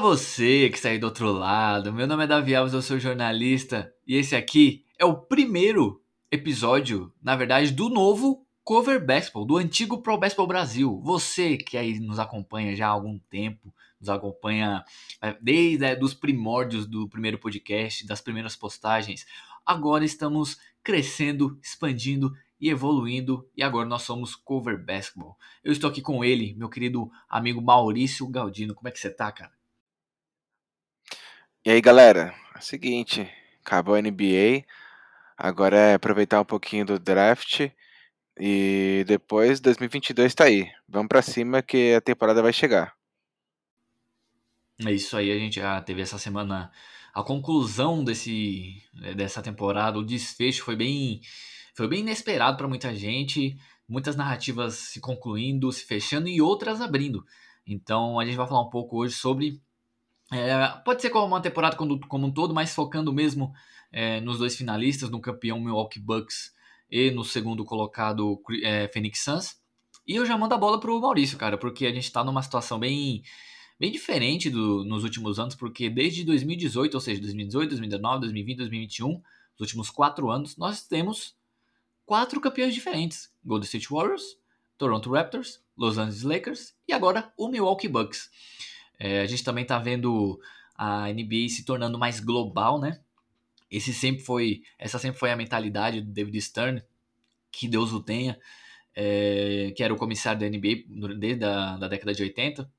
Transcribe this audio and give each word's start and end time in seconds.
Você 0.00 0.70
que 0.70 0.76
está 0.76 0.88
aí 0.88 0.98
do 0.98 1.04
outro 1.04 1.30
lado, 1.30 1.92
meu 1.92 2.06
nome 2.06 2.24
é 2.24 2.26
Davi 2.26 2.54
Alves, 2.54 2.72
eu 2.72 2.80
sou 2.80 2.98
jornalista 2.98 3.92
e 4.06 4.16
esse 4.16 4.34
aqui 4.34 4.82
é 4.98 5.04
o 5.04 5.14
primeiro 5.14 6.02
episódio, 6.32 7.12
na 7.22 7.36
verdade, 7.36 7.70
do 7.70 7.90
novo 7.90 8.46
Cover 8.64 9.04
Basketball, 9.04 9.44
do 9.44 9.58
antigo 9.58 10.00
Pro 10.00 10.16
Basketball 10.16 10.46
Brasil. 10.46 10.98
Você 11.04 11.58
que 11.58 11.76
aí 11.76 12.00
nos 12.00 12.18
acompanha 12.18 12.74
já 12.74 12.86
há 12.86 12.90
algum 12.90 13.18
tempo, 13.18 13.74
nos 14.00 14.08
acompanha 14.08 14.82
é, 15.20 15.36
desde 15.38 15.84
é, 15.84 15.98
os 16.00 16.14
primórdios 16.14 16.86
do 16.86 17.06
primeiro 17.06 17.36
podcast, 17.36 18.06
das 18.06 18.22
primeiras 18.22 18.56
postagens, 18.56 19.26
agora 19.66 20.02
estamos 20.02 20.56
crescendo, 20.82 21.58
expandindo 21.62 22.32
e 22.58 22.70
evoluindo, 22.70 23.46
e 23.54 23.62
agora 23.62 23.86
nós 23.86 24.02
somos 24.02 24.34
Cover 24.34 24.82
Basketball. 24.82 25.36
Eu 25.62 25.72
estou 25.72 25.90
aqui 25.90 26.00
com 26.00 26.24
ele, 26.24 26.54
meu 26.54 26.70
querido 26.70 27.10
amigo 27.28 27.60
Maurício 27.60 28.26
Galdino. 28.28 28.74
Como 28.74 28.88
é 28.88 28.90
que 28.90 28.98
você 28.98 29.10
tá, 29.10 29.30
cara? 29.30 29.59
E 31.62 31.70
aí, 31.70 31.80
galera? 31.82 32.34
É 32.54 32.58
o 32.58 32.62
seguinte, 32.62 33.30
acabou 33.62 33.94
a 33.94 34.00
NBA, 34.00 34.64
agora 35.36 35.76
é 35.76 35.94
aproveitar 35.94 36.40
um 36.40 36.44
pouquinho 36.44 36.86
do 36.86 36.98
draft 36.98 37.70
e 38.38 39.04
depois 39.06 39.60
2022 39.60 40.34
tá 40.34 40.44
aí. 40.44 40.72
Vamos 40.88 41.08
para 41.08 41.20
cima 41.20 41.60
que 41.60 41.92
a 41.92 42.00
temporada 42.00 42.40
vai 42.40 42.50
chegar. 42.50 42.94
É 44.86 44.90
isso 44.90 45.14
aí, 45.18 45.30
a 45.30 45.38
gente 45.38 45.56
já 45.56 45.78
teve 45.82 46.00
essa 46.00 46.16
semana 46.16 46.72
a 47.12 47.22
conclusão 47.22 48.02
desse 48.02 48.82
dessa 49.14 49.42
temporada, 49.42 49.98
o 49.98 50.04
desfecho 50.04 50.64
foi 50.64 50.76
bem 50.76 51.20
foi 51.74 51.86
bem 51.86 52.00
inesperado 52.00 52.56
para 52.56 52.68
muita 52.68 52.94
gente, 52.94 53.54
muitas 53.86 54.16
narrativas 54.16 54.76
se 54.76 54.98
concluindo, 54.98 55.70
se 55.70 55.84
fechando 55.84 56.26
e 56.26 56.40
outras 56.40 56.80
abrindo. 56.80 57.22
Então 57.66 58.18
a 58.18 58.24
gente 58.24 58.36
vai 58.36 58.48
falar 58.48 58.62
um 58.62 58.70
pouco 58.70 58.96
hoje 58.96 59.14
sobre 59.14 59.60
é, 60.32 60.68
pode 60.84 61.02
ser 61.02 61.10
como 61.10 61.26
uma 61.26 61.40
temporada 61.40 61.76
como, 61.76 61.98
como 62.06 62.26
um 62.26 62.32
todo, 62.32 62.54
mas 62.54 62.74
focando 62.74 63.12
mesmo 63.12 63.52
é, 63.90 64.20
nos 64.20 64.38
dois 64.38 64.56
finalistas, 64.56 65.10
no 65.10 65.20
campeão 65.20 65.60
Milwaukee 65.60 65.98
Bucks 65.98 66.52
e 66.90 67.10
no 67.10 67.24
segundo 67.24 67.64
colocado 67.64 68.40
é, 68.62 68.88
Phoenix 68.88 69.20
Suns. 69.24 69.60
E 70.06 70.16
eu 70.16 70.24
já 70.24 70.36
mando 70.38 70.54
a 70.54 70.58
bola 70.58 70.78
pro 70.78 71.00
Maurício, 71.00 71.36
cara, 71.36 71.58
porque 71.58 71.86
a 71.86 71.92
gente 71.92 72.04
está 72.04 72.24
numa 72.24 72.42
situação 72.42 72.78
bem, 72.78 73.22
bem 73.78 73.90
diferente 73.90 74.48
do, 74.48 74.84
nos 74.84 75.04
últimos 75.04 75.38
anos, 75.38 75.54
porque 75.54 75.90
desde 75.90 76.24
2018, 76.24 76.94
ou 76.94 77.00
seja, 77.00 77.20
2018, 77.20 77.70
2019, 77.70 78.20
2020, 78.20 78.56
2021, 78.58 79.22
os 79.54 79.60
últimos 79.60 79.90
quatro 79.90 80.30
anos, 80.30 80.56
nós 80.56 80.86
temos 80.86 81.36
quatro 82.06 82.40
campeões 82.40 82.74
diferentes: 82.74 83.32
Golden 83.44 83.66
State 83.66 83.88
Warriors, 83.90 84.36
Toronto 84.78 85.10
Raptors, 85.12 85.60
Los 85.76 85.98
Angeles 85.98 86.22
Lakers 86.22 86.74
e 86.88 86.92
agora 86.92 87.32
o 87.36 87.48
Milwaukee 87.48 87.88
Bucks. 87.88 88.30
É, 89.00 89.22
a 89.22 89.26
gente 89.26 89.42
também 89.42 89.62
está 89.62 89.78
vendo 89.78 90.38
a 90.76 91.10
NBA 91.10 91.48
se 91.48 91.64
tornando 91.64 91.98
mais 91.98 92.20
global, 92.20 92.78
né? 92.78 93.00
Esse 93.70 93.94
sempre 93.94 94.22
foi, 94.22 94.62
essa 94.78 94.98
sempre 94.98 95.18
foi 95.18 95.30
a 95.30 95.36
mentalidade 95.36 96.02
do 96.02 96.12
David 96.12 96.38
Stern, 96.42 96.82
que 97.50 97.66
Deus 97.66 97.92
o 97.92 98.00
tenha, 98.02 98.38
é, 98.94 99.72
que 99.74 99.82
era 99.82 99.94
o 99.94 99.96
comissário 99.96 100.40
da 100.40 100.48
NBA 100.48 101.16
desde 101.18 101.44
a 101.44 101.78
da 101.78 101.88
década 101.88 102.12
de 102.12 102.22
80. 102.22 102.70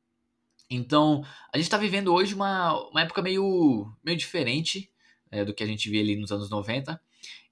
Então, 0.69 1.23
a 1.51 1.57
gente 1.57 1.65
está 1.65 1.77
vivendo 1.77 2.13
hoje 2.13 2.35
uma, 2.35 2.89
uma 2.89 3.01
época 3.01 3.21
meio, 3.21 3.91
meio 4.03 4.17
diferente 4.17 4.91
é, 5.31 5.43
do 5.43 5.53
que 5.53 5.63
a 5.63 5.67
gente 5.67 5.89
via 5.89 6.01
ali 6.01 6.15
nos 6.15 6.31
anos 6.31 6.49
90. 6.49 7.01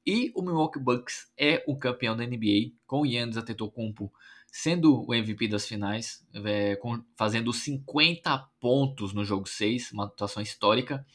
E 0.05 0.31
o 0.35 0.41
Milwaukee 0.41 0.79
Bucks 0.79 1.31
é 1.38 1.63
o 1.67 1.77
campeão 1.77 2.15
da 2.15 2.25
NBA, 2.25 2.71
com 2.85 3.01
o 3.01 3.07
Giannis 3.07 3.35
Antetokounmpo 3.35 4.11
sendo 4.51 5.05
o 5.07 5.13
MVP 5.13 5.47
das 5.47 5.67
finais, 5.67 6.25
é, 6.45 6.75
com, 6.75 7.03
fazendo 7.15 7.53
50 7.53 8.37
pontos 8.59 9.13
no 9.13 9.23
jogo 9.23 9.47
6, 9.47 9.91
uma 9.91 10.05
atuação 10.05 10.41
histórica. 10.41 11.05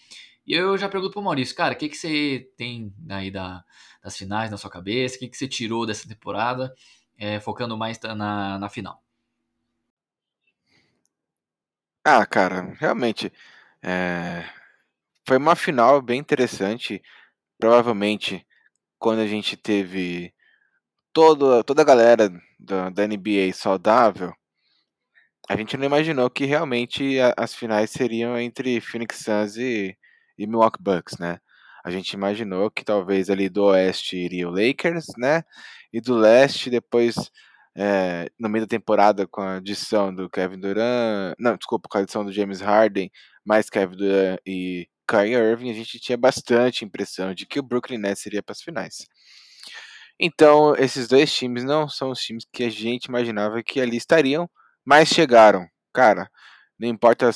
E 0.47 0.53
eu 0.53 0.77
já 0.77 0.89
pergunto 0.89 1.13
pro 1.13 1.23
Maurício, 1.23 1.55
cara, 1.55 1.75
o 1.75 1.77
que, 1.77 1.89
que 1.89 1.97
você 1.97 2.51
tem 2.57 2.95
aí 3.09 3.31
da, 3.31 3.65
das 4.03 4.17
finais 4.17 4.51
na 4.51 4.59
sua 4.59 4.71
cabeça? 4.71 5.17
O 5.17 5.19
que, 5.21 5.29
que 5.29 5.37
você 5.37 5.49
tirou 5.49 5.87
dessa 5.87 6.07
temporada, 6.07 6.75
é, 7.17 7.41
focando 7.41 7.77
mais 7.77 7.99
na, 8.01 8.59
na 8.59 8.69
final? 8.69 9.03
Ah, 12.05 12.27
cara, 12.27 12.75
realmente 12.79 13.33
é, 13.83 14.45
foi 15.27 15.39
uma 15.39 15.57
final 15.57 16.03
bem 16.03 16.21
interessante. 16.21 17.03
Provavelmente, 17.59 18.47
quando 18.99 19.21
a 19.21 19.27
gente 19.27 19.57
teve 19.57 20.34
todo, 21.15 21.63
toda 21.65 21.83
a 21.83 21.85
galera 21.85 22.29
da, 22.59 22.91
da 22.91 23.07
NBA 23.07 23.53
saudável, 23.55 24.35
a 25.49 25.57
gente 25.57 25.77
não 25.77 25.87
imaginou 25.87 26.29
que 26.29 26.45
realmente 26.45 27.21
a, 27.21 27.35
as 27.37 27.55
finais 27.55 27.91
seriam 27.91 28.37
entre 28.39 28.81
Phoenix 28.81 29.19
Suns 29.19 29.57
e, 29.57 29.97
e 30.37 30.47
Milwaukee 30.47 30.83
Bucks, 30.83 31.19
né? 31.19 31.39
A 31.85 31.91
gente 31.91 32.13
imaginou 32.15 32.71
que 32.71 32.85
talvez 32.85 33.31
ali 33.31 33.49
do 33.49 33.65
oeste 33.65 34.17
iria 34.17 34.49
o 34.49 34.51
Lakers, 34.51 35.07
né? 35.19 35.45
E 35.93 36.01
do 36.01 36.15
leste, 36.15 36.71
depois, 36.71 37.15
é, 37.77 38.29
no 38.39 38.49
meio 38.49 38.65
da 38.65 38.69
temporada, 38.71 39.27
com 39.27 39.43
a 39.43 39.57
adição 39.57 40.15
do 40.15 40.29
Kevin 40.31 40.59
Durant, 40.59 41.35
não, 41.39 41.57
desculpa, 41.57 41.89
com 41.89 41.99
a 41.99 42.01
adição 42.03 42.25
do 42.25 42.33
James 42.33 42.61
Harden, 42.61 43.11
mais 43.45 43.71
Kevin 43.71 43.97
Durant 43.97 44.39
e 44.47 44.89
Kyrie 45.07 45.35
Irving, 45.35 45.71
a 45.71 45.75
gente 45.75 46.01
tinha 46.01 46.17
bastante 46.17 46.85
impressão 46.85 47.35
de 47.35 47.47
que 47.47 47.61
o 47.61 47.63
Brooklyn 47.63 47.99
Nets 47.99 48.25
iria 48.27 48.43
para 48.43 48.53
as 48.53 48.63
finais. 48.63 49.07
Então, 50.19 50.75
esses 50.77 51.09
dois 51.09 51.33
times 51.35 51.65
não 51.65 51.89
são 51.89 52.11
os 52.11 52.21
times 52.21 52.45
que 52.53 52.65
a 52.65 52.71
gente 52.71 53.07
imaginava 53.07 53.63
que 53.63 53.81
ali 53.81 53.97
estariam, 53.97 54.49
mas 54.85 55.09
chegaram. 55.09 55.67
Cara, 55.93 56.31
não 56.79 56.89
importa 56.89 57.31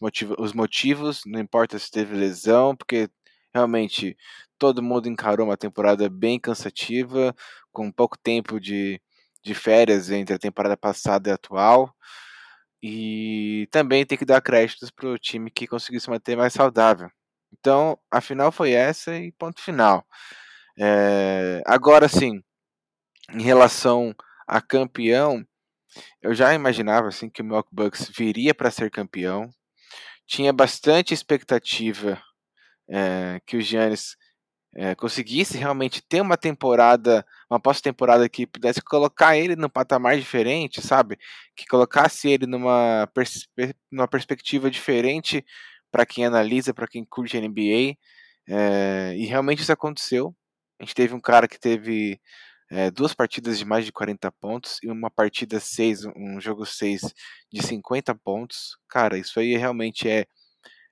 motiv 0.00 0.32
os 0.38 0.52
motivos, 0.52 1.22
não 1.26 1.40
importa 1.40 1.78
se 1.78 1.90
teve 1.90 2.14
lesão, 2.16 2.76
porque 2.76 3.08
realmente 3.54 4.16
todo 4.58 4.82
mundo 4.82 5.08
encarou 5.08 5.46
uma 5.46 5.56
temporada 5.56 6.08
bem 6.10 6.38
cansativa, 6.40 7.34
com 7.72 7.90
pouco 7.92 8.18
tempo 8.18 8.60
de, 8.60 9.00
de 9.42 9.54
férias 9.54 10.10
entre 10.10 10.34
a 10.34 10.38
temporada 10.38 10.76
passada 10.76 11.28
e 11.30 11.32
a 11.32 11.34
atual. 11.36 11.94
E 12.82 13.68
também 13.72 14.06
tem 14.06 14.16
que 14.18 14.24
dar 14.24 14.40
créditos 14.40 14.90
para 14.90 15.08
o 15.08 15.18
time 15.18 15.50
que 15.50 15.66
conseguiu 15.66 16.00
se 16.00 16.10
manter 16.10 16.36
mais 16.36 16.52
saudável. 16.52 17.10
Então, 17.58 17.98
a 18.10 18.20
final 18.20 18.52
foi 18.52 18.72
essa 18.72 19.16
e 19.16 19.32
ponto 19.32 19.60
final. 19.62 20.06
É, 20.80 21.60
agora 21.66 22.08
sim, 22.08 22.42
em 23.32 23.42
relação 23.42 24.14
a 24.46 24.60
campeão, 24.60 25.44
eu 26.22 26.34
já 26.34 26.54
imaginava 26.54 27.08
assim 27.08 27.30
que 27.30 27.42
o 27.42 27.44
Milwaukee 27.44 27.74
Bucks 27.74 28.10
viria 28.16 28.54
para 28.54 28.70
ser 28.70 28.90
campeão. 28.90 29.50
Tinha 30.26 30.52
bastante 30.52 31.14
expectativa 31.14 32.20
é, 32.88 33.40
que 33.46 33.56
o 33.56 33.62
Giannis 33.62 34.16
é, 34.76 34.94
conseguisse 34.94 35.58
realmente 35.58 36.02
ter 36.02 36.20
uma 36.20 36.36
temporada, 36.36 37.26
uma 37.50 37.60
pós-temporada 37.60 38.28
que 38.28 38.46
pudesse 38.46 38.82
colocar 38.82 39.36
ele 39.36 39.56
num 39.56 39.68
patamar 39.68 40.18
diferente, 40.18 40.82
sabe? 40.82 41.18
Que 41.56 41.66
colocasse 41.66 42.28
ele 42.30 42.46
numa, 42.46 43.08
pers 43.14 43.48
numa 43.90 44.08
perspectiva 44.08 44.70
diferente 44.70 45.44
para 45.90 46.06
quem 46.06 46.26
analisa, 46.26 46.74
para 46.74 46.88
quem 46.88 47.04
curte 47.04 47.40
NBA. 47.40 47.96
É, 48.48 49.14
e 49.16 49.26
realmente 49.26 49.62
isso 49.62 49.72
aconteceu. 49.72 50.34
A 50.80 50.84
gente 50.84 50.94
teve 50.94 51.14
um 51.14 51.20
cara 51.20 51.48
que 51.48 51.58
teve 51.58 52.20
é, 52.70 52.90
duas 52.90 53.14
partidas 53.14 53.58
de 53.58 53.64
mais 53.64 53.84
de 53.84 53.92
40 53.92 54.30
pontos 54.32 54.78
e 54.82 54.90
uma 54.90 55.10
partida 55.10 55.58
6, 55.58 56.04
um 56.16 56.40
jogo 56.40 56.66
6 56.66 57.00
de 57.52 57.62
50 57.62 58.14
pontos. 58.16 58.76
Cara, 58.88 59.18
isso 59.18 59.40
aí 59.40 59.56
realmente 59.56 60.08
é, 60.08 60.26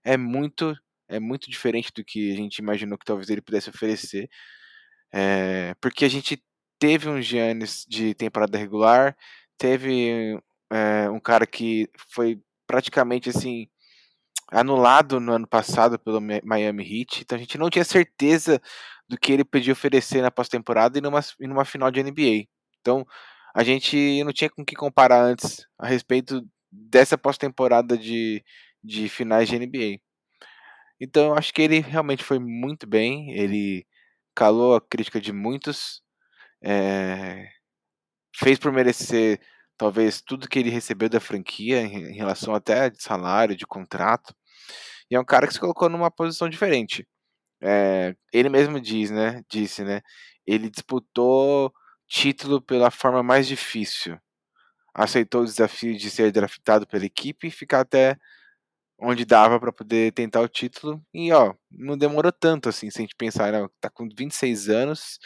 é 0.04 0.16
muito 0.16 0.74
é 1.08 1.20
muito 1.20 1.48
diferente 1.50 1.92
do 1.94 2.04
que 2.04 2.32
a 2.32 2.36
gente 2.36 2.58
imaginou 2.58 2.98
que 2.98 3.04
talvez 3.04 3.30
ele 3.30 3.40
pudesse 3.40 3.70
oferecer. 3.70 4.28
É, 5.12 5.74
porque 5.80 6.04
a 6.04 6.08
gente 6.08 6.42
teve 6.78 7.08
um 7.08 7.22
Giannis 7.22 7.84
de 7.88 8.14
temporada 8.14 8.58
regular, 8.58 9.16
teve 9.56 10.38
é, 10.70 11.08
um 11.10 11.20
cara 11.20 11.46
que 11.46 11.88
foi 12.12 12.40
praticamente 12.66 13.30
assim 13.30 13.68
anulado 14.50 15.20
no 15.20 15.32
ano 15.32 15.46
passado 15.46 15.98
pelo 15.98 16.20
Miami 16.20 16.82
Heat, 16.84 17.22
então 17.22 17.36
a 17.36 17.40
gente 17.40 17.58
não 17.58 17.70
tinha 17.70 17.84
certeza 17.84 18.60
do 19.08 19.18
que 19.18 19.32
ele 19.32 19.44
podia 19.44 19.72
oferecer 19.72 20.22
na 20.22 20.30
pós-temporada 20.30 20.98
e 20.98 21.00
numa, 21.00 21.20
e 21.40 21.46
numa 21.46 21.64
final 21.64 21.90
de 21.90 22.02
NBA. 22.02 22.46
Então, 22.80 23.06
a 23.54 23.62
gente 23.64 24.22
não 24.24 24.32
tinha 24.32 24.50
com 24.50 24.64
que 24.64 24.74
comparar 24.74 25.22
antes 25.22 25.66
a 25.78 25.86
respeito 25.86 26.46
dessa 26.70 27.16
pós-temporada 27.16 27.96
de, 27.96 28.44
de 28.82 29.08
finais 29.08 29.48
de 29.48 29.58
NBA. 29.58 30.00
Então, 31.00 31.28
eu 31.28 31.34
acho 31.34 31.52
que 31.52 31.62
ele 31.62 31.80
realmente 31.80 32.24
foi 32.24 32.38
muito 32.38 32.86
bem, 32.86 33.32
ele 33.32 33.86
calou 34.34 34.74
a 34.74 34.80
crítica 34.80 35.20
de 35.20 35.32
muitos, 35.32 36.02
é, 36.62 37.48
fez 38.34 38.58
por 38.58 38.72
merecer 38.72 39.40
talvez 39.76 40.20
tudo 40.22 40.48
que 40.48 40.58
ele 40.58 40.70
recebeu 40.70 41.08
da 41.08 41.20
franquia 41.20 41.82
em 41.82 42.14
relação 42.14 42.54
até 42.54 42.90
de 42.90 43.02
salário, 43.02 43.56
de 43.56 43.66
contrato. 43.66 44.34
E 45.10 45.14
é 45.14 45.20
um 45.20 45.24
cara 45.24 45.46
que 45.46 45.52
se 45.54 45.60
colocou 45.60 45.88
numa 45.88 46.10
posição 46.10 46.48
diferente. 46.48 47.06
É, 47.62 48.14
ele 48.32 48.48
mesmo 48.48 48.80
diz, 48.80 49.10
né? 49.10 49.42
Disse, 49.50 49.84
né? 49.84 50.02
Ele 50.46 50.70
disputou 50.70 51.72
título 52.08 52.60
pela 52.60 52.90
forma 52.90 53.22
mais 53.22 53.46
difícil. 53.46 54.18
Aceitou 54.94 55.42
o 55.42 55.44
desafio 55.46 55.96
de 55.96 56.10
ser 56.10 56.32
draftado 56.32 56.86
pela 56.86 57.04
equipe 57.06 57.48
e 57.48 57.50
ficar 57.50 57.80
até 57.80 58.16
onde 58.98 59.24
dava 59.24 59.60
para 59.60 59.72
poder 59.72 60.12
tentar 60.12 60.40
o 60.40 60.48
título. 60.48 61.02
E 61.14 61.32
ó, 61.32 61.54
não 61.70 61.98
demorou 61.98 62.32
tanto 62.32 62.68
assim, 62.68 62.90
se 62.90 62.98
a 62.98 63.02
gente 63.02 63.16
pensar, 63.16 63.52
né? 63.52 63.66
tá 63.80 63.90
com 63.90 64.08
26 64.16 64.68
anos 64.68 65.18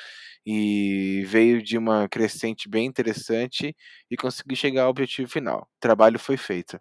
e 0.46 1.24
veio 1.26 1.62
de 1.62 1.78
uma 1.78 2.08
crescente 2.08 2.68
bem 2.68 2.86
interessante 2.86 3.76
e 4.10 4.16
conseguiu 4.16 4.56
chegar 4.56 4.84
ao 4.84 4.90
objetivo 4.90 5.28
final. 5.30 5.62
O 5.62 5.80
trabalho 5.80 6.18
foi 6.18 6.36
feito. 6.36 6.80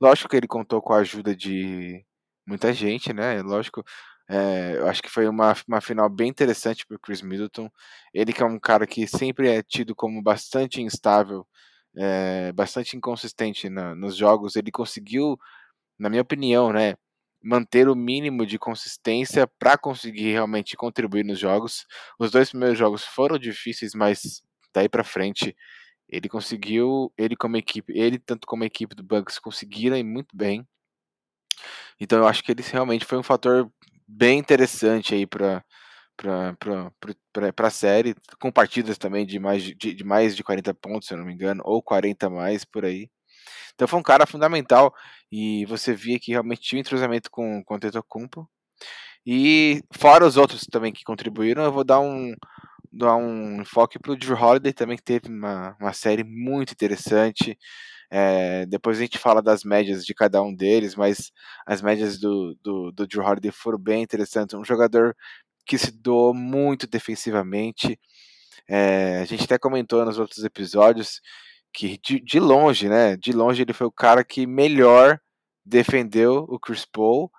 Lógico 0.00 0.28
que 0.28 0.36
ele 0.36 0.46
contou 0.48 0.82
com 0.82 0.92
a 0.92 0.98
ajuda 0.98 1.34
de 1.34 2.04
muita 2.46 2.72
gente, 2.72 3.12
né? 3.12 3.42
Lógico, 3.42 3.84
é, 4.28 4.76
eu 4.76 4.88
acho 4.88 5.02
que 5.02 5.10
foi 5.10 5.28
uma, 5.28 5.54
uma 5.68 5.80
final 5.80 6.08
bem 6.08 6.28
interessante 6.28 6.84
para 6.86 6.96
o 6.96 7.00
Chris 7.00 7.22
Middleton. 7.22 7.70
Ele 8.12 8.32
que 8.32 8.42
é 8.42 8.46
um 8.46 8.58
cara 8.58 8.86
que 8.86 9.06
sempre 9.06 9.48
é 9.48 9.62
tido 9.62 9.94
como 9.94 10.20
bastante 10.22 10.82
instável, 10.82 11.46
é, 11.96 12.52
bastante 12.52 12.96
inconsistente 12.96 13.68
na, 13.68 13.94
nos 13.94 14.16
jogos. 14.16 14.56
Ele 14.56 14.70
conseguiu, 14.70 15.38
na 15.98 16.10
minha 16.10 16.22
opinião, 16.22 16.72
né, 16.72 16.94
manter 17.42 17.88
o 17.88 17.94
mínimo 17.94 18.44
de 18.44 18.58
consistência 18.58 19.46
para 19.46 19.78
conseguir 19.78 20.32
realmente 20.32 20.76
contribuir 20.76 21.24
nos 21.24 21.38
jogos. 21.38 21.86
Os 22.18 22.30
dois 22.32 22.50
primeiros 22.50 22.78
jogos 22.78 23.04
foram 23.04 23.38
difíceis, 23.38 23.94
mas 23.94 24.42
daí 24.74 24.88
para 24.88 25.04
frente 25.04 25.56
ele 26.08 26.28
conseguiu, 26.28 27.12
ele 27.18 27.36
como 27.36 27.56
equipe, 27.56 27.92
ele 27.96 28.18
tanto 28.18 28.46
como 28.46 28.62
a 28.62 28.66
equipe 28.66 28.94
do 28.94 29.02
Bucks 29.02 29.38
conseguiram 29.38 29.96
ir 29.96 30.04
muito 30.04 30.36
bem. 30.36 30.66
Então 32.00 32.18
eu 32.18 32.28
acho 32.28 32.42
que 32.42 32.52
ele 32.52 32.62
realmente 32.62 33.04
foi 33.04 33.18
um 33.18 33.22
fator 33.22 33.70
bem 34.06 34.38
interessante 34.38 35.14
aí 35.14 35.26
para 35.26 35.64
para 36.16 37.68
a 37.68 37.70
série, 37.70 38.14
com 38.40 38.50
partidas 38.50 38.96
também 38.98 39.26
de 39.26 39.38
mais 39.38 39.62
de, 39.62 39.74
de, 39.74 40.04
mais 40.04 40.34
de 40.34 40.42
40 40.42 40.72
pontos, 40.74 41.08
se 41.08 41.14
eu 41.14 41.18
não 41.18 41.26
me 41.26 41.34
engano, 41.34 41.62
ou 41.64 41.82
40 41.82 42.30
mais 42.30 42.64
por 42.64 42.84
aí. 42.84 43.10
Então 43.74 43.86
foi 43.88 43.98
um 43.98 44.02
cara 44.02 44.26
fundamental 44.26 44.94
e 45.30 45.66
você 45.66 45.94
via 45.94 46.18
que 46.18 46.32
realmente 46.32 46.62
tinha 46.62 46.78
um 46.78 46.80
entrosamento 46.80 47.30
com, 47.30 47.62
com 47.64 47.74
o 47.74 47.78
Tetocumpo. 47.80 48.48
E 49.26 49.82
fora 49.92 50.26
os 50.26 50.36
outros 50.36 50.62
também 50.70 50.92
que 50.92 51.04
contribuíram, 51.04 51.64
eu 51.64 51.72
vou 51.72 51.84
dar 51.84 52.00
um, 52.00 52.34
dar 52.92 53.16
um 53.16 53.60
enfoque 53.62 53.98
para 53.98 54.12
o 54.12 54.16
Drew 54.16 54.36
Holiday 54.36 54.72
também, 54.72 54.96
que 54.96 55.02
teve 55.04 55.28
uma, 55.28 55.76
uma 55.80 55.92
série 55.92 56.24
muito 56.24 56.72
interessante. 56.72 57.58
É, 58.10 58.66
depois 58.66 58.98
a 58.98 59.00
gente 59.00 59.18
fala 59.18 59.42
das 59.42 59.64
médias 59.64 60.04
de 60.04 60.14
cada 60.14 60.42
um 60.42 60.54
deles, 60.54 60.94
mas 60.94 61.32
as 61.66 61.82
médias 61.82 62.18
do, 62.18 62.56
do, 62.62 62.92
do 62.92 63.06
Drew 63.06 63.24
Holiday 63.24 63.50
foram 63.50 63.78
bem 63.78 64.02
interessantes. 64.02 64.54
Um 64.54 64.64
jogador 64.64 65.16
que 65.66 65.76
se 65.76 65.90
doou 65.90 66.32
muito 66.32 66.86
defensivamente. 66.86 67.98
É, 68.68 69.18
a 69.20 69.24
gente 69.24 69.44
até 69.44 69.58
comentou 69.58 70.04
nos 70.04 70.18
outros 70.18 70.44
episódios 70.44 71.20
que 71.72 71.98
de, 71.98 72.20
de, 72.20 72.40
longe, 72.40 72.88
né? 72.88 73.16
De 73.16 73.32
longe 73.32 73.62
ele 73.62 73.72
foi 73.72 73.86
o 73.86 73.92
cara 73.92 74.24
que 74.24 74.46
melhor 74.46 75.20
defendeu 75.64 76.46
o 76.48 76.58
Chris 76.58 76.84
Paul 76.86 77.30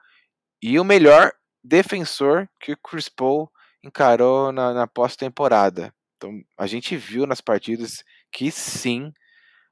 e 0.62 0.80
o 0.80 0.84
melhor 0.84 1.31
defensor 1.64 2.48
que 2.60 2.74
o 2.74 2.78
Chris 2.78 3.10
Paul 3.10 3.50
encarou 3.84 4.52
na, 4.52 4.74
na 4.74 4.88
pós-temporada. 4.88 5.94
Então 6.18 6.42
a 6.58 6.68
gente 6.68 6.96
viu 6.98 7.25
nas 7.25 7.42
partidas 7.42 8.04
que 8.31 8.52
sim 8.52 9.12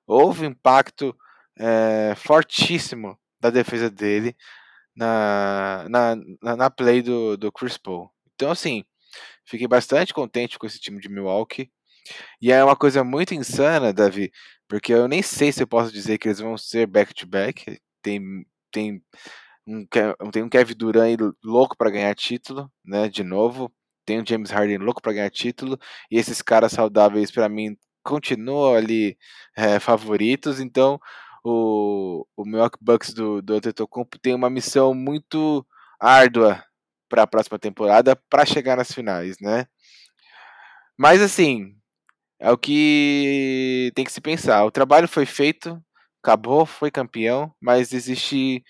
houve 0.08 0.46
impacto 0.46 1.16
é, 1.58 2.14
fortíssimo 2.16 3.18
da 3.40 3.50
defesa 3.50 3.90
dele 3.90 4.36
na, 4.96 5.86
na, 5.90 6.56
na, 6.56 6.70
play 6.70 7.02
do, 7.02 7.38
do 7.38 7.52
Chris 7.52 7.78
Paul. 7.78 8.10
Então 8.34 8.52
assim, 8.52 8.84
fiquei 9.46 9.68
bastante 9.68 10.14
contente 10.14 10.58
com 10.58 10.66
esse 10.66 10.80
time 10.80 11.00
de 11.00 11.10
Milwaukee. 11.10 11.72
E 12.42 12.52
é 12.52 12.64
uma 12.64 12.76
coisa 12.76 13.04
muito 13.04 13.34
insana, 13.34 13.92
Davi, 13.92 14.32
porque 14.68 14.94
eu 14.94 15.08
nem 15.08 15.22
sei 15.22 15.52
se 15.52 15.64
eu 15.64 15.68
posso 15.68 15.92
dizer 15.92 16.18
que 16.18 16.28
eles 16.28 16.40
vão 16.40 16.58
ser 16.58 16.88
back-to-back. 16.88 17.66
-back. 17.66 17.80
Tem, 18.02 18.46
tem, 18.72 19.04
um, 19.68 19.86
tem 20.32 20.44
um 20.44 20.50
Kevin 20.50 20.76
Durant 20.76 21.20
louco 21.44 21.76
para 21.78 21.90
ganhar 21.90 22.14
título, 22.16 22.72
né? 22.84 23.10
De 23.10 23.24
novo. 23.24 23.72
Tem 24.06 24.22
um 24.22 24.26
James 24.26 24.52
Harden 24.52 24.78
louco 24.78 25.02
para 25.02 25.14
ganhar 25.14 25.32
título. 25.32 25.80
E 26.12 26.18
esses 26.18 26.42
caras 26.42 26.72
saudáveis, 26.74 27.32
para 27.32 27.50
mim, 27.50 27.76
continuam 28.06 28.76
ali 28.76 29.18
é, 29.58 29.80
favoritos. 29.80 30.60
Então, 30.60 31.00
o, 31.44 32.26
o 32.38 32.46
Milwaukee 32.46 32.80
Bucks 32.82 33.14
do, 33.14 33.42
do 33.42 33.56
Antetokounmpo 33.56 34.20
tem 34.20 34.34
uma 34.34 34.50
missão 34.50 34.94
muito 34.94 35.66
árdua 36.00 36.64
para 37.10 37.24
a 37.24 37.28
próxima 37.28 37.60
temporada 37.60 38.16
para 38.30 38.46
chegar 38.46 38.78
nas 38.78 38.92
finais, 38.92 39.38
né? 39.42 39.68
Mas 40.98 41.22
assim, 41.22 41.76
é 42.40 42.52
o 42.52 42.58
que 42.58 43.92
tem 43.96 44.06
que 44.06 44.12
se 44.12 44.22
pensar. 44.22 44.66
O 44.66 44.72
trabalho 44.72 45.08
foi 45.08 45.26
feito, 45.26 45.82
acabou, 46.24 46.66
foi 46.66 46.92
campeão, 46.92 47.54
mas 47.62 47.94
existe 47.94 48.64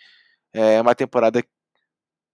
é, 0.53 0.81
uma 0.81 0.95
temporada 0.95 1.43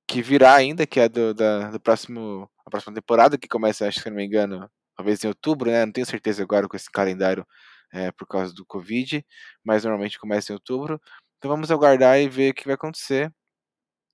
que 0.08 0.22
virá 0.22 0.56
ainda, 0.56 0.86
que 0.88 1.00
é 1.00 1.10
do, 1.10 1.34
da, 1.34 1.72
do 1.72 1.80
próximo, 1.80 2.50
a 2.66 2.70
próxima 2.70 2.94
temporada, 2.94 3.38
que 3.38 3.48
começa, 3.48 3.88
acho 3.88 4.04
que 4.04 4.10
não 4.10 4.18
me 4.18 4.26
engano, 4.26 4.70
talvez 4.96 5.24
em 5.24 5.28
outubro, 5.28 5.72
né? 5.72 5.86
Não 5.86 5.94
tenho 5.94 6.06
certeza 6.08 6.44
agora 6.44 6.68
com 6.68 6.76
esse 6.78 6.90
calendário 6.92 7.46
é, 7.94 8.12
por 8.12 8.28
causa 8.28 8.54
do 8.54 8.66
Covid, 8.66 9.26
mas 9.64 9.84
normalmente 9.84 10.20
começa 10.20 10.52
em 10.52 10.56
outubro. 10.56 11.02
Então 11.38 11.50
vamos 11.52 11.72
aguardar 11.72 12.20
e 12.20 12.30
ver 12.30 12.52
o 12.52 12.54
que 12.54 12.66
vai 12.66 12.76
acontecer. 12.76 13.34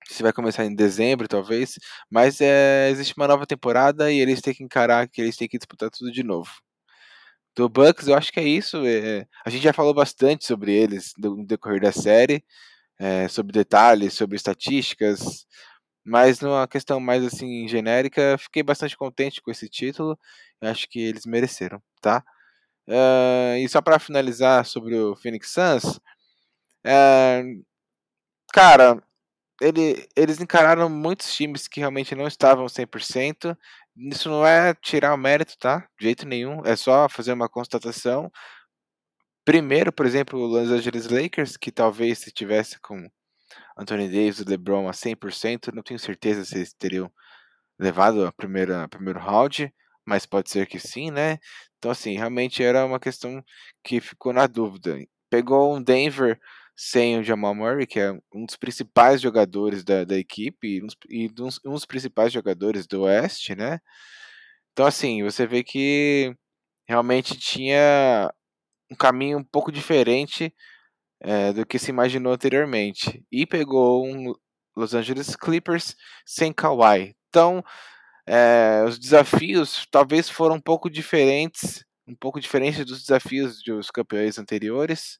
Se 0.08 0.22
vai 0.22 0.32
começar 0.32 0.64
em 0.64 0.74
dezembro, 0.74 1.28
talvez. 1.28 1.78
Mas 2.10 2.40
é, 2.40 2.90
existe 2.90 3.14
uma 3.16 3.28
nova 3.28 3.46
temporada 3.46 4.12
e 4.12 4.20
eles 4.20 4.40
têm 4.40 4.54
que 4.54 4.64
encarar 4.64 5.08
que 5.08 5.20
eles 5.22 5.36
têm 5.36 5.48
que 5.48 5.58
disputar 5.58 5.90
tudo 5.90 6.12
de 6.12 6.22
novo 6.24 6.50
do 7.56 7.68
Bucks, 7.68 8.06
eu 8.06 8.14
acho 8.16 8.32
que 8.32 8.38
é 8.40 8.44
isso. 8.44 8.78
É, 8.86 9.26
a 9.44 9.50
gente 9.50 9.62
já 9.62 9.72
falou 9.72 9.92
bastante 9.92 10.46
sobre 10.46 10.72
eles 10.72 11.12
no 11.18 11.44
decorrer 11.44 11.80
da 11.80 11.92
série, 11.92 12.44
sobre 13.30 13.52
detalhes, 13.52 14.14
sobre 14.14 14.36
estatísticas, 14.36 15.46
mas 16.04 16.40
numa 16.40 16.66
questão 16.68 17.00
mais 17.00 17.24
assim 17.24 17.68
genérica, 17.68 18.38
fiquei 18.38 18.62
bastante 18.62 18.96
contente 18.96 19.42
com 19.42 19.50
esse 19.50 19.68
título. 19.68 20.18
Eu 20.60 20.70
acho 20.70 20.88
que 20.88 21.00
eles 21.00 21.26
mereceram, 21.26 21.82
tá? 22.00 22.24
Uh, 22.88 23.58
e 23.58 23.68
só 23.68 23.82
para 23.82 23.98
finalizar 23.98 24.64
sobre 24.64 24.96
o 24.96 25.14
Phoenix 25.16 25.50
Suns, 25.50 25.96
uh, 26.86 27.64
cara, 28.52 29.02
ele, 29.60 30.08
eles 30.16 30.40
encararam 30.40 30.88
muitos 30.88 31.34
times 31.34 31.68
que 31.68 31.80
realmente 31.80 32.14
não 32.14 32.26
estavam 32.26 32.66
100%. 32.66 33.56
Isso 33.96 34.30
não 34.30 34.46
é 34.46 34.74
tirar 34.74 35.14
o 35.14 35.18
mérito, 35.18 35.58
tá? 35.58 35.80
De 35.98 36.06
jeito 36.06 36.26
nenhum. 36.26 36.64
É 36.64 36.76
só 36.76 37.08
fazer 37.08 37.32
uma 37.32 37.48
constatação. 37.48 38.30
Primeiro, 39.44 39.92
por 39.92 40.06
exemplo, 40.06 40.38
o 40.38 40.46
Los 40.46 40.70
Angeles 40.70 41.08
Lakers, 41.08 41.56
que 41.56 41.72
talvez 41.72 42.18
se 42.18 42.30
tivesse 42.30 42.78
com 42.80 43.08
Anthony 43.76 44.06
Davis 44.08 44.40
e 44.40 44.44
LeBron 44.44 44.88
a 44.88 44.92
100%, 44.92 45.72
não 45.74 45.82
tenho 45.82 45.98
certeza 45.98 46.44
se 46.44 46.56
eles 46.56 46.72
teriam 46.72 47.10
levado 47.78 48.26
a 48.26 48.32
primeira 48.32 48.88
primeiro 48.88 49.20
round, 49.20 49.72
mas 50.08 50.26
pode 50.26 50.50
ser 50.50 50.66
que 50.66 50.80
sim, 50.80 51.10
né? 51.10 51.38
Então 51.78 51.90
assim, 51.90 52.16
realmente 52.16 52.62
era 52.62 52.84
uma 52.84 52.98
questão 52.98 53.42
que 53.84 54.00
ficou 54.00 54.32
na 54.32 54.46
dúvida. 54.46 54.98
Pegou 55.30 55.76
um 55.76 55.82
Denver 55.82 56.40
sem 56.76 57.18
o 57.18 57.24
Jamal 57.24 57.54
Murray, 57.54 57.86
que 57.86 58.00
é 58.00 58.12
um 58.34 58.46
dos 58.46 58.56
principais 58.56 59.20
jogadores 59.20 59.84
da, 59.84 60.04
da 60.04 60.16
equipe 60.16 60.80
e 61.10 61.28
um, 61.28 61.48
um 61.66 61.74
dos 61.74 61.84
principais 61.84 62.32
jogadores 62.32 62.86
do 62.86 63.02
Oeste, 63.02 63.54
né? 63.54 63.80
Então, 64.72 64.86
assim, 64.86 65.22
você 65.24 65.46
vê 65.46 65.64
que 65.64 66.34
realmente 66.88 67.36
tinha 67.36 68.32
um 68.90 68.94
caminho 68.96 69.38
um 69.38 69.44
pouco 69.44 69.72
diferente 69.72 70.54
é, 71.20 71.52
do 71.52 71.66
que 71.66 71.78
se 71.78 71.90
imaginou 71.90 72.32
anteriormente. 72.32 73.24
E 73.30 73.44
pegou 73.44 74.06
um 74.06 74.32
Los 74.76 74.94
Angeles 74.94 75.34
Clippers 75.34 75.96
sem 76.24 76.52
Kawhi. 76.52 77.16
Então, 77.28 77.62
é, 78.28 78.84
os 78.86 78.98
desafios 78.98 79.86
talvez 79.90 80.28
foram 80.28 80.56
um 80.56 80.60
pouco 80.60 80.90
diferentes, 80.90 81.84
um 82.06 82.14
pouco 82.14 82.38
diferentes 82.40 82.84
dos 82.84 83.00
desafios 83.00 83.62
dos 83.64 83.90
campeões 83.90 84.38
anteriores. 84.38 85.18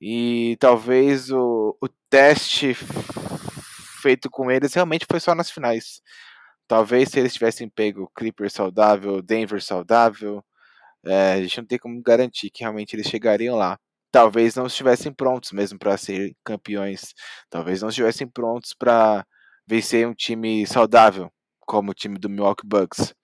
E 0.00 0.56
talvez 0.60 1.30
o, 1.30 1.76
o 1.82 1.88
teste 2.10 2.74
feito 4.02 4.30
com 4.30 4.50
eles 4.50 4.74
realmente 4.74 5.06
foi 5.10 5.20
só 5.20 5.34
nas 5.34 5.50
finais. 5.50 6.02
Talvez 6.68 7.10
se 7.10 7.18
eles 7.20 7.34
tivessem 7.34 7.68
pego 7.70 8.10
Clippers 8.16 8.52
saudável, 8.52 9.22
Denver 9.22 9.62
saudável, 9.62 10.44
é, 11.06 11.34
a 11.34 11.42
gente 11.42 11.58
não 11.58 11.66
tem 11.66 11.78
como 11.78 12.02
garantir 12.02 12.50
que 12.50 12.62
realmente 12.64 12.94
eles 12.94 13.08
chegariam 13.08 13.56
lá. 13.56 13.78
Talvez 14.12 14.54
não 14.56 14.66
estivessem 14.66 15.12
prontos 15.12 15.52
mesmo 15.52 15.78
para 15.78 15.96
ser 15.96 16.34
campeões. 16.44 17.14
Talvez 17.50 17.82
não 17.82 17.88
estivessem 17.90 18.28
prontos 18.28 18.74
para 18.74 19.26
vencer 19.66 20.06
um 20.08 20.14
time 20.14 20.66
saudável, 20.66 21.30
como 21.66 21.90
o 21.90 21.94
time 21.94 22.18
do 22.18 22.30
Milwaukee 22.30 22.66
Bucks. 22.66 23.14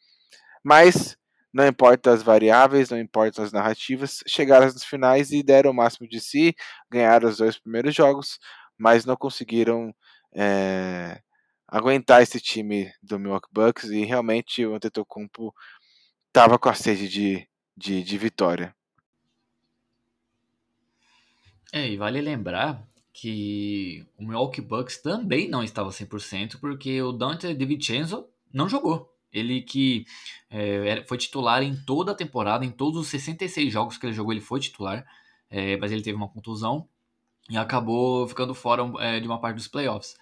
Mas 0.63 1.17
não 1.53 1.67
importa 1.67 2.13
as 2.13 2.23
variáveis, 2.23 2.91
não 2.91 2.99
importa 2.99 3.43
as 3.43 3.53
narrativas, 3.53 4.23
chegaram 4.27 4.67
nas 4.67 4.85
finais 4.85 5.31
e 5.31 5.43
deram 5.43 5.71
o 5.71 5.75
máximo 5.75 6.09
de 6.09 6.21
si, 6.21 6.55
ganharam 6.91 7.29
os 7.29 7.39
dois 7.39 7.59
primeiros 7.59 7.95
jogos, 7.95 8.39
mas 8.79 9.05
não 9.05 9.17
conseguiram 9.17 9.95
é, 10.35 11.21
aguentar 11.69 12.23
esse 12.23 12.41
time 12.41 12.93
do 13.03 13.19
Milwaukee 13.19 13.51
Bucks 13.53 13.85
e 13.91 14.05
realmente 14.05 14.65
o 14.65 14.75
Antetokounmpo 14.75 15.55
estava 16.29 16.59
com 16.59 16.69
a 16.69 16.75
sede 16.75 17.09
de, 17.09 17.49
de, 17.77 18.03
de 18.03 18.19
vitória. 18.19 18.75
É, 21.73 21.89
e 21.89 21.97
vale 21.97 22.21
lembrar 22.21 22.87
que 23.13 24.07
o 24.19 24.25
Milwaukee 24.25 24.63
Bucks 24.63 25.03
também 25.03 25.49
não 25.49 25.63
estava 25.63 25.91
100%, 25.91 26.59
porque 26.61 27.01
o 27.03 27.13
Dante 27.13 27.55
DiVincenzo 27.55 28.27
não 28.53 28.69
jogou. 28.69 29.13
Ele 29.33 29.63
que 29.63 30.05
é, 30.51 31.03
foi 31.07 31.17
titular 31.17 31.63
em 31.63 31.75
toda 31.85 32.13
a 32.13 32.15
temporada, 32.15 32.65
em 32.65 32.71
todos 32.71 33.01
os 33.01 33.09
66 33.09 33.73
jogos 33.73 33.97
que 33.97 34.05
ele 34.05 34.13
jogou, 34.13 34.33
ele 34.33 34.43
foi 34.43 34.61
titular, 34.61 35.07
é, 35.49 35.77
mas 35.79 35.91
ele 35.91 36.03
teve 36.03 36.17
uma 36.17 36.29
contusão 36.29 36.87
e 37.49 37.57
acabou 37.57 38.29
ficando 38.29 38.55
fora 38.55 38.83
é, 39.01 39.21
de 39.21 39.27
uma 39.27 39.41
parte 39.41 39.57
dos 39.57 39.69
playoffs. 39.69 40.17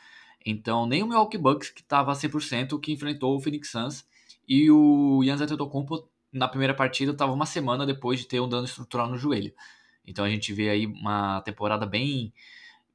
Então, 0.44 0.86
nem 0.86 1.02
o 1.02 1.06
Milwaukee 1.06 1.38
Bucks, 1.38 1.70
que 1.70 1.80
estava 1.80 2.12
100%, 2.12 2.80
que 2.80 2.92
enfrentou 2.92 3.36
o 3.36 3.40
Phoenix 3.40 3.70
Suns, 3.70 4.06
e 4.48 4.70
o 4.70 5.20
Giannis 5.22 5.42
Antetokounmpo, 5.42 6.08
na 6.32 6.48
primeira 6.48 6.74
partida, 6.74 7.12
estava 7.12 7.32
uma 7.32 7.46
semana 7.46 7.84
depois 7.84 8.20
de 8.20 8.26
ter 8.26 8.40
um 8.40 8.48
dano 8.48 8.64
estrutural 8.64 9.08
no 9.08 9.18
joelho. 9.18 9.52
Então, 10.06 10.24
a 10.24 10.30
gente 10.30 10.52
vê 10.52 10.70
aí 10.70 10.86
uma 10.86 11.40
temporada 11.42 11.84
bem, 11.84 12.32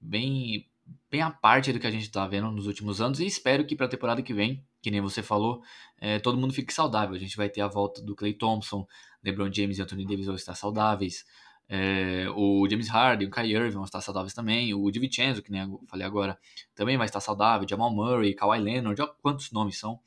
bem, 0.02 0.68
bem 1.10 1.22
à 1.22 1.30
parte 1.30 1.72
do 1.72 1.80
que 1.80 1.88
a 1.88 1.92
gente 1.92 2.04
está 2.04 2.26
vendo 2.28 2.50
nos 2.52 2.66
últimos 2.68 3.00
anos, 3.00 3.20
e 3.20 3.26
espero 3.26 3.66
que 3.66 3.76
para 3.76 3.86
a 3.86 3.90
temporada 3.90 4.22
que 4.24 4.34
vem, 4.34 4.64
que 4.86 4.92
nem 4.92 5.02
você 5.02 5.24
falou, 5.24 5.64
é, 5.98 6.20
todo 6.20 6.38
mundo 6.38 6.54
fique 6.54 6.72
saudável. 6.72 7.16
A 7.16 7.18
gente 7.18 7.36
vai 7.36 7.50
ter 7.50 7.62
a 7.62 7.68
volta 7.68 8.04
do 8.04 8.16
Clay 8.16 8.36
Thompson, 8.36 8.88
LeBron 9.24 9.52
James 9.52 9.80
e 9.80 9.82
Anthony 9.82 10.06
Davis 10.06 10.28
vão 10.28 10.36
estar 10.36 10.54
saudáveis. 10.54 11.26
É, 11.68 12.28
o 12.36 12.70
James 12.70 12.88
Harden, 12.88 13.28
o 13.28 13.32
Kyrie 13.32 13.56
Irving 13.56 13.72
vão 13.72 13.84
estar 13.84 14.00
saudáveis 14.00 14.36
também. 14.36 14.76
O 14.76 14.92
DiVincenzo, 14.92 15.42
que 15.42 15.52
nem 15.52 15.62
eu 15.62 15.82
falei 15.90 16.06
agora, 16.06 16.38
também 16.76 16.98
vai 16.98 17.08
estar 17.08 17.20
saudável. 17.20 17.68
Jamal 17.68 17.92
Murray, 17.92 18.36
Kawhi 18.36 18.60
Leonard, 18.60 19.02
olha 19.02 19.12
quantos 19.24 19.52
nomes 19.52 19.80
são. 19.80 20.00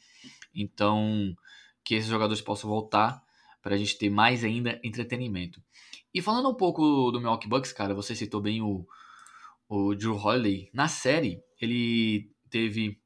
Então, 0.54 1.34
que 1.82 1.96
esses 1.96 2.08
jogadores 2.08 2.40
possam 2.40 2.70
voltar 2.70 3.20
para 3.60 3.74
a 3.74 3.78
gente 3.78 3.98
ter 3.98 4.10
mais 4.10 4.44
ainda 4.44 4.80
entretenimento. 4.84 5.60
E 6.14 6.22
falando 6.22 6.48
um 6.48 6.54
pouco 6.54 7.10
do 7.10 7.18
Milwaukee 7.18 7.48
Bucks, 7.48 7.72
cara, 7.72 7.96
você 7.96 8.14
citou 8.14 8.40
bem 8.40 8.62
o, 8.62 8.86
o 9.68 9.92
Drew 9.96 10.14
Holiday. 10.14 10.70
Na 10.72 10.86
série, 10.86 11.42
ele 11.60 12.30
teve 12.48 12.96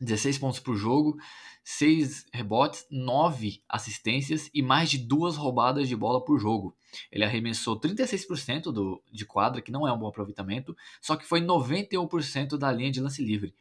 16 0.00 0.38
pontos 0.38 0.60
por 0.60 0.76
jogo, 0.76 1.16
6 1.62 2.26
rebotes, 2.32 2.86
9 2.90 3.62
assistências 3.68 4.50
e 4.52 4.62
mais 4.62 4.90
de 4.90 4.98
duas 4.98 5.36
roubadas 5.36 5.88
de 5.88 5.96
bola 5.96 6.22
por 6.22 6.38
jogo. 6.38 6.76
Ele 7.10 7.24
arremessou 7.24 7.78
36% 7.78 8.64
do, 8.64 9.02
de 9.10 9.24
quadra, 9.24 9.62
que 9.62 9.72
não 9.72 9.86
é 9.88 9.92
um 9.92 9.98
bom 9.98 10.08
aproveitamento, 10.08 10.76
só 11.00 11.16
que 11.16 11.24
foi 11.24 11.40
91% 11.40 12.58
da 12.58 12.70
linha 12.70 12.90
de 12.90 13.00
lance 13.00 13.24
livre. 13.24 13.54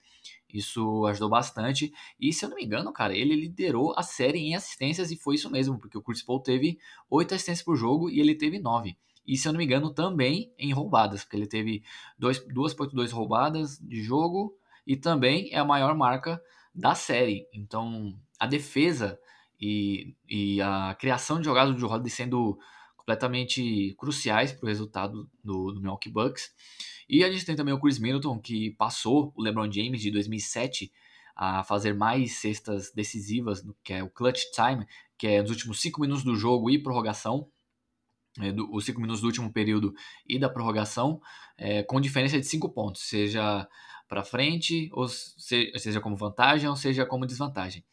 Isso 0.53 1.05
ajudou 1.07 1.29
bastante. 1.29 1.91
E 2.19 2.31
se 2.31 2.45
eu 2.45 2.49
não 2.49 2.57
me 2.57 2.63
engano, 2.63 2.93
cara, 2.93 3.15
ele 3.15 3.35
liderou 3.35 3.93
a 3.97 4.03
série 4.03 4.37
em 4.37 4.55
assistências 4.55 5.09
e 5.09 5.15
foi 5.15 5.35
isso 5.35 5.49
mesmo, 5.49 5.79
porque 5.79 5.97
o 5.97 6.01
Chris 6.01 6.21
Paul 6.21 6.39
teve 6.39 6.77
8 7.09 7.33
assistências 7.33 7.65
por 7.65 7.75
jogo 7.75 8.09
e 8.09 8.19
ele 8.19 8.35
teve 8.35 8.59
9. 8.59 8.95
E 9.25 9.37
se 9.37 9.47
eu 9.47 9.53
não 9.53 9.57
me 9.57 9.65
engano, 9.65 9.91
também 9.91 10.51
em 10.59 10.71
roubadas, 10.73 11.23
porque 11.23 11.37
ele 11.37 11.47
teve 11.47 11.81
2.2 12.19 13.11
roubadas 13.11 13.79
de 13.79 14.03
jogo 14.03 14.55
e 14.85 14.95
também 14.95 15.49
é 15.51 15.57
a 15.57 15.65
maior 15.65 15.95
marca 15.95 16.41
da 16.73 16.95
série. 16.95 17.47
Então, 17.53 18.17
a 18.39 18.47
defesa 18.47 19.19
e, 19.59 20.15
e 20.27 20.61
a 20.61 20.95
criação 20.99 21.39
de 21.39 21.45
jogadas 21.45 21.75
do 21.75 21.87
Holiday 21.87 22.09
sendo 22.09 22.57
completamente 22.97 23.93
cruciais 23.97 24.51
para 24.51 24.65
o 24.65 24.67
resultado 24.67 25.29
do, 25.43 25.71
do 25.71 25.81
Milwaukee 25.81 26.09
Bucks. 26.09 26.51
E 27.07 27.23
a 27.23 27.31
gente 27.31 27.45
tem 27.45 27.55
também 27.55 27.73
o 27.73 27.79
Chris 27.79 27.99
Middleton, 27.99 28.39
que 28.39 28.71
passou 28.71 29.33
o 29.35 29.41
LeBron 29.41 29.71
James 29.71 30.01
de 30.01 30.09
2007 30.09 30.91
a 31.35 31.63
fazer 31.63 31.93
mais 31.93 32.33
cestas 32.37 32.91
decisivas, 32.93 33.63
que 33.83 33.93
é 33.93 34.03
o 34.03 34.09
clutch 34.09 34.43
time, 34.53 34.85
que 35.17 35.27
é 35.27 35.41
nos 35.41 35.51
últimos 35.51 35.81
5 35.81 35.99
minutos 36.01 36.23
do 36.23 36.35
jogo 36.35 36.69
e 36.69 36.81
prorrogação, 36.81 37.49
é, 38.39 38.51
do, 38.51 38.73
os 38.73 38.85
5 38.85 38.99
minutos 39.01 39.21
do 39.21 39.27
último 39.27 39.51
período 39.51 39.93
e 40.27 40.39
da 40.39 40.49
prorrogação, 40.49 41.21
é, 41.57 41.83
com 41.83 41.99
diferença 41.99 42.39
de 42.39 42.45
5 42.45 42.69
pontos, 42.69 43.01
seja 43.03 43.67
para 44.13 44.23
frente, 44.23 44.91
ou 44.93 45.07
seja 45.07 45.99
como 45.99 46.15
vantagem 46.15 46.69
ou 46.69 46.75
seja 46.75 47.03
como 47.03 47.25
desvantagem. 47.25 47.83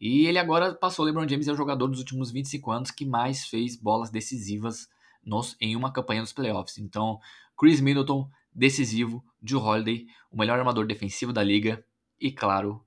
E 0.00 0.26
ele 0.26 0.38
agora 0.38 0.74
passou, 0.74 1.04
LeBron 1.04 1.28
James 1.28 1.46
é 1.46 1.52
o 1.52 1.56
jogador 1.56 1.88
dos 1.88 1.98
últimos 1.98 2.30
25 2.30 2.70
anos 2.70 2.90
que 2.90 3.04
mais 3.04 3.46
fez 3.46 3.76
bolas 3.76 4.08
decisivas 4.08 4.88
nos, 5.22 5.56
em 5.60 5.76
uma 5.76 5.92
campanha 5.92 6.22
dos 6.22 6.32
playoffs. 6.32 6.78
Então, 6.78 7.20
Chris 7.54 7.82
Middleton, 7.82 8.30
decisivo, 8.54 9.22
Joe 9.42 9.60
Holiday, 9.60 10.06
o 10.30 10.38
melhor 10.38 10.58
armador 10.58 10.86
defensivo 10.86 11.34
da 11.34 11.42
liga, 11.42 11.84
e 12.18 12.32
claro, 12.32 12.82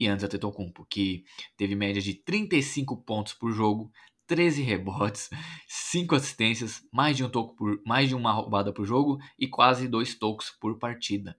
Giannis 0.00 0.22
Antetokounmpo, 0.22 0.86
que 0.88 1.24
teve 1.56 1.74
média 1.74 2.00
de 2.00 2.14
35 2.14 2.96
pontos 2.98 3.34
por 3.34 3.50
jogo, 3.50 3.90
13 4.28 4.62
rebotes, 4.62 5.30
5 5.66 6.14
assistências, 6.14 6.80
mais 6.92 7.16
de 7.16 7.24
um 7.24 7.28
toco 7.28 7.56
por 7.56 7.82
mais 7.84 8.08
de 8.08 8.14
uma 8.14 8.30
roubada 8.32 8.72
por 8.72 8.86
jogo 8.86 9.18
e 9.36 9.48
quase 9.48 9.88
dois 9.88 10.14
tocos 10.14 10.50
por 10.50 10.78
partida. 10.78 11.36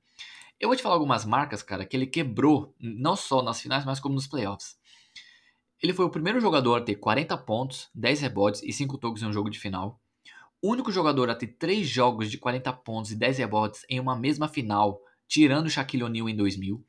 Eu 0.61 0.67
vou 0.69 0.75
te 0.75 0.83
falar 0.83 0.93
algumas 0.93 1.25
marcas, 1.25 1.63
cara, 1.63 1.83
que 1.83 1.97
ele 1.97 2.05
quebrou, 2.05 2.75
não 2.79 3.15
só 3.15 3.41
nas 3.41 3.59
finais, 3.59 3.83
mas 3.83 3.99
como 3.99 4.13
nos 4.13 4.27
playoffs. 4.27 4.77
Ele 5.81 5.91
foi 5.91 6.05
o 6.05 6.09
primeiro 6.11 6.39
jogador 6.39 6.75
a 6.75 6.81
ter 6.81 6.97
40 6.97 7.35
pontos, 7.39 7.89
10 7.95 8.21
rebotes 8.21 8.61
e 8.61 8.71
5 8.71 8.95
tocos 8.99 9.23
em 9.23 9.25
um 9.25 9.33
jogo 9.33 9.49
de 9.49 9.57
final. 9.57 9.99
O 10.61 10.71
único 10.71 10.91
jogador 10.91 11.31
a 11.31 11.35
ter 11.35 11.47
3 11.47 11.87
jogos 11.87 12.29
de 12.29 12.37
40 12.37 12.71
pontos 12.73 13.09
e 13.09 13.15
10 13.15 13.39
rebotes 13.39 13.83
em 13.89 13.99
uma 13.99 14.15
mesma 14.15 14.47
final, 14.47 15.01
tirando 15.27 15.67
Shaquille 15.67 16.03
O'Neal 16.03 16.29
em 16.29 16.35
2000. 16.35 16.85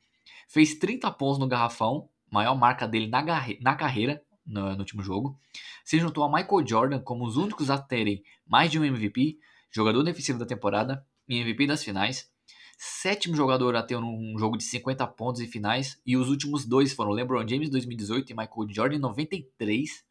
Fez 0.47 0.75
30 0.75 1.09
pontos 1.09 1.39
no 1.39 1.47
garrafão, 1.47 2.07
maior 2.29 2.53
marca 2.53 2.87
dele 2.87 3.07
na, 3.07 3.23
na 3.59 3.75
carreira, 3.75 4.21
no, 4.45 4.71
no, 4.73 4.77
último 4.77 5.01
jogo. 5.01 5.35
Se 5.83 5.97
juntou 5.97 6.23
a 6.23 6.31
Michael 6.31 6.67
Jordan 6.67 6.99
como 6.99 7.25
os 7.25 7.37
únicos 7.37 7.71
a 7.71 7.79
terem 7.79 8.21
mais 8.45 8.69
de 8.69 8.77
um 8.77 8.85
MVP, 8.85 9.39
jogador 9.71 10.03
defensivo 10.03 10.37
da 10.37 10.45
temporada 10.45 11.03
e 11.27 11.39
MVP 11.39 11.65
das 11.65 11.83
finais 11.83 12.31
sétimo 12.77 13.35
jogador 13.35 13.75
a 13.75 13.83
ter 13.83 13.97
um 13.97 14.37
jogo 14.37 14.57
de 14.57 14.63
50 14.63 15.05
pontos 15.07 15.41
em 15.41 15.47
finais, 15.47 15.99
e 16.05 16.17
os 16.17 16.29
últimos 16.29 16.65
dois 16.65 16.93
foram 16.93 17.11
LeBron 17.11 17.47
James 17.47 17.67
em 17.67 17.71
2018 17.71 18.31
e 18.31 18.35
Michael 18.35 18.67
Jordan 18.69 18.95
em 18.95 18.99
93. 18.99 20.03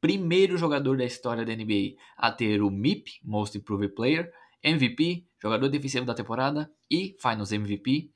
Primeiro 0.00 0.56
jogador 0.56 0.96
da 0.96 1.04
história 1.04 1.44
da 1.44 1.54
NBA 1.54 1.96
a 2.16 2.32
ter 2.32 2.62
o 2.62 2.70
MIP, 2.70 3.20
Most 3.22 3.58
Improved 3.58 3.94
Player, 3.94 4.32
MVP, 4.62 5.26
jogador 5.42 5.68
defensivo 5.68 6.06
da 6.06 6.14
temporada 6.14 6.70
e 6.90 7.16
Finals 7.20 7.52
MVP. 7.52 8.10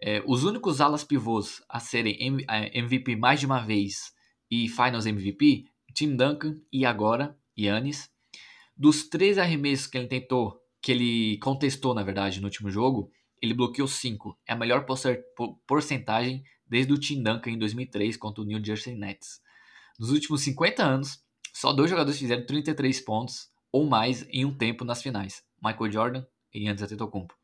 É, 0.00 0.22
os 0.26 0.44
únicos 0.44 0.80
alas 0.80 1.04
pivôs 1.04 1.62
a 1.68 1.78
serem 1.78 2.16
MVP 2.74 3.16
mais 3.16 3.40
de 3.40 3.46
uma 3.46 3.60
vez 3.60 4.12
e 4.50 4.68
Finals 4.68 5.06
MVP, 5.06 5.64
Tim 5.94 6.16
Duncan 6.16 6.60
e 6.72 6.84
agora 6.84 7.38
Yannis. 7.56 8.10
Dos 8.76 9.08
três 9.08 9.38
arremessos 9.38 9.86
que 9.86 9.96
ele 9.96 10.08
tentou 10.08 10.63
que 10.84 10.92
ele 10.92 11.38
contestou, 11.38 11.94
na 11.94 12.02
verdade, 12.02 12.40
no 12.40 12.46
último 12.46 12.70
jogo, 12.70 13.10
ele 13.40 13.54
bloqueou 13.54 13.88
5. 13.88 14.38
É 14.46 14.52
a 14.52 14.56
melhor 14.56 14.84
porcentagem 15.66 16.44
desde 16.68 16.92
o 16.92 16.98
Tim 16.98 17.22
Duncan 17.22 17.52
em 17.52 17.58
2003 17.58 18.18
contra 18.18 18.42
o 18.42 18.44
New 18.44 18.62
Jersey 18.62 18.94
Nets. 18.94 19.40
Nos 19.98 20.10
últimos 20.10 20.42
50 20.42 20.84
anos, 20.84 21.24
só 21.54 21.72
dois 21.72 21.88
jogadores 21.88 22.18
fizeram 22.18 22.44
33 22.44 23.00
pontos 23.00 23.48
ou 23.72 23.86
mais 23.86 24.26
em 24.28 24.44
um 24.44 24.54
tempo 24.54 24.84
nas 24.84 25.02
finais, 25.02 25.42
Michael 25.62 25.90
Jordan 25.90 26.26
e 26.52 26.60
Giannis 26.60 26.82
Antetokounmpo. 26.82 27.34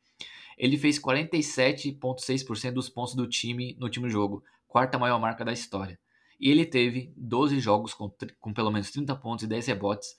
Ele 0.55 0.77
fez 0.77 0.99
47,6% 0.99 2.73
dos 2.73 2.89
pontos 2.89 3.15
do 3.15 3.27
time 3.27 3.75
no 3.79 3.85
último 3.87 4.07
jogo, 4.07 4.43
quarta 4.67 4.99
maior 4.99 5.19
marca 5.19 5.43
da 5.43 5.51
história. 5.51 5.99
E 6.39 6.47
ele 6.47 6.63
teve 6.63 7.11
12 7.17 7.59
jogos 7.59 7.91
com, 7.95 8.07
com 8.39 8.53
pelo 8.53 8.69
menos 8.69 8.91
30 8.91 9.15
pontos 9.15 9.45
e 9.45 9.47
10 9.47 9.65
rebotes 9.65 10.09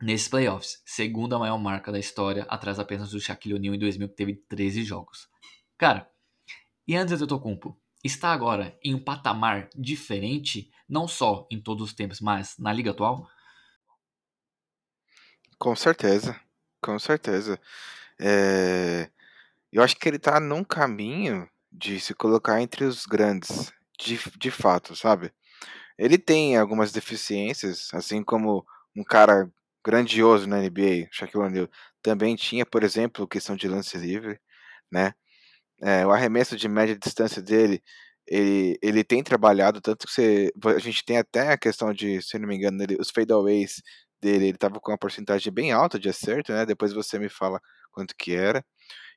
nesses 0.00 0.28
playoffs, 0.28 0.82
segunda 0.84 1.38
maior 1.38 1.58
marca 1.58 1.90
da 1.90 1.98
história, 1.98 2.44
atrás 2.48 2.78
apenas 2.78 3.10
do 3.10 3.20
Shaquille 3.20 3.54
O'Neal 3.54 3.74
em 3.74 3.78
2000, 3.78 4.08
que 4.08 4.14
teve 4.14 4.34
13 4.48 4.84
jogos. 4.84 5.28
Cara, 5.78 6.10
Giannis 6.86 7.12
Antetokounmpo 7.12 7.78
está 8.04 8.32
agora 8.32 8.78
em 8.82 8.94
um 8.94 9.02
patamar 9.02 9.68
diferente, 9.74 10.70
não 10.88 11.08
só 11.08 11.46
em 11.50 11.60
todos 11.60 11.88
os 11.88 11.94
tempos, 11.94 12.20
mas 12.20 12.56
na 12.58 12.72
liga 12.72 12.90
atual? 12.90 13.28
Com 15.58 15.74
certeza, 15.74 16.38
com 16.80 16.98
certeza. 16.98 17.58
É... 18.18 19.10
Eu 19.72 19.82
acho 19.82 19.96
que 19.96 20.08
ele 20.08 20.16
está 20.16 20.38
num 20.38 20.62
caminho 20.62 21.48
de 21.72 22.00
se 22.00 22.14
colocar 22.14 22.60
entre 22.62 22.84
os 22.84 23.04
grandes, 23.04 23.72
de, 23.98 24.18
de 24.38 24.50
fato, 24.50 24.94
sabe? 24.94 25.32
Ele 25.98 26.16
tem 26.16 26.56
algumas 26.56 26.92
deficiências, 26.92 27.92
assim 27.92 28.22
como 28.22 28.64
um 28.94 29.02
cara 29.02 29.50
grandioso 29.86 30.48
na 30.48 30.58
NBA, 30.60 31.08
Shaquille 31.12 31.44
O'Neal, 31.44 31.68
também 32.02 32.34
tinha, 32.34 32.66
por 32.66 32.82
exemplo, 32.82 33.28
questão 33.28 33.54
de 33.54 33.68
lance 33.68 33.96
livre, 33.96 34.40
né? 34.90 35.14
É, 35.82 36.06
o 36.06 36.10
arremesso 36.12 36.56
de 36.56 36.68
média 36.68 36.98
distância 36.98 37.42
dele, 37.42 37.82
ele, 38.26 38.78
ele 38.82 39.04
tem 39.04 39.22
trabalhado, 39.22 39.80
tanto 39.80 40.06
que 40.06 40.12
você, 40.12 40.52
a 40.76 40.78
gente 40.80 41.04
tem 41.04 41.18
até 41.18 41.50
a 41.52 41.58
questão 41.58 41.92
de, 41.92 42.20
se 42.22 42.38
não 42.38 42.48
me 42.48 42.56
engano, 42.56 42.82
ele, 42.82 42.96
os 43.00 43.10
fadeaways 43.10 43.82
dele, 44.20 44.46
ele 44.46 44.56
estava 44.56 44.80
com 44.80 44.92
uma 44.92 44.98
porcentagem 44.98 45.52
bem 45.52 45.72
alta 45.72 45.98
de 45.98 46.08
acerto, 46.08 46.52
né? 46.52 46.66
Depois 46.66 46.92
você 46.92 47.18
me 47.18 47.28
fala 47.28 47.60
quanto 47.92 48.14
que 48.18 48.34
era. 48.34 48.64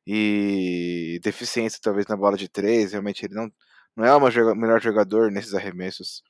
E 0.08 1.20
deficiência 1.24 1.80
talvez 1.82 2.08
na 2.08 2.18
bola 2.18 2.38
de 2.38 2.50
três, 2.50 2.94
realmente 2.94 3.26
ele 3.26 3.36
não, 3.36 3.50
não 3.96 4.06
é 4.06 4.16
o 4.16 4.56
melhor 4.56 4.82
jogador 4.82 5.32
nesses 5.32 5.54
arremessos, 5.56 6.24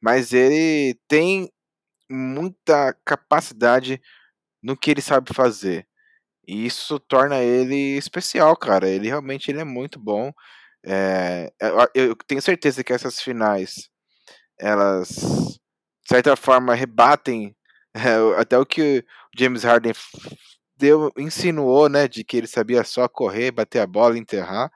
mas 0.00 0.32
ele 0.32 0.98
tem 1.08 1.50
muita 2.10 2.94
capacidade 3.04 4.00
no 4.62 4.76
que 4.76 4.90
ele 4.90 5.02
sabe 5.02 5.34
fazer. 5.34 5.86
E 6.46 6.66
isso 6.66 6.98
torna 7.00 7.42
ele 7.42 7.96
especial, 7.96 8.56
cara. 8.56 8.88
Ele 8.88 9.08
realmente 9.08 9.50
ele 9.50 9.60
é 9.60 9.64
muito 9.64 9.98
bom. 9.98 10.32
É, 10.86 11.52
eu 11.94 12.14
tenho 12.26 12.42
certeza 12.42 12.84
que 12.84 12.92
essas 12.92 13.20
finais, 13.20 13.88
elas, 14.58 15.08
de 15.08 16.08
certa 16.08 16.36
forma, 16.36 16.74
rebatem 16.74 17.56
é, 17.94 18.40
até 18.40 18.58
o 18.58 18.66
que 18.66 18.98
o 18.98 19.38
James 19.38 19.64
Harden 19.64 19.94
deu, 20.76 21.10
insinuou, 21.18 21.88
né, 21.88 22.08
de 22.08 22.24
que 22.24 22.36
ele 22.36 22.46
sabia 22.46 22.84
só 22.84 23.08
correr, 23.08 23.50
bater 23.52 23.80
a 23.80 23.86
bola, 23.86 24.18
enterrar. 24.18 24.70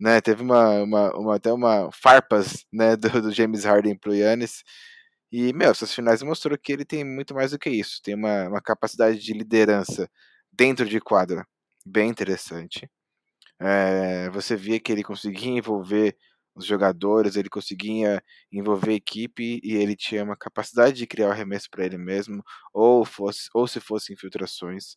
Né, 0.00 0.20
teve 0.20 0.42
uma, 0.42 0.82
uma, 0.82 1.16
uma 1.16 1.36
até 1.36 1.52
uma 1.52 1.90
farpas 1.92 2.64
né, 2.72 2.96
do, 2.96 3.22
do 3.22 3.32
James 3.32 3.64
Harden 3.64 3.96
pro 3.96 4.14
Yannis. 4.14 4.62
E, 5.32 5.52
meu, 5.52 5.70
essas 5.70 5.94
finais 5.94 6.22
mostrou 6.22 6.58
que 6.58 6.72
ele 6.72 6.84
tem 6.84 7.04
muito 7.04 7.34
mais 7.34 7.52
do 7.52 7.58
que 7.58 7.70
isso. 7.70 8.00
Tem 8.02 8.14
uma, 8.14 8.48
uma 8.48 8.60
capacidade 8.62 9.18
de 9.18 9.32
liderança 9.32 10.10
dentro 10.52 10.86
de 10.86 11.00
quadra 11.00 11.46
bem 11.86 12.08
interessante. 12.10 12.90
É, 13.60 14.30
você 14.30 14.56
via 14.56 14.80
que 14.80 14.92
ele 14.92 15.02
conseguia 15.02 15.50
envolver 15.52 16.16
os 16.54 16.64
jogadores, 16.66 17.36
ele 17.36 17.48
conseguia 17.48 18.22
envolver 18.52 18.92
a 18.92 18.94
equipe 18.94 19.60
e 19.62 19.74
ele 19.76 19.96
tinha 19.96 20.24
uma 20.24 20.36
capacidade 20.36 20.96
de 20.96 21.06
criar 21.06 21.28
o 21.28 21.30
arremesso 21.32 21.68
para 21.70 21.84
ele 21.86 21.98
mesmo, 21.98 22.42
ou, 22.72 23.04
fosse, 23.04 23.48
ou 23.54 23.68
se 23.68 23.80
fosse 23.80 24.12
infiltrações. 24.12 24.94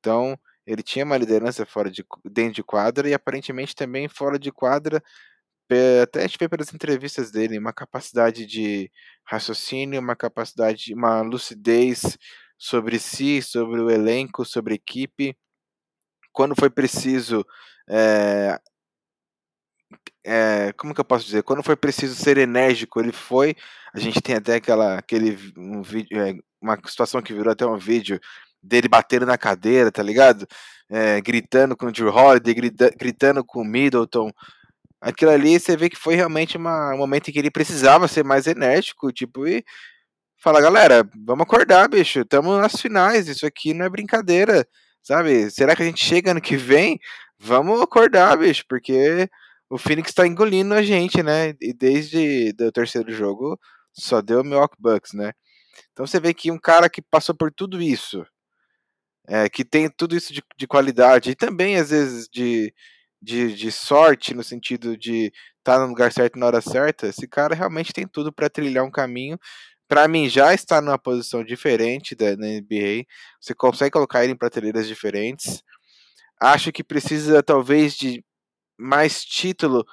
Então, 0.00 0.38
ele 0.66 0.82
tinha 0.82 1.04
uma 1.04 1.16
liderança 1.18 1.66
fora 1.66 1.90
de, 1.90 2.04
dentro 2.24 2.54
de 2.54 2.62
quadra 2.64 3.08
e 3.08 3.14
aparentemente 3.14 3.74
também 3.74 4.08
fora 4.08 4.38
de 4.38 4.50
quadra, 4.52 5.02
até 6.02 6.20
a 6.20 6.26
gente 6.26 6.38
vê 6.38 6.48
pelas 6.48 6.72
entrevistas 6.72 7.30
dele, 7.30 7.58
uma 7.58 7.72
capacidade 7.72 8.46
de 8.46 8.90
raciocínio, 9.24 10.00
uma 10.00 10.16
capacidade, 10.16 10.94
uma 10.94 11.22
lucidez 11.22 12.18
sobre 12.58 12.98
si, 12.98 13.42
sobre 13.42 13.80
o 13.80 13.90
elenco, 13.90 14.44
sobre 14.44 14.74
a 14.74 14.76
equipe. 14.76 15.36
Quando 16.32 16.54
foi 16.58 16.70
preciso 16.70 17.44
é, 17.88 18.58
é, 20.24 20.72
como 20.76 20.94
que 20.94 21.00
eu 21.00 21.04
posso 21.04 21.26
dizer? 21.26 21.42
Quando 21.42 21.62
foi 21.62 21.76
preciso 21.76 22.14
ser 22.14 22.38
enérgico, 22.38 22.98
ele 23.00 23.12
foi. 23.12 23.54
A 23.94 23.98
gente 23.98 24.20
tem 24.22 24.36
até 24.36 24.54
aquela, 24.56 24.98
aquele 24.98 25.38
um 25.56 25.82
vídeo, 25.82 26.18
é, 26.18 26.34
uma 26.60 26.78
situação 26.86 27.20
que 27.22 27.34
virou 27.34 27.52
até 27.52 27.66
um 27.66 27.76
vídeo 27.76 28.18
dele 28.62 28.88
batendo 28.88 29.26
na 29.26 29.36
cadeira, 29.36 29.92
tá 29.92 30.02
ligado? 30.02 30.46
É, 30.90 31.20
gritando 31.20 31.76
com 31.76 31.86
o 31.86 31.92
Drew 31.92 32.08
Holiday, 32.08 32.54
grita, 32.54 32.90
gritando 32.98 33.44
com 33.44 33.60
o 33.60 33.64
Middleton. 33.64 34.30
Aquilo 35.04 35.30
ali 35.30 35.60
você 35.60 35.76
vê 35.76 35.90
que 35.90 35.98
foi 35.98 36.14
realmente 36.14 36.56
uma, 36.56 36.94
um 36.94 36.96
momento 36.96 37.28
em 37.28 37.32
que 37.32 37.38
ele 37.38 37.50
precisava 37.50 38.08
ser 38.08 38.24
mais 38.24 38.46
enérgico, 38.46 39.12
tipo, 39.12 39.46
e 39.46 39.62
fala, 40.38 40.62
galera, 40.62 41.06
vamos 41.26 41.42
acordar, 41.42 41.86
bicho, 41.88 42.20
estamos 42.20 42.58
nas 42.58 42.80
finais, 42.80 43.28
isso 43.28 43.44
aqui 43.44 43.74
não 43.74 43.84
é 43.84 43.90
brincadeira, 43.90 44.66
sabe? 45.02 45.50
Será 45.50 45.76
que 45.76 45.82
a 45.82 45.84
gente 45.84 46.02
chega 46.02 46.30
ano 46.30 46.40
que 46.40 46.56
vem? 46.56 46.98
Vamos 47.38 47.82
acordar, 47.82 48.38
bicho, 48.38 48.64
porque 48.66 49.28
o 49.68 49.76
Phoenix 49.76 50.14
tá 50.14 50.26
engolindo 50.26 50.72
a 50.72 50.82
gente, 50.82 51.22
né? 51.22 51.54
E 51.60 51.74
desde 51.74 52.54
o 52.58 52.72
terceiro 52.72 53.12
jogo 53.12 53.60
só 53.92 54.22
deu 54.22 54.40
o 54.40 54.44
Milwaukee 54.44 54.80
Bucks, 54.80 55.12
né? 55.12 55.32
Então 55.92 56.06
você 56.06 56.18
vê 56.18 56.32
que 56.32 56.50
um 56.50 56.58
cara 56.58 56.88
que 56.88 57.02
passou 57.02 57.34
por 57.34 57.52
tudo 57.52 57.82
isso, 57.82 58.24
é, 59.28 59.50
que 59.50 59.66
tem 59.66 59.90
tudo 59.90 60.16
isso 60.16 60.32
de, 60.32 60.42
de, 60.56 60.66
qualidade 60.66 61.30
e 61.30 61.34
também 61.34 61.76
às 61.76 61.90
vezes 61.90 62.26
de, 62.32 62.72
de, 63.24 63.54
de 63.54 63.72
sorte 63.72 64.34
no 64.34 64.44
sentido 64.44 64.96
de 64.96 65.32
estar 65.58 65.76
tá 65.76 65.78
no 65.80 65.86
lugar 65.88 66.12
certo 66.12 66.38
na 66.38 66.46
hora 66.46 66.60
certa, 66.60 67.08
esse 67.08 67.26
cara 67.26 67.54
realmente 67.54 67.92
tem 67.92 68.06
tudo 68.06 68.32
para 68.32 68.50
trilhar 68.50 68.84
um 68.84 68.90
caminho. 68.90 69.38
Para 69.88 70.06
mim 70.08 70.28
já 70.28 70.54
está 70.54 70.80
numa 70.80 70.98
posição 70.98 71.44
diferente 71.44 72.14
da 72.14 72.36
NBA. 72.36 73.04
Você 73.40 73.54
consegue 73.54 73.92
colocar 73.92 74.24
ele 74.24 74.32
em 74.32 74.36
prateleiras 74.36 74.86
diferentes. 74.86 75.62
Acho 76.40 76.72
que 76.72 76.84
precisa 76.84 77.42
talvez 77.42 77.94
de 77.96 78.24
mais 78.78 79.24
título 79.24 79.84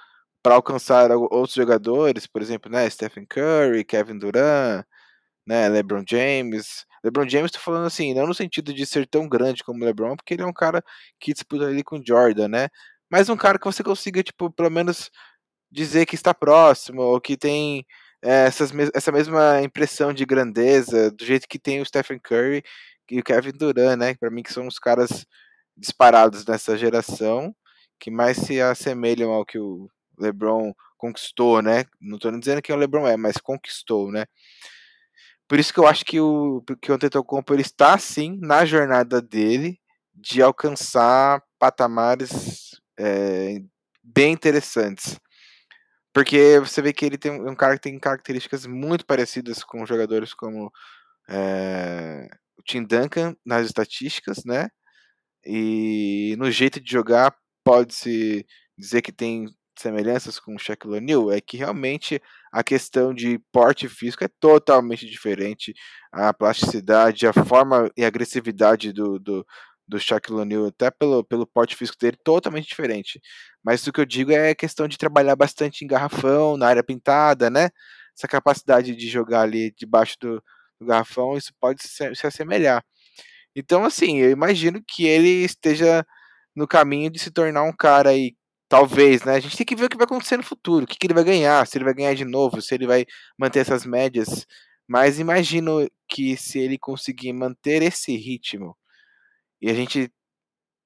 para 0.44 0.56
alcançar 0.56 1.12
outros 1.12 1.54
jogadores, 1.54 2.28
por 2.28 2.42
exemplo, 2.42 2.72
né, 2.72 2.90
Stephen 2.90 3.26
Curry, 3.28 3.86
Kevin 3.86 4.18
Durant, 4.18 4.86
né, 5.48 5.70
LeBron 5.70 6.04
James. 6.08 6.86
LeBron 7.04 7.30
James, 7.30 7.48
estou 7.48 7.62
falando 7.62 7.86
assim, 7.88 8.14
não 8.14 8.28
no 8.28 8.34
sentido 8.34 8.74
de 8.74 8.86
ser 8.86 9.08
tão 9.08 9.28
grande 9.30 9.64
como 9.64 9.84
LeBron, 9.86 10.16
porque 10.16 10.34
ele 10.34 10.44
é 10.44 10.46
um 10.46 10.54
cara 10.54 10.84
que 11.20 11.34
disputa 11.34 11.66
ali 11.66 11.84
com 11.84 12.02
Jordan, 12.06 12.48
né? 12.48 12.70
Mas 13.12 13.30
um 13.30 13.36
cara 13.36 13.60
que 13.60 13.66
você 13.66 13.84
consiga, 13.84 14.24
tipo, 14.24 14.50
pelo 14.50 14.72
menos 14.72 15.12
dizer 15.70 16.06
que 16.06 16.16
está 16.16 16.34
próximo, 16.34 17.02
ou 17.02 17.20
que 17.20 17.36
tem 17.36 17.86
é, 18.22 18.46
essas, 18.46 18.72
essa 18.94 19.12
mesma 19.12 19.62
impressão 19.62 20.14
de 20.14 20.26
grandeza, 20.26 21.12
do 21.12 21.26
jeito 21.26 21.48
que 21.48 21.60
tem 21.60 21.82
o 21.82 21.86
Stephen 21.86 22.20
Curry 22.20 22.64
e 23.10 23.20
o 23.20 23.24
Kevin 23.24 23.52
Durant, 23.52 24.00
né? 24.00 24.16
Para 24.16 24.32
mim, 24.32 24.42
que 24.42 24.54
são 24.54 24.66
os 24.66 24.80
caras 24.80 25.26
disparados 25.76 26.46
nessa 26.46 26.78
geração 26.78 27.54
que 28.00 28.10
mais 28.10 28.38
se 28.38 28.62
assemelham 28.62 29.32
ao 29.32 29.46
que 29.46 29.60
o 29.60 29.90
LeBron 30.18 30.74
conquistou, 30.98 31.62
né? 31.62 31.86
Não 32.00 32.16
estou 32.16 32.32
dizendo 32.40 32.62
que 32.62 32.72
o 32.72 32.76
LeBron 32.76 33.08
é, 33.08 33.18
mas 33.18 33.38
conquistou, 33.38 34.12
né? 34.12 34.26
Por 35.48 35.60
isso 35.60 35.74
que 35.74 35.80
eu 35.80 35.88
acho 35.88 36.06
que 36.06 36.20
o 36.20 36.64
que 36.82 36.92
o 36.92 36.96
Antetokounmpo 36.96 37.54
ele 37.54 37.62
está 37.62 37.98
sim 37.98 38.38
na 38.42 38.66
jornada 38.66 39.22
dele 39.22 39.80
de 40.16 40.42
alcançar 40.42 41.44
patamares 41.60 42.71
é, 43.02 43.60
bem 44.04 44.34
interessantes. 44.34 45.20
Porque 46.14 46.60
você 46.60 46.82
vê 46.82 46.94
que 46.94 47.06
ele 47.06 47.18
tem 47.18 47.32
um 47.32 47.56
cara 47.56 47.76
que 47.76 47.82
tem 47.82 47.98
características 48.00 48.66
muito 48.66 49.06
parecidas 49.06 49.64
com 49.64 49.86
jogadores 49.86 50.34
como 50.34 50.72
é, 51.30 52.28
o 52.58 52.64
Tim 52.64 52.84
Duncan 52.84 53.36
nas 53.46 53.66
estatísticas, 53.66 54.44
né? 54.46 54.70
E 55.46 56.36
no 56.38 56.52
jeito 56.52 56.80
de 56.82 56.92
jogar 56.92 57.36
pode-se 57.64 58.46
dizer 58.78 59.02
que 59.02 59.12
tem 59.12 59.48
semelhanças 59.80 60.40
com 60.40 60.56
o 60.56 60.60
Shaquille 60.60 60.98
O'Neal 60.98 61.32
é 61.32 61.42
que 61.42 61.58
realmente 61.58 62.22
a 62.52 62.64
questão 62.64 63.14
de 63.14 63.40
porte 63.52 63.88
físico 63.88 64.24
é 64.24 64.30
totalmente 64.40 65.06
diferente. 65.08 65.74
A 66.12 66.34
plasticidade, 66.34 67.26
a 67.26 67.34
forma 67.34 67.90
e 67.98 68.04
a 68.04 68.08
agressividade 68.08 68.92
do, 68.92 69.18
do, 69.18 69.46
do 69.92 70.00
Shaquille 70.00 70.40
O'Neal, 70.40 70.68
até 70.68 70.90
pelo, 70.90 71.24
pelo 71.24 71.46
porte 71.46 71.76
físico 71.76 71.98
dele, 72.00 72.18
totalmente 72.24 72.68
diferente. 72.68 73.22
Mas 73.64 73.86
o 73.86 73.92
que 73.92 74.00
eu 74.00 74.06
digo 74.06 74.32
é 74.32 74.56
questão 74.56 74.88
de 74.88 74.98
trabalhar 74.98 75.36
bastante 75.36 75.84
em 75.84 75.88
garrafão, 75.88 76.56
na 76.58 76.68
área 76.68 76.84
pintada, 76.84 77.50
né? 77.50 77.70
Essa 78.18 78.28
capacidade 78.28 78.96
de 78.96 79.08
jogar 79.10 79.42
ali 79.42 79.72
debaixo 79.78 80.16
do, 80.20 80.44
do 80.80 80.86
garrafão, 80.88 81.38
isso 81.38 81.52
pode 81.60 81.84
se, 81.84 82.16
se 82.16 82.26
assemelhar. 82.28 82.84
Então, 83.56 83.84
assim, 83.84 84.20
eu 84.20 84.32
imagino 84.32 84.82
que 84.88 85.06
ele 85.06 85.44
esteja 85.44 86.06
no 86.56 86.68
caminho 86.68 87.12
de 87.12 87.20
se 87.20 87.32
tornar 87.32 87.64
um 87.64 87.74
cara 87.74 88.12
aí, 88.12 88.36
talvez, 88.70 89.24
né? 89.24 89.36
A 89.36 89.40
gente 89.42 89.58
tem 89.58 89.66
que 89.66 89.76
ver 89.76 89.86
o 89.86 89.90
que 89.90 89.98
vai 89.98 90.06
acontecer 90.06 90.38
no 90.38 90.44
futuro, 90.44 90.86
o 90.86 90.88
que, 90.88 90.98
que 90.98 91.08
ele 91.08 91.14
vai 91.14 91.24
ganhar, 91.26 91.68
se 91.68 91.78
ele 91.78 91.86
vai 91.86 91.94
ganhar 91.94 92.14
de 92.16 92.26
novo, 92.26 92.62
se 92.62 92.74
ele 92.76 92.88
vai 92.88 93.06
manter 93.38 93.60
essas 93.60 93.86
médias. 93.86 94.46
Mas 94.88 95.20
imagino 95.20 95.88
que 96.08 96.38
se 96.38 96.60
ele 96.60 96.78
conseguir 96.78 97.34
manter 97.34 97.82
esse 97.84 98.16
ritmo 98.16 98.76
e 99.62 99.70
a 99.70 99.74
gente 99.74 100.12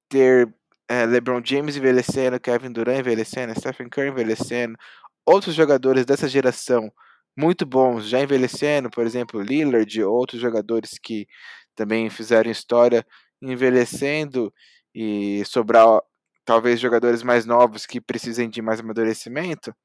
ter 0.09 0.53
é, 0.87 1.05
LeBron 1.05 1.41
James 1.43 1.75
envelhecendo, 1.77 2.39
Kevin 2.39 2.71
Durant 2.71 2.99
envelhecendo, 2.99 3.59
Stephen 3.59 3.89
Curry 3.89 4.09
envelhecendo, 4.09 4.77
outros 5.25 5.55
jogadores 5.55 6.05
dessa 6.05 6.27
geração 6.27 6.91
muito 7.37 7.65
bons 7.65 8.07
já 8.07 8.21
envelhecendo, 8.21 8.89
por 8.89 9.05
exemplo, 9.05 9.41
Lillard, 9.41 10.03
outros 10.03 10.41
jogadores 10.41 10.97
que 11.01 11.27
também 11.75 12.09
fizeram 12.09 12.49
história 12.49 13.05
envelhecendo 13.41 14.53
e 14.93 15.43
sobrar 15.45 16.01
talvez 16.45 16.79
jogadores 16.79 17.23
mais 17.23 17.45
novos 17.45 17.85
que 17.85 17.99
precisem 17.99 18.49
de 18.49 18.61
mais 18.61 18.79
amadurecimento 18.79 19.75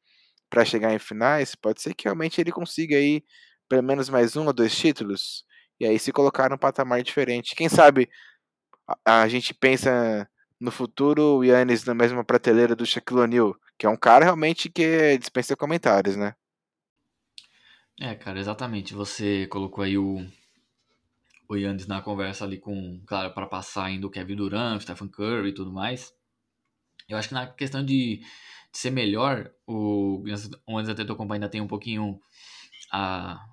para 0.49 0.65
chegar 0.65 0.93
em 0.93 0.99
finais, 0.99 1.55
pode 1.55 1.81
ser 1.83 1.95
que 1.95 2.05
realmente 2.05 2.41
ele 2.41 2.53
consiga 2.53 2.97
aí 2.97 3.25
pelo 3.69 3.83
menos 3.83 4.09
mais 4.09 4.37
um 4.37 4.47
ou 4.47 4.53
dois 4.53 4.77
títulos 4.77 5.45
e 5.81 5.87
aí 5.87 5.99
se 5.99 6.13
colocar 6.13 6.51
num 6.51 6.59
patamar 6.59 7.03
diferente. 7.03 7.57
Quem 7.57 7.69
sabe 7.69 8.09
a, 9.05 9.23
a 9.23 9.29
gente 9.29 9.55
pensa 9.55 10.29
no 10.59 10.71
futuro 10.71 11.39
o 11.39 11.45
Yannis 11.45 11.85
na 11.85 11.95
mesma 11.95 12.25
prateleira 12.25 12.77
do 12.77 12.85
Shaquille 12.85 13.21
O'Neal, 13.21 13.57
que 13.79 13.87
é 13.87 13.89
um 13.89 13.97
cara 13.97 14.25
realmente 14.25 14.69
que 14.69 15.17
dispensa 15.19 15.57
comentários, 15.57 16.17
né? 16.17 16.35
É, 17.99 18.15
cara, 18.15 18.39
exatamente. 18.39 18.95
Você 18.95 19.47
colocou 19.49 19.85
aí 19.85 19.97
o, 19.99 20.27
o 21.49 21.57
Yannis 21.57 21.87
na 21.87 22.01
conversa 22.01 22.45
ali 22.45 22.59
com, 22.59 23.03
claro, 23.07 23.33
para 23.33 23.47
passar 23.47 23.85
ainda 23.85 24.07
o 24.07 24.11
Kevin 24.11 24.37
Durant, 24.37 24.81
Stephen 24.81 25.09
Curry 25.09 25.51
e 25.51 25.55
tudo 25.55 25.73
mais. 25.73 26.13
Eu 27.09 27.19
acho 27.19 27.29
que 27.29 27.35
na 27.35 27.47
questão 27.47 27.85
de, 27.85 28.19
de 28.73 28.79
ser 28.79 28.91
melhor, 28.91 29.51
o 29.67 30.23
Yannis 30.27 30.89
Antetokounmpo 30.89 31.33
ainda 31.35 31.49
tem 31.49 31.61
um 31.61 31.67
pouquinho 31.67 32.21
a, 32.93 33.45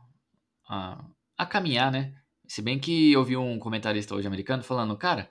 a, 0.69 1.05
a 1.37 1.45
caminhar, 1.45 1.91
né? 1.91 2.13
Se 2.47 2.61
bem 2.61 2.79
que 2.79 3.11
eu 3.11 3.23
vi 3.23 3.35
um 3.35 3.59
comentarista 3.59 4.15
hoje 4.15 4.27
americano 4.27 4.63
falando, 4.63 4.97
cara, 4.97 5.29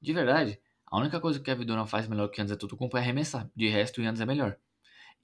de 0.00 0.12
verdade, 0.12 0.60
a 0.86 0.98
única 0.98 1.20
coisa 1.20 1.38
que 1.38 1.42
o 1.42 1.44
Kevin 1.44 1.66
Durant 1.66 1.88
faz 1.88 2.08
melhor 2.08 2.28
que 2.28 2.38
o 2.38 2.40
Yannis 2.40 2.52
Antetokounmpo 2.52 2.96
é 2.96 3.00
arremessar. 3.00 3.50
De 3.54 3.68
resto, 3.68 4.00
o 4.00 4.04
Yannis 4.04 4.20
é 4.20 4.26
melhor. 4.26 4.56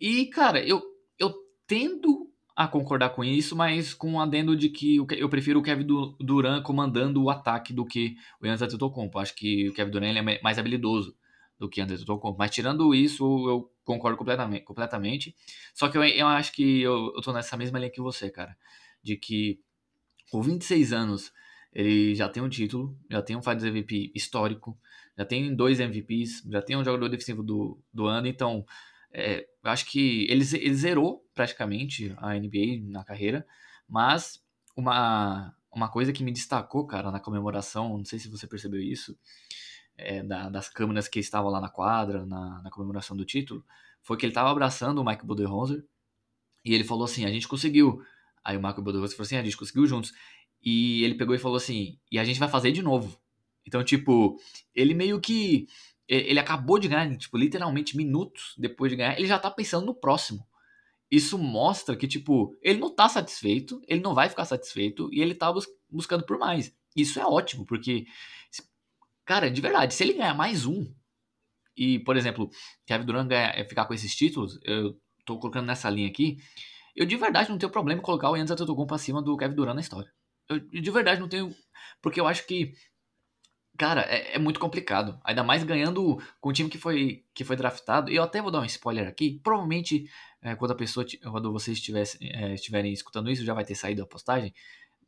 E, 0.00 0.26
cara, 0.26 0.62
eu, 0.66 0.82
eu 1.18 1.34
tendo 1.66 2.30
a 2.56 2.68
concordar 2.68 3.10
com 3.10 3.24
isso, 3.24 3.56
mas 3.56 3.92
com 3.92 4.12
um 4.12 4.20
adendo 4.20 4.56
de 4.56 4.68
que 4.68 4.96
eu 4.96 5.28
prefiro 5.28 5.58
o 5.58 5.62
Kevin 5.62 5.86
Durant 6.20 6.62
comandando 6.62 7.22
o 7.22 7.30
ataque 7.30 7.72
do 7.72 7.84
que 7.84 8.16
o 8.40 8.46
Yannis 8.46 8.62
Antetokounmpo. 8.62 9.18
Acho 9.18 9.34
que 9.34 9.68
o 9.68 9.74
Kevin 9.74 9.90
Durant 9.90 10.16
é 10.16 10.40
mais 10.42 10.58
habilidoso 10.58 11.16
do 11.58 11.68
que 11.68 11.80
Yannis 11.80 12.00
Antetokounmpo. 12.00 12.38
Mas 12.38 12.50
tirando 12.50 12.94
isso, 12.94 13.24
eu 13.48 13.70
concordo 13.84 14.16
completamente. 14.16 14.64
completamente. 14.64 15.34
Só 15.74 15.88
que 15.88 15.98
eu, 15.98 16.04
eu 16.04 16.26
acho 16.26 16.52
que 16.52 16.80
eu, 16.82 17.12
eu 17.14 17.20
tô 17.22 17.32
nessa 17.32 17.56
mesma 17.56 17.78
linha 17.78 17.90
que 17.90 18.00
você, 18.00 18.30
cara. 18.30 18.56
De 19.02 19.16
que 19.16 19.60
com 20.30 20.42
26 20.42 20.92
anos 20.92 21.32
ele 21.72 22.14
já 22.14 22.28
tem 22.28 22.42
um 22.42 22.48
título, 22.48 22.96
já 23.10 23.20
tem 23.20 23.34
um 23.36 23.42
Finals 23.42 23.64
MVP 23.64 24.12
histórico, 24.14 24.78
já 25.18 25.24
tem 25.24 25.54
dois 25.54 25.80
MVPs, 25.80 26.42
já 26.48 26.62
tem 26.62 26.76
um 26.76 26.84
jogador 26.84 27.08
defensivo 27.08 27.42
do, 27.42 27.80
do 27.92 28.06
ano, 28.06 28.28
então 28.28 28.64
é, 29.12 29.46
acho 29.64 29.86
que 29.86 30.26
ele, 30.30 30.44
ele 30.54 30.74
zerou 30.74 31.24
praticamente 31.34 32.14
a 32.18 32.34
NBA 32.34 32.80
na 32.82 33.04
carreira, 33.04 33.44
mas 33.88 34.40
uma, 34.76 35.54
uma 35.72 35.88
coisa 35.88 36.12
que 36.12 36.22
me 36.22 36.32
destacou, 36.32 36.86
cara, 36.86 37.10
na 37.10 37.20
comemoração, 37.20 37.98
não 37.98 38.04
sei 38.04 38.18
se 38.18 38.28
você 38.28 38.46
percebeu 38.46 38.80
isso, 38.80 39.18
é, 39.96 40.22
da, 40.22 40.48
das 40.48 40.68
câmeras 40.68 41.08
que 41.08 41.18
estavam 41.18 41.50
lá 41.50 41.60
na 41.60 41.68
quadra, 41.68 42.24
na, 42.24 42.62
na 42.62 42.70
comemoração 42.70 43.16
do 43.16 43.24
título, 43.24 43.64
foi 44.02 44.16
que 44.16 44.26
ele 44.26 44.30
estava 44.30 44.50
abraçando 44.50 45.00
o 45.00 45.04
Mike 45.04 45.24
Budenholzer 45.24 45.84
e 46.64 46.74
ele 46.74 46.84
falou 46.84 47.04
assim, 47.04 47.24
a 47.24 47.30
gente 47.30 47.48
conseguiu. 47.48 48.02
Aí 48.44 48.56
o 48.56 48.62
Mike 48.62 48.80
Budenholzer 48.82 49.16
falou 49.16 49.26
assim, 49.26 49.36
a 49.36 49.42
gente 49.42 49.56
conseguiu 49.56 49.86
juntos. 49.86 50.12
E 50.62 51.02
ele 51.04 51.14
pegou 51.14 51.34
e 51.34 51.38
falou 51.38 51.56
assim, 51.56 51.98
e 52.10 52.18
a 52.18 52.24
gente 52.24 52.38
vai 52.38 52.48
fazer 52.48 52.72
de 52.72 52.82
novo. 52.82 53.18
Então, 53.66 53.82
tipo, 53.82 54.38
ele 54.74 54.94
meio 54.94 55.20
que 55.20 55.66
ele 56.06 56.38
acabou 56.38 56.78
de 56.78 56.88
ganhar, 56.88 57.16
tipo, 57.16 57.36
literalmente 57.38 57.96
minutos 57.96 58.54
depois 58.58 58.90
de 58.90 58.96
ganhar, 58.96 59.18
ele 59.18 59.26
já 59.26 59.38
tá 59.38 59.50
pensando 59.50 59.86
no 59.86 59.94
próximo. 59.94 60.46
Isso 61.10 61.38
mostra 61.38 61.96
que, 61.96 62.06
tipo, 62.06 62.56
ele 62.60 62.78
não 62.78 62.94
tá 62.94 63.08
satisfeito, 63.08 63.80
ele 63.86 64.00
não 64.00 64.14
vai 64.14 64.28
ficar 64.28 64.44
satisfeito 64.44 65.08
e 65.12 65.20
ele 65.20 65.34
tá 65.34 65.52
bus 65.52 65.66
buscando 65.88 66.24
por 66.24 66.38
mais. 66.38 66.76
Isso 66.94 67.18
é 67.18 67.24
ótimo, 67.24 67.64
porque, 67.64 68.06
cara, 69.24 69.50
de 69.50 69.60
verdade, 69.60 69.94
se 69.94 70.02
ele 70.02 70.14
ganhar 70.14 70.34
mais 70.34 70.66
um, 70.66 70.92
e, 71.76 71.98
por 72.00 72.16
exemplo, 72.16 72.50
Kevin 72.86 73.06
Durant 73.06 73.28
ganhar, 73.28 73.66
ficar 73.68 73.86
com 73.86 73.94
esses 73.94 74.14
títulos, 74.14 74.58
eu 74.62 75.00
tô 75.24 75.38
colocando 75.38 75.66
nessa 75.66 75.88
linha 75.88 76.08
aqui, 76.08 76.36
eu 76.94 77.06
de 77.06 77.16
verdade 77.16 77.50
não 77.50 77.58
tenho 77.58 77.72
problema 77.72 78.00
em 78.00 78.04
colocar 78.04 78.30
o 78.30 78.36
Yannis 78.36 78.50
Antetokounmpo 78.50 78.94
acima 78.94 79.22
do 79.22 79.36
Kevin 79.36 79.54
Durant 79.54 79.74
na 79.74 79.80
história. 79.80 80.10
Eu 80.48 80.60
de 80.60 80.90
verdade 80.90 81.20
não 81.20 81.28
tenho, 81.28 81.54
porque 82.02 82.20
eu 82.20 82.26
acho 82.26 82.46
que 82.46 82.74
Cara, 83.76 84.02
é, 84.02 84.36
é, 84.36 84.38
muito 84.38 84.60
complicado. 84.60 85.18
Ainda 85.24 85.42
mais 85.42 85.64
ganhando 85.64 86.22
com 86.40 86.50
o 86.50 86.52
time 86.52 86.70
que 86.70 86.78
foi, 86.78 87.24
que 87.34 87.42
foi 87.42 87.56
draftado. 87.56 88.10
Eu 88.10 88.22
até 88.22 88.40
vou 88.40 88.50
dar 88.50 88.60
um 88.60 88.64
spoiler 88.64 89.08
aqui. 89.08 89.40
Provavelmente, 89.42 90.08
é, 90.40 90.54
quando 90.54 90.70
a 90.70 90.76
pessoa, 90.76 91.04
quando 91.24 91.52
vocês 91.52 91.78
estivessem, 91.78 92.30
é, 92.32 92.54
estiverem 92.54 92.92
escutando 92.92 93.30
isso, 93.30 93.44
já 93.44 93.52
vai 93.52 93.64
ter 93.64 93.74
saído 93.74 94.02
a 94.02 94.06
postagem. 94.06 94.54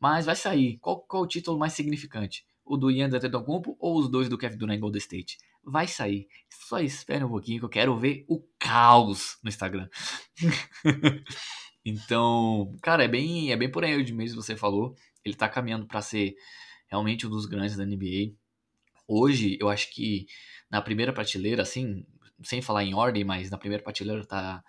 Mas 0.00 0.26
vai 0.26 0.34
sair. 0.34 0.78
Qual, 0.78 1.00
qual 1.00 1.22
o 1.22 1.28
título 1.28 1.58
mais 1.58 1.74
significante? 1.74 2.44
O 2.64 2.76
do 2.76 2.90
Ian 2.90 3.06
Antetokounmpo 3.06 3.76
ou 3.78 3.98
os 3.98 4.10
dois 4.10 4.28
do 4.28 4.36
Kevin 4.36 4.58
Durant 4.58 4.80
Golden 4.80 4.98
State? 4.98 5.38
Vai 5.62 5.86
sair. 5.86 6.26
Só 6.50 6.80
espere 6.80 7.24
um 7.24 7.28
pouquinho 7.28 7.60
que 7.60 7.64
eu 7.64 7.70
quero 7.70 7.96
ver 7.96 8.24
o 8.28 8.42
caos 8.58 9.38
no 9.44 9.48
Instagram. 9.48 9.88
então, 11.86 12.76
cara, 12.82 13.04
é 13.04 13.08
bem, 13.08 13.52
é 13.52 13.56
bem 13.56 13.70
por 13.70 13.84
aí 13.84 14.12
mesmo 14.12 14.42
você 14.42 14.56
falou. 14.56 14.94
Ele 15.24 15.34
tá 15.34 15.48
caminhando 15.48 15.86
para 15.86 16.02
ser 16.02 16.34
realmente 16.88 17.26
um 17.26 17.30
dos 17.30 17.46
grandes 17.46 17.76
da 17.76 17.86
NBA 17.86 18.34
Hoje, 19.08 19.56
eu 19.60 19.68
acho 19.68 19.92
que 19.92 20.26
na 20.70 20.82
primeira 20.82 21.12
prateleira, 21.12 21.62
assim, 21.62 22.04
sem 22.42 22.60
falar 22.60 22.82
em 22.82 22.94
ordem, 22.94 23.24
mas 23.24 23.50
na 23.50 23.58
primeira 23.58 23.82
prateleira 23.82 24.24
tá 24.26 24.62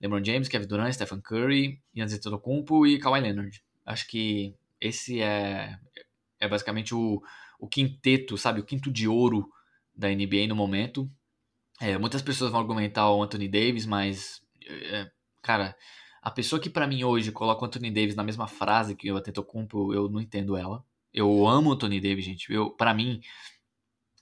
LeBron 0.00 0.24
James, 0.24 0.48
Kevin 0.48 0.66
Durant, 0.66 0.92
Stephen 0.92 1.20
Curry, 1.20 1.82
Giannis 1.92 2.14
Antetokounmpo 2.14 2.86
e 2.86 2.98
Kawhi 2.98 3.20
Leonard. 3.20 3.62
Acho 3.84 4.06
que 4.06 4.54
esse 4.80 5.20
é, 5.20 5.76
é 6.38 6.48
basicamente 6.48 6.94
o, 6.94 7.20
o 7.58 7.66
quinteto, 7.66 8.38
sabe? 8.38 8.60
O 8.60 8.64
quinto 8.64 8.92
de 8.92 9.08
ouro 9.08 9.48
da 9.94 10.08
NBA 10.08 10.46
no 10.48 10.54
momento. 10.54 11.10
É, 11.80 11.98
muitas 11.98 12.22
pessoas 12.22 12.52
vão 12.52 12.60
argumentar 12.60 13.10
o 13.10 13.22
Anthony 13.22 13.48
Davis, 13.48 13.86
mas, 13.86 14.40
é, 14.68 15.10
cara, 15.42 15.76
a 16.24 16.30
pessoa 16.30 16.58
que 16.58 16.70
para 16.70 16.86
mim 16.86 17.04
hoje 17.04 17.30
coloca 17.30 17.62
o 17.62 17.66
Anthony 17.66 17.90
Davis 17.90 18.14
na 18.14 18.22
mesma 18.22 18.46
frase 18.46 18.96
que 18.96 19.12
o 19.12 19.16
Antetokounmpo, 19.18 19.92
eu 19.92 20.08
não 20.08 20.22
entendo 20.22 20.56
ela. 20.56 20.82
Eu 21.12 21.46
amo 21.46 21.68
o 21.68 21.72
Anthony 21.74 22.00
Davis, 22.00 22.24
gente. 22.24 22.50
Eu, 22.50 22.70
para 22.70 22.94
mim, 22.94 23.20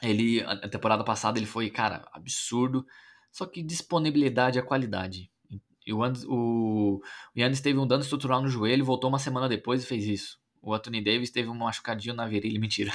ele, 0.03 0.43
a 0.43 0.69
temporada 0.69 1.05
passada 1.05 1.39
ele 1.39 1.47
foi, 1.47 1.71
cara, 1.71 2.05
absurdo. 2.13 2.85
Só 3.31 3.47
que 3.47 3.63
disponibilidade 3.63 4.59
é 4.59 4.63
qualidade. 4.63 5.31
E 5.87 5.93
o, 5.93 6.01
o 6.27 7.01
Yannis 7.37 7.61
teve 7.61 7.79
um 7.79 7.87
dano 7.87 8.03
estrutural 8.03 8.43
no 8.43 8.49
joelho, 8.49 8.85
voltou 8.85 9.09
uma 9.09 9.21
semana 9.21 9.49
depois 9.49 9.85
e 9.85 9.87
fez 9.87 10.05
isso. 10.05 10.41
O 10.61 10.75
Anthony 10.75 11.01
Davis 11.01 11.31
teve 11.31 11.49
um 11.49 11.55
machucadinho 11.55 12.17
na 12.17 12.27
virilha, 12.27 12.59
mentira. 12.59 12.91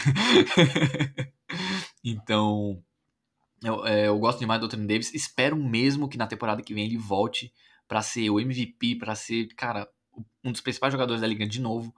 então, 2.03 2.83
eu, 3.63 3.85
é, 3.87 4.09
eu, 4.09 4.19
gosto 4.19 4.39
demais 4.39 4.59
do 4.59 4.65
Anthony 4.65 4.85
Davis. 4.85 5.13
Espero 5.13 5.55
mesmo 5.55 6.09
que 6.09 6.17
na 6.17 6.27
temporada 6.27 6.61
que 6.61 6.73
vem 6.73 6.83
ele 6.83 6.97
volte 6.97 7.53
para 7.87 8.01
ser 8.01 8.29
o 8.29 8.39
MVP, 8.39 8.95
para 8.95 9.15
ser, 9.15 9.47
cara, 9.55 9.87
um 10.43 10.51
dos 10.51 10.61
principais 10.61 10.91
jogadores 10.91 11.21
da 11.21 11.27
liga 11.27 11.45
de 11.47 11.61
novo. 11.61 11.93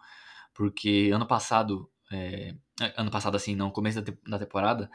Porque 0.54 1.10
ano 1.14 1.26
passado 1.26 1.90
é, 2.12 2.56
ano 2.98 3.12
passado, 3.12 3.36
assim, 3.36 3.56
no 3.56 3.72
começo 3.72 4.02
da, 4.02 4.12
te 4.12 4.18
da 4.28 4.40
temporada, 4.40 4.90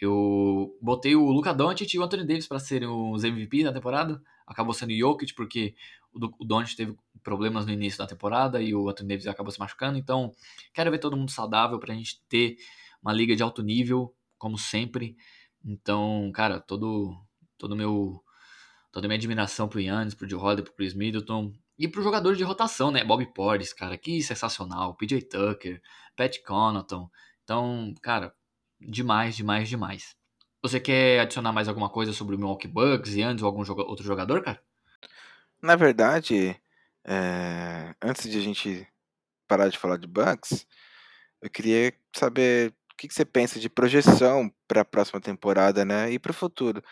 eu 0.00 0.76
botei 0.80 1.16
o 1.16 1.30
Luca 1.30 1.52
Doncic 1.54 1.94
e 1.94 1.98
o 1.98 2.02
Anthony 2.02 2.24
Davis 2.24 2.46
para 2.46 2.58
serem 2.58 2.88
os 2.88 3.24
MVP 3.24 3.64
da 3.64 3.72
temporada. 3.72 4.22
Acabou 4.46 4.72
sendo 4.72 4.92
o 4.92 4.98
Jokic, 4.98 5.34
porque 5.34 5.74
o, 6.12 6.44
Doncic 6.44 6.76
teve 6.76 6.96
problemas 7.22 7.66
no 7.66 7.72
início 7.72 7.98
da 7.98 8.06
temporada 8.06 8.62
e 8.62 8.74
o 8.74 8.88
Anthony 8.88 9.08
Davis 9.08 9.26
acabou 9.26 9.52
se 9.52 9.58
machucando. 9.58 9.98
Então, 9.98 10.32
quero 10.72 10.90
ver 10.90 10.98
todo 10.98 11.16
mundo 11.16 11.30
saudável 11.30 11.78
pra 11.78 11.94
gente 11.94 12.22
ter 12.28 12.56
uma 13.02 13.12
liga 13.12 13.36
de 13.36 13.42
alto 13.42 13.62
nível, 13.62 14.14
como 14.38 14.56
sempre. 14.56 15.16
Então, 15.64 16.30
cara, 16.32 16.60
todo 16.60 17.16
todo 17.58 17.74
meu 17.76 18.22
a 18.94 19.00
minha 19.00 19.14
admiração 19.14 19.68
pro 19.68 19.80
Yannis, 19.80 20.14
pro 20.14 20.28
Joe 20.28 20.40
Holiday, 20.40 20.64
pro 20.64 20.74
Chris 20.74 20.94
Middleton, 20.94 21.52
e 21.78 21.86
para 21.86 22.00
os 22.00 22.04
jogadores 22.04 22.36
de 22.36 22.44
rotação, 22.44 22.90
né? 22.90 23.04
Bob 23.04 23.24
Portis, 23.26 23.72
cara, 23.72 23.96
que 23.96 24.20
sensacional. 24.22 24.94
PJ 24.94 25.22
Tucker, 25.22 25.80
Pat 26.16 26.38
Connaughton. 26.42 27.08
Então, 27.44 27.94
cara, 28.02 28.34
demais, 28.80 29.36
demais, 29.36 29.68
demais. 29.68 30.16
Você 30.60 30.80
quer 30.80 31.20
adicionar 31.20 31.52
mais 31.52 31.68
alguma 31.68 31.88
coisa 31.88 32.12
sobre 32.12 32.34
o 32.34 32.38
Milwaukee 32.38 32.66
Bucks 32.66 33.14
e 33.14 33.22
antes 33.22 33.42
ou 33.42 33.46
algum 33.46 33.60
outro 33.82 34.04
jogador, 34.04 34.42
cara? 34.42 34.60
Na 35.62 35.76
verdade, 35.76 36.60
é... 37.04 37.94
antes 38.02 38.28
de 38.28 38.36
a 38.36 38.40
gente 38.40 38.86
parar 39.46 39.68
de 39.68 39.78
falar 39.78 39.98
de 39.98 40.06
Bucks, 40.08 40.66
eu 41.40 41.48
queria 41.48 41.94
saber 42.12 42.74
o 42.92 42.96
que, 42.96 43.08
você 43.08 43.24
pensa 43.24 43.60
de 43.60 43.70
projeção 43.70 44.52
para 44.66 44.80
a 44.80 44.84
próxima 44.84 45.20
temporada, 45.20 45.84
né? 45.84 46.10
E 46.10 46.18
para 46.18 46.32
o 46.32 46.34
futuro. 46.34 46.82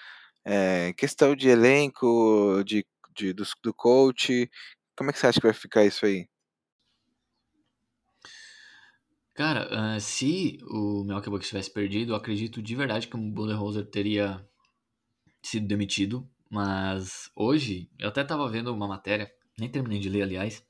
É... 0.47 0.93
questão 0.93 1.35
de 1.35 1.49
elenco, 1.49 2.63
de, 2.65 2.87
de 3.17 3.33
do, 3.33 3.45
do 3.63 3.75
coach, 3.75 4.49
como 4.97 5.11
é 5.11 5.13
que 5.13 5.19
você 5.19 5.27
acha 5.27 5.41
que 5.41 5.47
vai 5.47 5.55
ficar 5.55 5.85
isso 5.85 6.07
aí? 6.07 6.29
Cara, 9.35 9.69
uh, 9.97 10.01
se 10.01 10.59
o 10.63 11.05
Milwaukee 11.05 11.47
tivesse 11.47 11.71
perdido, 11.71 12.13
eu 12.13 12.17
acredito 12.17 12.63
de 12.63 12.75
verdade 12.75 13.07
que 13.07 13.17
o 13.17 13.19
Budenholzer 13.19 13.85
teria 13.85 14.43
sido 15.43 15.67
demitido. 15.67 16.27
Mas 16.49 17.31
hoje, 17.35 17.91
eu 17.99 18.09
até 18.09 18.25
tava 18.25 18.49
vendo 18.49 18.73
uma 18.73 18.89
matéria, 18.89 19.31
nem 19.59 19.69
terminei 19.69 19.99
de 19.99 20.09
ler, 20.09 20.23
aliás, 20.23 20.65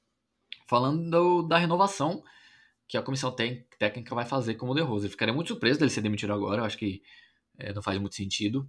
falando 0.66 1.08
do, 1.10 1.42
da 1.42 1.58
renovação 1.58 2.24
que 2.88 2.96
a 2.96 3.02
comissão 3.02 3.30
técnica 3.30 4.14
vai 4.14 4.24
fazer 4.24 4.54
com 4.54 4.68
o 4.68 4.74
DeRozan. 4.74 5.08
Ficaria 5.08 5.34
muito 5.34 5.48
surpreso 5.48 5.78
dele 5.78 5.90
ser 5.90 6.02
demitido 6.02 6.32
agora, 6.32 6.62
eu 6.62 6.64
acho 6.64 6.78
que 6.78 7.02
é, 7.58 7.72
não 7.72 7.82
faz 7.82 7.98
muito 8.00 8.16
sentido. 8.16 8.68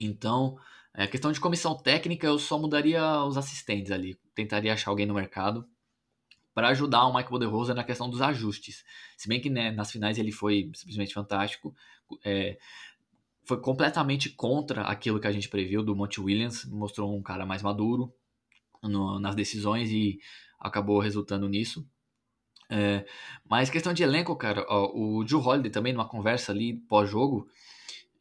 Então, 0.00 0.58
a 0.92 1.04
é, 1.04 1.06
questão 1.06 1.32
de 1.32 1.40
comissão 1.40 1.76
técnica, 1.76 2.26
eu 2.26 2.38
só 2.38 2.58
mudaria 2.58 3.02
os 3.24 3.36
assistentes 3.36 3.90
ali. 3.90 4.18
Tentaria 4.34 4.72
achar 4.72 4.90
alguém 4.90 5.06
no 5.06 5.14
mercado 5.14 5.66
para 6.54 6.68
ajudar 6.68 7.06
o 7.06 7.12
Michael 7.12 7.30
Budenholzer 7.30 7.74
na 7.74 7.82
questão 7.82 8.08
dos 8.08 8.22
ajustes. 8.22 8.84
Se 9.16 9.28
bem 9.28 9.40
que 9.40 9.50
né, 9.50 9.72
nas 9.72 9.90
finais 9.90 10.18
ele 10.18 10.30
foi 10.30 10.70
simplesmente 10.74 11.12
fantástico. 11.12 11.74
É, 12.24 12.56
foi 13.44 13.60
completamente 13.60 14.30
contra 14.30 14.82
aquilo 14.82 15.18
que 15.20 15.26
a 15.26 15.32
gente 15.32 15.48
previu 15.48 15.82
do 15.82 15.96
Monte 15.96 16.20
Williams. 16.20 16.64
Mostrou 16.64 17.14
um 17.14 17.22
cara 17.22 17.44
mais 17.44 17.60
maduro 17.60 18.14
no, 18.82 19.18
nas 19.18 19.34
decisões 19.34 19.90
e 19.90 20.20
acabou 20.60 21.00
resultando 21.00 21.48
nisso. 21.48 21.86
É, 22.70 23.04
mas 23.48 23.68
questão 23.68 23.92
de 23.92 24.02
elenco, 24.02 24.34
cara, 24.36 24.64
ó, 24.68 24.90
o 24.94 25.26
Joe 25.26 25.42
Holiday 25.42 25.70
também, 25.70 25.92
numa 25.92 26.08
conversa 26.08 26.52
ali 26.52 26.74
pós-jogo, 26.88 27.48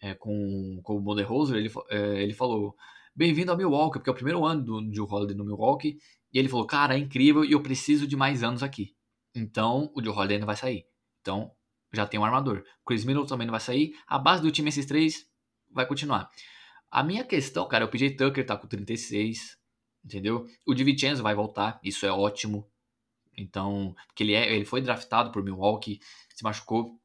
é, 0.04 0.14
com, 0.14 0.82
com 0.84 0.98
o 0.98 1.02
Budenholzer, 1.02 1.56
ele, 1.56 1.72
é, 1.90 2.22
ele 2.22 2.34
falou: 2.34 2.76
Bem-vindo 3.16 3.52
ao 3.52 3.58
Milwaukee, 3.58 4.00
porque 4.00 4.10
é 4.10 4.12
o 4.12 4.16
primeiro 4.16 4.46
ano 4.46 4.62
do 4.62 4.94
Joe 4.94 5.08
Holiday 5.10 5.36
no 5.36 5.46
Milwaukee. 5.46 5.98
E 6.34 6.38
ele 6.38 6.50
falou: 6.50 6.68
Cara, 6.68 6.96
é 6.96 6.98
incrível 6.98 7.46
e 7.46 7.54
eu 7.54 7.64
preciso 7.64 8.06
de 8.06 8.18
mais 8.18 8.44
anos 8.44 8.62
aqui. 8.62 8.94
Então, 9.34 9.90
o 9.96 10.04
Joe 10.04 10.14
Holiday 10.14 10.40
não 10.40 10.46
vai 10.46 10.58
sair. 10.58 10.86
Então, 11.22 11.52
já 11.94 12.06
tem 12.06 12.20
um 12.20 12.26
armador. 12.26 12.66
Chris 12.86 13.06
Middleton 13.06 13.30
também 13.30 13.48
não 13.48 13.54
vai 13.54 13.62
sair. 13.62 13.96
A 14.06 14.20
base 14.20 14.42
do 14.42 14.52
time, 14.52 14.68
esses 14.68 14.86
três, 14.86 15.26
vai 15.72 15.86
continuar. 15.86 16.30
A 16.92 17.02
minha 17.02 17.24
questão, 17.24 17.66
cara, 17.66 17.86
o 17.86 17.88
PJ 17.88 18.18
Tucker 18.18 18.46
tá 18.46 18.58
com 18.58 18.68
36. 18.68 19.58
entendeu? 20.04 20.46
O 20.68 20.74
DiVincenzo 20.74 21.24
vai 21.24 21.34
voltar, 21.34 21.80
isso 21.82 22.06
é 22.06 22.12
ótimo. 22.12 22.70
Então, 23.38 23.96
porque 24.08 24.24
ele, 24.24 24.34
é, 24.34 24.54
ele 24.54 24.66
foi 24.66 24.82
draftado 24.82 25.32
por 25.32 25.42
Milwaukee, 25.42 26.02
se 26.36 26.44
machucou. 26.44 27.00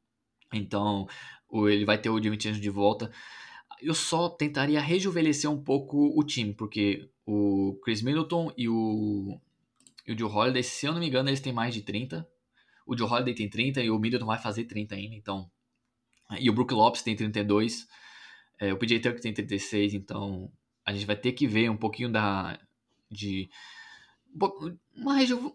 Então, 0.53 1.07
ele 1.53 1.85
vai 1.85 1.99
ter 1.99 2.11
o 2.11 2.21
DiVincenzo 2.21 2.61
de 2.61 2.71
volta. 2.71 3.11
Eu 3.81 3.95
só 3.95 4.29
tentaria 4.29 4.81
rejuvenescer 4.81 5.51
um 5.51 5.63
pouco 5.63 6.13
o 6.19 6.25
time, 6.25 6.53
porque 6.53 7.09
o 7.25 7.79
Chris 7.83 8.03
Middleton 8.03 8.53
e 8.57 8.69
o, 8.69 9.41
e 10.07 10.13
o 10.13 10.19
Joe 10.19 10.31
Holiday, 10.31 10.63
se 10.63 10.87
eu 10.87 10.93
não 10.93 11.01
me 11.01 11.09
engano, 11.09 11.29
eles 11.29 11.41
têm 11.41 11.53
mais 11.53 11.75
de 11.75 11.83
30. 11.83 12.29
O 12.87 12.97
Joe 12.97 13.09
Holiday 13.09 13.35
tem 13.35 13.49
30 13.49 13.83
e 13.83 13.91
o 13.91 13.99
Middleton 13.99 14.27
vai 14.27 14.39
fazer 14.39 14.65
30 14.65 14.95
ainda, 14.95 15.15
então... 15.15 15.51
E 16.39 16.51
o 16.51 16.53
Brook 16.53 16.75
Lopes 16.75 17.03
tem 17.03 17.17
32. 17.17 17.87
É, 18.59 18.73
o 18.73 18.79
PJ 18.79 19.01
Tucker 19.01 19.21
tem 19.21 19.33
36, 19.33 19.95
então 19.95 20.51
a 20.85 20.93
gente 20.93 21.07
vai 21.07 21.17
ter 21.17 21.33
que 21.33 21.47
ver 21.47 21.71
um 21.71 21.77
pouquinho 21.77 22.11
da... 22.11 22.59
de... 23.11 23.49
Uma 24.95 25.15
reju... 25.15 25.53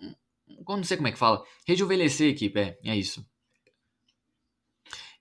Não 0.67 0.84
sei 0.84 0.97
como 0.97 1.08
é 1.08 1.12
que 1.12 1.19
fala. 1.19 1.43
Rejuvenescer 1.67 2.27
a 2.27 2.32
equipe, 2.32 2.60
é, 2.60 2.79
é 2.84 2.95
isso. 2.95 3.25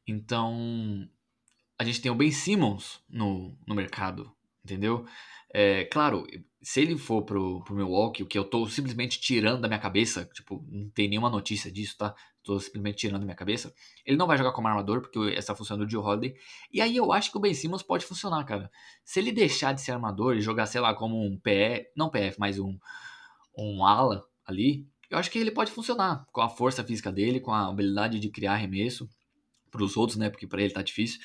Então, 0.06 1.08
a 1.78 1.84
gente 1.84 2.00
tem 2.00 2.10
o 2.10 2.14
Ben 2.14 2.30
Simmons 2.30 3.00
no, 3.08 3.56
no 3.66 3.74
mercado, 3.74 4.32
entendeu? 4.64 5.04
É, 5.52 5.84
claro, 5.84 6.26
se 6.62 6.80
ele 6.80 6.96
for 6.96 7.22
pro, 7.22 7.62
pro 7.64 7.74
Milwaukee, 7.74 8.22
o 8.22 8.26
que 8.26 8.38
eu 8.38 8.44
tô 8.44 8.66
simplesmente 8.68 9.20
tirando 9.20 9.60
da 9.60 9.68
minha 9.68 9.80
cabeça, 9.80 10.24
tipo, 10.32 10.64
não 10.70 10.88
tem 10.90 11.08
nenhuma 11.08 11.28
notícia 11.28 11.70
disso, 11.70 11.96
tá? 11.98 12.14
Tô 12.42 12.58
simplesmente 12.58 12.96
tirando 12.96 13.20
da 13.20 13.26
minha 13.26 13.36
cabeça. 13.36 13.72
Ele 14.06 14.16
não 14.16 14.26
vai 14.26 14.38
jogar 14.38 14.52
como 14.52 14.66
armador, 14.66 15.02
porque 15.02 15.34
essa 15.36 15.54
função 15.54 15.76
é 15.76 15.80
do 15.80 15.90
Joe 15.90 16.02
Holiday. 16.02 16.34
E 16.72 16.80
aí 16.80 16.96
eu 16.96 17.12
acho 17.12 17.30
que 17.30 17.36
o 17.36 17.40
Ben 17.40 17.52
Simmons 17.52 17.82
pode 17.82 18.06
funcionar, 18.06 18.44
cara. 18.44 18.70
Se 19.04 19.20
ele 19.20 19.30
deixar 19.30 19.72
de 19.72 19.80
ser 19.80 19.92
armador 19.92 20.36
e 20.36 20.40
jogar, 20.40 20.66
sei 20.66 20.80
lá, 20.80 20.94
como 20.94 21.22
um 21.22 21.38
PF, 21.38 21.86
não 21.96 22.10
PF, 22.10 22.38
mas 22.38 22.58
um, 22.58 22.78
um 23.56 23.84
ala 23.84 24.24
ali, 24.44 24.88
eu 25.10 25.18
acho 25.18 25.30
que 25.30 25.38
ele 25.38 25.50
pode 25.50 25.70
funcionar 25.70 26.26
com 26.32 26.40
a 26.40 26.48
força 26.48 26.82
física 26.82 27.12
dele, 27.12 27.40
com 27.40 27.52
a 27.52 27.68
habilidade 27.68 28.18
de 28.18 28.30
criar 28.30 28.54
arremesso 28.54 29.08
para 29.72 29.82
os 29.82 29.96
outros, 29.96 30.16
né? 30.18 30.30
Porque 30.30 30.46
para 30.46 30.62
ele 30.62 30.72
tá 30.72 30.82
difícil. 30.82 31.20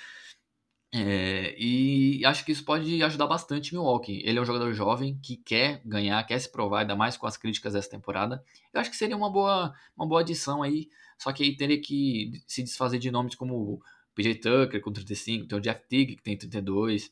É, 0.93 1.53
e 1.59 2.25
acho 2.25 2.45
que 2.45 2.51
isso 2.51 2.63
pode 2.63 3.03
ajudar 3.03 3.27
bastante 3.27 3.73
Milwaukee. 3.73 4.21
Ele 4.25 4.39
é 4.39 4.41
um 4.41 4.45
jogador 4.45 4.73
jovem 4.73 5.19
que 5.21 5.35
quer 5.37 5.81
ganhar, 5.85 6.23
quer 6.25 6.39
se 6.39 6.51
provar, 6.51 6.79
ainda 6.81 6.95
mais 6.95 7.17
com 7.17 7.27
as 7.27 7.37
críticas 7.37 7.73
dessa 7.73 7.89
temporada. 7.89 8.43
Eu 8.73 8.79
acho 8.79 8.89
que 8.89 8.95
seria 8.95 9.17
uma 9.17 9.29
boa, 9.29 9.73
uma 9.95 10.07
boa 10.07 10.21
adição 10.21 10.63
aí. 10.63 10.89
Só 11.19 11.33
que 11.33 11.43
aí 11.43 11.55
teria 11.57 11.79
que 11.79 12.31
se 12.47 12.63
desfazer 12.63 12.99
de 12.99 13.11
nomes 13.11 13.35
como 13.35 13.55
o 13.55 13.81
PJ 14.15 14.35
Tucker 14.35 14.81
com 14.81 14.91
35, 14.91 15.47
tem 15.47 15.57
o 15.57 15.61
Jeff 15.61 15.81
Teague 15.87 16.15
que 16.15 16.23
tem 16.23 16.37
32. 16.37 17.11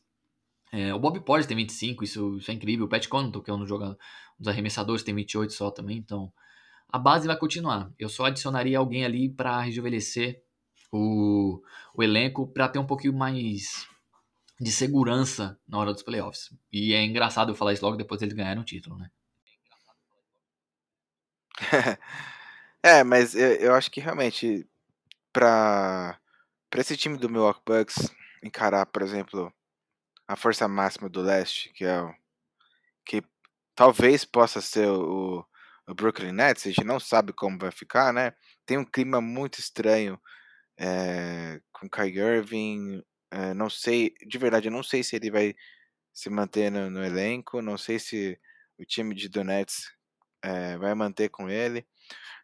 É, 0.72 0.94
o 0.94 1.00
Bob 1.00 1.20
Porter 1.22 1.48
tem 1.48 1.58
25, 1.58 2.04
isso, 2.04 2.38
isso 2.38 2.52
é 2.52 2.54
incrível. 2.54 2.86
O 2.86 2.90
Pat 2.90 3.08
Connaughton, 3.08 3.42
que 3.42 3.50
é 3.50 3.54
um 3.54 3.62
um 3.62 3.96
dos 4.40 4.48
arremessadores, 4.48 5.04
tem 5.04 5.14
28 5.14 5.54
só 5.54 5.70
também. 5.70 5.98
Então 5.98 6.32
a 6.90 6.98
base 6.98 7.28
vai 7.28 7.38
continuar. 7.38 7.92
Eu 8.00 8.10
só 8.10 8.26
adicionaria 8.26 8.78
alguém 8.78 9.04
ali 9.06 9.30
para 9.30 9.60
rejuvenescer 9.62 10.45
o, 10.96 11.62
o 11.94 12.04
elenco 12.04 12.48
para 12.48 12.70
ter 12.70 12.80
um 12.80 12.86
pouquinho 12.86 13.14
mais 13.14 13.88
de 14.60 14.72
segurança 14.72 15.60
na 15.68 15.78
hora 15.78 15.94
dos 15.94 16.04
playoffs. 16.04 16.54
E 16.72 16.94
é 16.94 17.04
engraçado 17.04 17.52
eu 17.52 17.56
falar 17.56 17.74
isso 17.74 17.84
logo 17.84 17.98
depois 17.98 18.22
eles 18.22 18.34
ganharam 18.34 18.62
o 18.62 18.66
título, 18.66 18.98
né? 18.98 19.12
é, 22.84 23.04
mas 23.04 23.36
eu, 23.36 23.54
eu, 23.56 23.76
acho 23.76 23.90
que 23.90 24.02
realmente 24.02 24.68
para 25.32 26.20
para 26.70 26.82
esse 26.82 26.98
time 26.98 27.18
do 27.18 27.30
Milwaukee 27.30 27.62
Bucks 27.66 28.14
encarar, 28.44 28.86
por 28.86 29.02
exemplo, 29.02 29.54
a 30.28 30.36
força 30.36 30.68
máxima 30.68 31.08
do 31.08 31.22
leste, 31.22 31.72
que 31.74 31.86
é 31.86 32.02
o 32.02 32.14
que 33.06 33.24
talvez 33.74 34.26
possa 34.26 34.60
ser 34.60 34.90
o, 34.90 35.46
o 35.88 35.94
Brooklyn 35.94 36.34
Nets, 36.34 36.66
a 36.66 36.70
gente 36.70 36.84
não 36.84 37.00
sabe 37.00 37.32
como 37.32 37.58
vai 37.58 37.72
ficar, 37.72 38.12
né? 38.12 38.34
Tem 38.66 38.78
um 38.78 38.84
clima 38.84 39.22
muito 39.22 39.60
estranho 39.60 40.20
é, 40.78 41.60
com 41.72 41.90
Kai 41.90 42.10
Irving. 42.10 43.04
É, 43.32 43.54
não 43.54 43.70
sei, 43.70 44.14
de 44.28 44.38
verdade, 44.38 44.68
eu 44.68 44.72
não 44.72 44.84
sei 44.84 45.04
se 45.04 45.16
ele 45.16 45.32
vai 45.32 45.56
se 46.14 46.30
manter 46.30 46.72
no, 46.72 46.90
no 46.90 47.04
elenco. 47.04 47.62
Não 47.62 47.78
sei 47.78 48.00
se 48.00 48.40
o 48.80 48.86
time 48.86 49.16
de 49.16 49.30
Donets 49.30 49.92
é, 50.44 50.78
vai 50.78 50.94
manter 50.96 51.30
com 51.30 51.50
ele. 51.50 51.86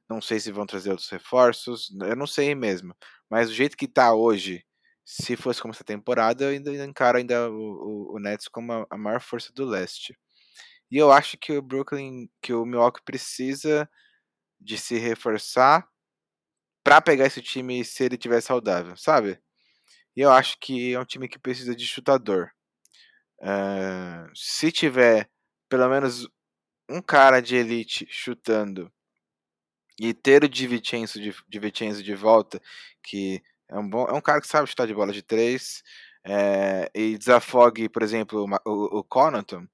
Não 0.10 0.22
sei 0.22 0.40
se 0.40 0.52
vão 0.52 0.66
trazer 0.66 0.92
outros 0.92 1.10
reforços. 1.10 1.90
Eu 2.02 2.16
não 2.16 2.28
sei 2.28 2.54
mesmo. 2.56 2.96
Mas 3.30 3.50
do 3.50 3.56
jeito 3.56 3.78
que 3.78 3.88
tá 3.88 4.14
hoje, 4.14 4.66
se 5.06 5.36
fosse 5.36 5.62
como 5.62 5.74
essa 5.74 5.84
temporada, 5.84 6.44
eu 6.46 6.50
ainda 6.50 6.86
encaro 6.86 7.18
ainda 7.18 7.50
o, 7.50 8.14
o, 8.14 8.16
o 8.16 8.20
Nets 8.20 8.48
como 8.48 8.74
a, 8.74 8.86
a 8.90 8.98
maior 8.98 9.22
força 9.22 9.54
do 9.54 9.66
leste. 9.66 10.18
E 10.92 10.98
eu 10.98 11.12
acho 11.12 11.38
que 11.38 11.54
o 11.54 11.62
Brooklyn, 11.62 12.30
que 12.42 12.54
o 12.54 12.66
Milwaukee 12.66 13.02
precisa 13.06 13.90
de 14.60 14.78
se 14.78 14.98
reforçar 14.98 15.88
para 16.84 17.02
pegar 17.02 17.26
esse 17.26 17.42
time 17.42 17.84
se 17.86 18.04
ele 18.04 18.18
tiver 18.18 18.42
saudável, 18.42 18.96
sabe? 18.98 19.40
E 20.16 20.22
eu 20.22 20.32
acho 20.32 20.58
que 20.60 20.94
é 20.94 21.00
um 21.00 21.06
time 21.06 21.28
que 21.28 21.40
precisa 21.40 21.76
de 21.76 21.86
chutador. 21.86 22.52
Uh, 23.40 24.30
se 24.36 24.72
tiver 24.72 25.30
pelo 25.70 25.88
menos 25.90 26.28
um 26.90 27.02
cara 27.02 27.42
de 27.42 27.56
elite 27.56 28.06
chutando 28.10 28.92
e 30.00 30.14
ter 30.14 30.44
o 30.44 30.50
Divincenzo 30.50 31.22
de, 31.22 31.34
Divincenzo 31.48 32.04
de 32.04 32.14
volta, 32.14 32.62
que 33.04 33.42
é 33.70 33.78
um 33.78 33.90
bom, 33.90 34.06
é 34.06 34.14
um 34.14 34.22
cara 34.22 34.42
que 34.42 34.48
sabe 34.48 34.68
chutar 34.68 34.86
de 34.86 34.94
bola 34.94 35.14
de 35.14 35.22
três, 35.22 35.82
é, 36.26 36.90
e 36.94 37.18
desafogue, 37.18 37.90
por 37.90 38.04
exemplo, 38.04 38.46
o, 38.66 39.00
o, 39.00 39.04
Connaughton, 39.04 39.68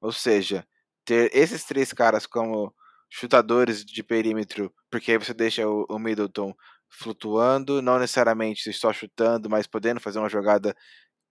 ou 0.00 0.12
seja, 0.12 0.66
ter 1.04 1.30
esses 1.34 1.64
três 1.64 1.92
caras 1.92 2.26
como 2.26 2.74
chutadores 3.10 3.84
de 3.84 4.02
perímetro, 4.02 4.72
porque 4.90 5.12
aí 5.12 5.18
você 5.18 5.34
deixa 5.34 5.68
o, 5.68 5.86
o 5.88 5.98
Middleton 5.98 6.54
flutuando, 6.88 7.82
não 7.82 7.98
necessariamente 7.98 8.72
só 8.72 8.92
chutando, 8.92 9.50
mas 9.50 9.66
podendo 9.66 10.00
fazer 10.00 10.18
uma 10.18 10.28
jogada 10.28 10.74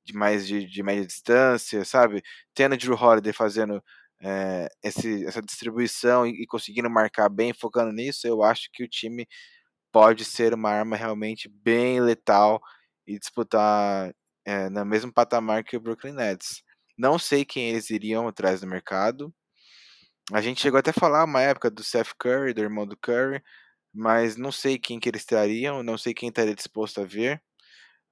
de 0.06 0.14
mais 0.14 0.48
de, 0.48 0.66
de 0.66 0.84
média 0.84 1.06
distância, 1.06 1.84
sabe? 1.86 2.22
Tendo 2.54 2.78
Drew 2.78 2.96
Holiday 2.96 3.34
fazendo 3.34 3.84
é, 4.22 4.70
esse, 4.84 5.26
essa 5.26 5.42
distribuição 5.42 6.26
e, 6.26 6.44
e, 6.44 6.48
conseguindo 6.48 6.90
marcar 6.90 7.30
bem, 7.30 7.54
focando 7.54 7.92
nisso, 7.92 8.28
eu 8.28 8.44
acho 8.44 8.70
que 8.74 8.84
o 8.84 8.88
time 8.88 9.28
pode 9.92 10.26
ser 10.26 10.54
uma 10.54 10.70
arma 10.72 10.96
realmente 10.96 11.50
bem 11.50 12.02
letal 12.02 12.62
e 13.08 13.20
disputar 13.20 14.14
é, 14.46 14.70
no 14.70 14.86
mesmo 14.86 15.12
patamar 15.14 15.64
que 15.64 15.78
o 15.78 15.80
Brooklyn 15.82 16.14
Nets. 16.14 16.64
Não 16.98 17.20
sei 17.20 17.46
quem 17.46 17.70
eles 17.70 17.90
iriam 17.90 18.28
atrás 18.28 18.62
do 18.62 18.68
mercado, 18.68 19.34
a 20.34 20.42
gente 20.42 20.62
chegou 20.62 20.80
até 20.80 20.92
a 20.92 20.94
falar 20.94 21.24
uma 21.24 21.42
época 21.42 21.70
do 21.70 21.84
Seth 21.84 22.14
Curry, 22.20 22.54
do 22.54 22.62
irmão 22.62 22.86
do 22.88 22.98
Curry, 22.98 23.42
mas 23.94 24.36
não 24.36 24.52
sei 24.52 24.78
quem 24.80 25.00
que 25.00 25.10
eles 25.10 25.26
trariam, 25.26 25.84
não 25.84 25.98
sei 25.98 26.14
quem 26.14 26.30
estaria 26.30 26.56
disposto 26.56 27.02
a 27.02 27.06
ver, 27.06 27.42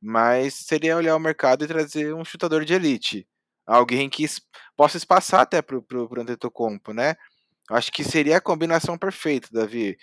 mas 0.02 0.54
seria 0.56 0.98
olhar 0.98 1.16
o 1.16 1.20
mercado 1.20 1.66
e 1.66 1.68
trazer 1.68 2.14
um 2.14 2.26
chutador 2.26 2.66
de 2.66 2.74
elite, 2.74 3.28
alguém 3.66 4.10
que 4.10 4.26
possa 4.78 4.98
espaçar 4.98 5.42
até 5.42 5.62
pro, 5.62 5.82
pro, 5.82 6.08
pro 6.10 6.22
Antetokounmpo, 6.22 6.94
né? 6.94 7.16
Acho 7.70 7.92
que 7.92 8.04
seria 8.04 8.38
a 8.38 8.42
combinação 8.42 8.98
perfeita, 8.98 9.48
Davi. 9.52 9.98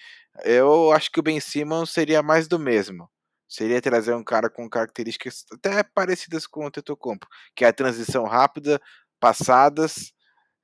Eu 0.44 0.92
acho 0.92 1.10
que 1.10 1.20
o 1.20 1.22
Ben 1.22 1.40
Simmons 1.40 1.90
seria 1.90 2.22
mais 2.22 2.48
do 2.48 2.58
mesmo. 2.58 3.08
Seria 3.48 3.82
trazer 3.82 4.14
um 4.14 4.24
cara 4.24 4.48
com 4.48 4.68
características 4.68 5.44
até 5.52 5.82
parecidas 5.82 6.46
com 6.46 6.64
o 6.64 6.66
Antetokounmpo, 6.68 7.26
que 7.54 7.64
é 7.64 7.68
a 7.68 7.72
transição 7.72 8.24
rápida, 8.24 8.80
passadas, 9.20 10.12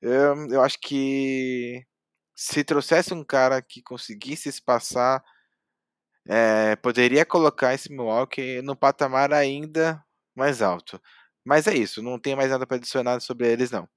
eu, 0.01 0.63
acho 0.63 0.79
que 0.81 1.85
se 2.35 2.63
trouxesse 2.65 3.15
um 3.15 3.25
cara 3.25 3.63
que 3.63 3.83
conseguisse 3.83 4.53
se 4.53 4.63
passar, 4.63 5.25
é, 6.27 6.77
poderia 6.77 7.25
colocar 7.25 7.75
esse 7.75 7.91
Milwaukee 7.91 8.61
no 8.63 8.77
patamar 8.77 9.33
ainda 9.33 10.03
mais 10.35 10.61
alto. 10.61 11.01
Mas 11.45 11.67
é 11.67 11.75
isso, 11.75 12.03
não 12.03 12.19
tem 12.19 12.35
mais 12.37 12.51
nada 12.51 12.67
para 12.67 12.77
adicionar 12.77 13.21
sobre 13.21 13.51
eles, 13.51 13.71
não. 13.71 13.89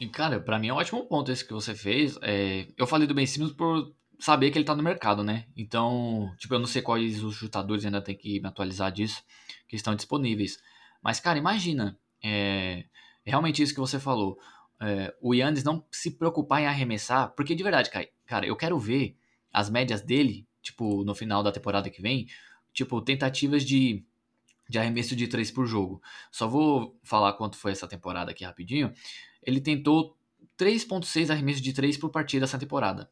E, 0.00 0.08
cara, 0.08 0.40
para 0.40 0.58
mim 0.58 0.68
é 0.68 0.72
um 0.72 0.76
ótimo 0.76 1.04
ponto 1.06 1.30
esse 1.30 1.44
que 1.44 1.52
você 1.52 1.74
fez. 1.74 2.18
É, 2.22 2.66
eu 2.76 2.86
falei 2.86 3.06
do 3.06 3.14
Ben 3.14 3.26
Simmons 3.26 3.52
por 3.52 3.94
saber 4.18 4.50
que 4.50 4.56
ele 4.56 4.64
tá 4.64 4.74
no 4.74 4.82
mercado, 4.82 5.22
né? 5.22 5.46
Então, 5.54 6.34
tipo, 6.38 6.54
eu 6.54 6.58
não 6.58 6.66
sei 6.66 6.80
quais 6.80 7.22
os 7.22 7.36
chutadores 7.36 7.84
ainda 7.84 8.00
tem 8.00 8.16
que 8.16 8.40
me 8.40 8.48
atualizar 8.48 8.90
disso, 8.90 9.22
que 9.68 9.76
estão 9.76 9.94
disponíveis. 9.94 10.58
Mas, 11.02 11.20
cara, 11.20 11.38
imagina. 11.38 11.98
É, 12.22 12.84
realmente 13.24 13.62
isso 13.62 13.74
que 13.74 13.80
você 13.80 13.98
falou. 13.98 14.38
É, 14.80 15.14
o 15.20 15.34
Yannis 15.34 15.62
não 15.62 15.84
se 15.90 16.10
preocupar 16.12 16.62
em 16.62 16.66
arremessar, 16.66 17.34
porque 17.34 17.54
de 17.54 17.62
verdade, 17.62 17.90
cara, 18.26 18.46
eu 18.46 18.56
quero 18.56 18.78
ver 18.78 19.16
as 19.52 19.68
médias 19.68 20.00
dele, 20.00 20.46
tipo, 20.62 21.04
no 21.04 21.14
final 21.14 21.42
da 21.42 21.52
temporada 21.52 21.90
que 21.90 22.00
vem, 22.00 22.26
tipo, 22.72 23.00
tentativas 23.02 23.64
de, 23.64 24.04
de 24.68 24.78
arremesso 24.78 25.14
de 25.14 25.26
3 25.26 25.50
por 25.50 25.66
jogo. 25.66 26.02
Só 26.30 26.48
vou 26.48 26.98
falar 27.02 27.34
quanto 27.34 27.56
foi 27.56 27.72
essa 27.72 27.86
temporada 27.86 28.30
aqui 28.30 28.44
rapidinho. 28.44 28.92
Ele 29.42 29.60
tentou 29.60 30.16
3.6 30.58 31.30
arremessos 31.30 31.62
de 31.62 31.72
3 31.72 31.96
por 31.96 32.10
partida 32.10 32.44
essa 32.44 32.58
temporada. 32.58 33.10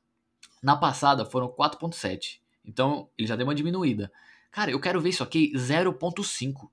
Na 0.63 0.77
passada 0.77 1.25
foram 1.25 1.49
4.7. 1.49 2.41
Então, 2.65 3.09
ele 3.17 3.27
já 3.27 3.37
deu 3.37 3.47
uma 3.47 3.55
diminuída. 3.55 4.13
Cara, 4.51 4.71
eu 4.71 4.81
quero 4.81 5.01
ver 5.01 5.11
isso 5.11 5.23
aqui 5.23 5.53
0.5. 5.55 6.71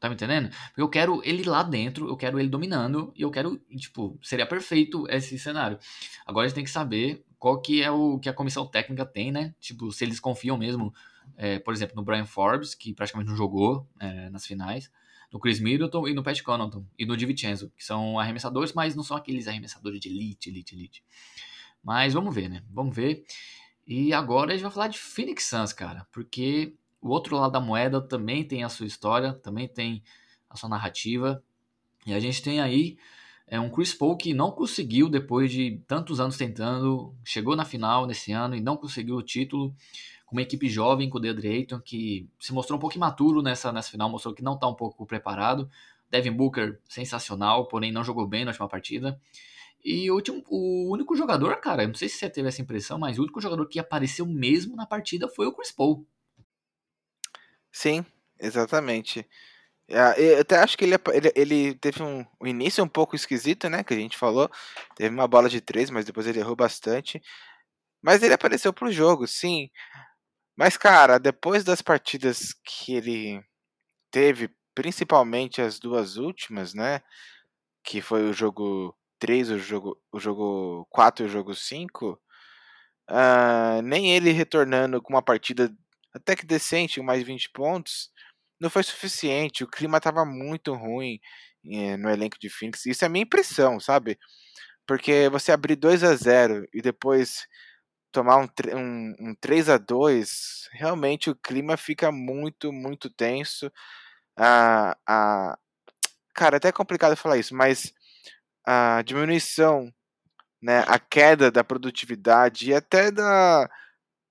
Tá 0.00 0.08
me 0.08 0.14
entendendo? 0.14 0.50
Porque 0.68 0.80
eu 0.80 0.88
quero 0.88 1.20
ele 1.24 1.42
lá 1.42 1.62
dentro, 1.62 2.08
eu 2.08 2.16
quero 2.16 2.38
ele 2.38 2.48
dominando 2.48 3.12
e 3.16 3.22
eu 3.22 3.30
quero, 3.30 3.58
tipo, 3.76 4.18
seria 4.22 4.46
perfeito 4.46 5.06
esse 5.08 5.38
cenário. 5.38 5.78
Agora 6.24 6.44
a 6.44 6.48
gente 6.48 6.54
tem 6.54 6.64
que 6.64 6.70
saber 6.70 7.24
qual 7.38 7.60
que 7.60 7.82
é 7.82 7.90
o 7.90 8.18
que 8.18 8.28
a 8.28 8.32
comissão 8.32 8.64
técnica 8.64 9.04
tem, 9.04 9.32
né? 9.32 9.54
Tipo, 9.58 9.90
se 9.90 10.04
eles 10.04 10.20
confiam 10.20 10.56
mesmo, 10.56 10.94
é, 11.36 11.58
por 11.58 11.74
exemplo, 11.74 11.96
no 11.96 12.04
Brian 12.04 12.26
Forbes, 12.26 12.74
que 12.74 12.94
praticamente 12.94 13.28
não 13.28 13.36
jogou 13.36 13.88
é, 13.98 14.30
nas 14.30 14.46
finais, 14.46 14.90
no 15.32 15.40
Chris 15.40 15.58
Middleton 15.58 16.06
e 16.06 16.14
no 16.14 16.22
Pat 16.22 16.40
Connaughton 16.42 16.86
e 16.96 17.04
no 17.04 17.16
DiVincenzo, 17.16 17.72
que 17.76 17.84
são 17.84 18.18
arremessadores, 18.20 18.72
mas 18.72 18.94
não 18.94 19.02
são 19.02 19.16
aqueles 19.16 19.48
arremessadores 19.48 20.00
de 20.00 20.08
elite, 20.08 20.48
elite, 20.48 20.74
elite. 20.74 21.04
Mas 21.82 22.14
vamos 22.14 22.34
ver, 22.34 22.48
né? 22.48 22.62
Vamos 22.70 22.94
ver. 22.94 23.24
E 23.86 24.12
agora 24.12 24.50
a 24.50 24.54
gente 24.54 24.62
vai 24.62 24.70
falar 24.70 24.88
de 24.88 24.98
Phoenix 24.98 25.44
Suns, 25.46 25.72
cara, 25.72 26.06
porque 26.12 26.76
o 27.00 27.08
outro 27.10 27.36
lado 27.36 27.52
da 27.52 27.60
moeda 27.60 28.00
também 28.00 28.44
tem 28.44 28.64
a 28.64 28.68
sua 28.68 28.86
história, 28.86 29.32
também 29.32 29.68
tem 29.68 30.02
a 30.48 30.56
sua 30.56 30.68
narrativa. 30.68 31.42
E 32.06 32.14
a 32.14 32.20
gente 32.20 32.42
tem 32.42 32.60
aí 32.60 32.96
é 33.50 33.58
um 33.58 33.70
Chris 33.70 33.94
Paul 33.94 34.16
que 34.16 34.34
não 34.34 34.50
conseguiu, 34.50 35.08
depois 35.08 35.50
de 35.50 35.82
tantos 35.86 36.20
anos 36.20 36.36
tentando, 36.36 37.14
chegou 37.24 37.56
na 37.56 37.64
final 37.64 38.06
nesse 38.06 38.30
ano 38.30 38.54
e 38.54 38.60
não 38.60 38.76
conseguiu 38.76 39.16
o 39.16 39.22
título, 39.22 39.74
com 40.26 40.36
uma 40.36 40.42
equipe 40.42 40.68
jovem, 40.68 41.08
com 41.08 41.16
o 41.16 41.20
DeAndre 41.20 41.48
Ayton, 41.48 41.80
que 41.80 42.28
se 42.38 42.52
mostrou 42.52 42.76
um 42.76 42.80
pouco 42.80 42.96
imaturo 42.96 43.40
nessa, 43.40 43.72
nessa 43.72 43.90
final, 43.90 44.10
mostrou 44.10 44.34
que 44.34 44.42
não 44.42 44.52
está 44.54 44.68
um 44.68 44.74
pouco 44.74 45.06
preparado. 45.06 45.68
Devin 46.10 46.32
Booker, 46.32 46.78
sensacional, 46.86 47.66
porém 47.66 47.90
não 47.90 48.04
jogou 48.04 48.26
bem 48.26 48.44
na 48.44 48.50
última 48.50 48.68
partida. 48.68 49.18
E 49.82 50.10
o, 50.10 50.14
último, 50.14 50.42
o 50.50 50.92
único 50.92 51.16
jogador, 51.16 51.56
cara, 51.56 51.84
eu 51.84 51.88
não 51.88 51.94
sei 51.94 52.08
se 52.08 52.18
você 52.18 52.28
teve 52.28 52.48
essa 52.48 52.60
impressão, 52.60 52.98
mas 52.98 53.18
o 53.18 53.22
único 53.22 53.40
jogador 53.40 53.66
que 53.66 53.78
apareceu 53.78 54.26
mesmo 54.26 54.76
na 54.76 54.84
partida 54.84 55.26
foi 55.28 55.46
o 55.46 55.52
Chris 55.52 55.72
Paul. 55.72 56.06
Sim, 57.78 58.04
exatamente. 58.40 59.24
É, 59.88 60.34
eu 60.36 60.40
até 60.40 60.58
acho 60.58 60.76
que 60.76 60.84
ele, 60.84 60.96
ele, 61.14 61.32
ele 61.36 61.74
teve 61.76 62.02
um, 62.02 62.26
um, 62.40 62.46
início 62.46 62.82
um 62.82 62.88
pouco 62.88 63.14
esquisito, 63.16 63.68
né? 63.70 63.84
Que 63.84 63.94
a 63.94 63.96
gente 63.96 64.18
falou. 64.18 64.50
Teve 64.96 65.14
uma 65.14 65.28
bola 65.28 65.48
de 65.48 65.60
três, 65.60 65.88
mas 65.90 66.04
depois 66.04 66.26
ele 66.26 66.40
errou 66.40 66.56
bastante. 66.56 67.22
Mas 68.02 68.22
ele 68.22 68.34
apareceu 68.34 68.72
pro 68.72 68.90
jogo, 68.92 69.28
sim. 69.28 69.70
Mas, 70.56 70.76
cara, 70.76 71.18
depois 71.18 71.64
das 71.64 71.82
partidas 71.82 72.54
que 72.64 72.94
ele 72.94 73.42
teve, 74.10 74.50
principalmente 74.74 75.62
as 75.62 75.78
duas 75.80 76.16
últimas, 76.16 76.74
né? 76.74 77.02
Que 77.84 78.02
foi 78.02 78.24
o 78.30 78.32
jogo 78.34 78.96
3, 79.20 79.50
o 79.50 79.58
jogo, 79.58 80.00
o 80.12 80.20
jogo 80.20 80.86
4 80.90 81.26
e 81.26 81.28
o 81.28 81.30
jogo 81.30 81.54
5. 81.54 82.12
Uh, 82.12 82.18
ah, 83.08 83.80
nem 83.84 84.12
ele 84.14 84.32
retornando 84.32 85.02
com 85.02 85.14
uma 85.14 85.22
partida 85.22 85.72
até 86.14 86.36
que 86.36 86.46
decente, 86.46 87.00
mais 87.02 87.22
20 87.22 87.50
pontos, 87.50 88.10
não 88.60 88.70
foi 88.70 88.82
suficiente. 88.82 89.64
O 89.64 89.68
clima 89.68 89.98
estava 89.98 90.24
muito 90.24 90.74
ruim 90.74 91.20
eh, 91.66 91.96
no 91.96 92.10
elenco 92.10 92.38
de 92.40 92.48
Phoenix. 92.50 92.86
Isso 92.86 93.04
é 93.04 93.06
a 93.06 93.10
minha 93.10 93.24
impressão, 93.24 93.80
sabe? 93.80 94.18
Porque 94.86 95.28
você 95.30 95.52
abrir 95.52 95.76
2 95.76 96.04
a 96.04 96.14
0 96.16 96.66
e 96.74 96.82
depois 96.82 97.46
tomar 98.12 98.38
um, 98.38 98.48
um, 98.76 99.14
um 99.30 99.34
3 99.40 99.68
a 99.70 99.78
2 99.78 100.68
realmente 100.72 101.30
o 101.30 101.36
clima 101.36 101.76
fica 101.76 102.12
muito, 102.12 102.72
muito 102.72 103.10
tenso. 103.10 103.70
Ah, 104.36 104.96
ah, 105.06 105.58
cara, 106.34 106.58
até 106.58 106.68
é 106.68 106.72
complicado 106.72 107.16
falar 107.16 107.38
isso, 107.38 107.54
mas 107.56 107.92
a 108.66 109.02
diminuição, 109.02 109.92
né, 110.62 110.84
a 110.88 110.98
queda 110.98 111.50
da 111.50 111.64
produtividade 111.64 112.70
e 112.70 112.74
até 112.74 113.10
da, 113.10 113.68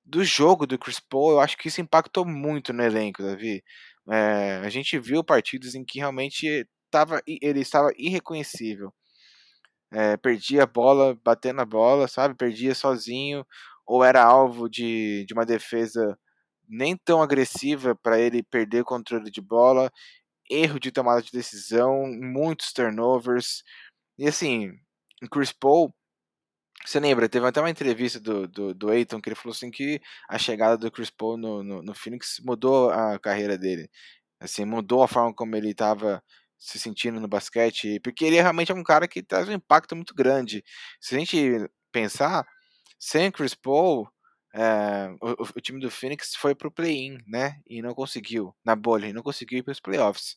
do 0.08 0.24
jogo 0.24 0.66
do 0.66 0.80
Chris 0.80 1.00
Paul, 1.00 1.32
eu 1.34 1.40
acho 1.42 1.58
que 1.58 1.68
isso 1.68 1.82
impactou 1.82 2.26
muito 2.26 2.72
no 2.74 2.82
elenco, 2.84 3.22
Davi. 3.22 3.62
É, 4.10 4.62
a 4.64 4.70
gente 4.70 4.98
viu 5.00 5.24
partidos 5.24 5.76
em 5.76 5.84
que 5.84 6.00
realmente 6.00 6.68
tava, 6.90 7.22
ele 7.28 7.60
estava 7.60 7.92
irreconhecível. 7.98 8.94
É, 9.92 10.18
perdia 10.18 10.64
a 10.64 10.68
bola, 10.68 11.18
batendo 11.24 11.62
a 11.62 11.66
bola, 11.66 12.08
sabe? 12.08 12.36
Perdia 12.36 12.74
sozinho, 12.74 13.46
ou 13.86 14.04
era 14.04 14.24
alvo 14.24 14.70
de, 14.70 15.26
de 15.26 15.34
uma 15.34 15.46
defesa 15.46 16.18
nem 16.70 16.96
tão 16.98 17.22
agressiva 17.22 17.96
para 17.96 18.20
ele 18.20 18.44
perder 18.44 18.84
controle 18.84 19.32
de 19.32 19.42
bola, 19.42 19.92
erro 20.50 20.80
de 20.80 20.92
tomada 20.92 21.22
de 21.22 21.32
decisão, 21.32 22.06
muitos 22.08 22.74
turnovers. 22.74 23.64
E 24.18 24.28
assim, 24.28 24.72
o 25.24 25.30
Chris 25.30 25.54
Paul 25.54 25.94
você 26.86 27.00
lembra, 27.00 27.28
teve 27.28 27.46
até 27.46 27.60
uma 27.60 27.70
entrevista 27.70 28.20
do, 28.20 28.48
do, 28.48 28.74
do 28.74 28.90
Aiton 28.90 29.20
que 29.20 29.30
ele 29.30 29.36
falou 29.36 29.54
assim 29.54 29.70
que 29.70 30.02
a 30.30 30.38
chegada 30.38 30.78
do 30.78 30.92
Chris 30.92 31.10
Paul 31.10 31.38
no, 31.38 31.64
no, 31.64 31.82
no 31.82 31.94
Phoenix 31.94 32.40
mudou 32.46 32.90
a 32.90 33.20
carreira 33.20 33.58
dele. 33.58 33.90
Assim, 34.40 34.66
mudou 34.66 35.04
a 35.04 35.08
forma 35.08 35.34
como 35.34 35.56
ele 35.56 35.72
estava 35.72 36.24
se 36.58 36.80
sentindo 36.80 37.20
no 37.20 37.28
basquete, 37.28 38.00
porque 38.02 38.26
ele 38.26 38.42
realmente 38.42 38.72
é 38.72 38.76
um 38.76 38.84
cara 38.84 39.08
que 39.08 39.22
traz 39.22 39.48
um 39.48 39.54
impacto 39.54 39.96
muito 39.96 40.14
grande. 40.16 40.64
Se 41.00 41.16
a 41.16 41.20
gente 41.20 41.70
pensar, 41.92 42.46
sem 43.00 43.32
Chris 43.32 43.54
Paul, 43.54 44.08
é, 44.54 45.10
o, 45.22 45.44
o, 45.58 45.62
time 45.62 45.80
do 45.80 45.92
Phoenix 45.92 46.36
foi 46.36 46.56
pro 46.56 46.72
play-in, 46.72 47.20
né? 47.28 47.60
E 47.68 47.82
não 47.82 47.94
conseguiu, 47.94 48.56
na 48.66 48.76
bolha, 48.76 49.08
e 49.08 49.14
não 49.14 49.22
conseguiu 49.22 49.60
ir 49.60 49.64
para 49.64 49.72
os 49.72 49.80
playoffs. 49.80 50.36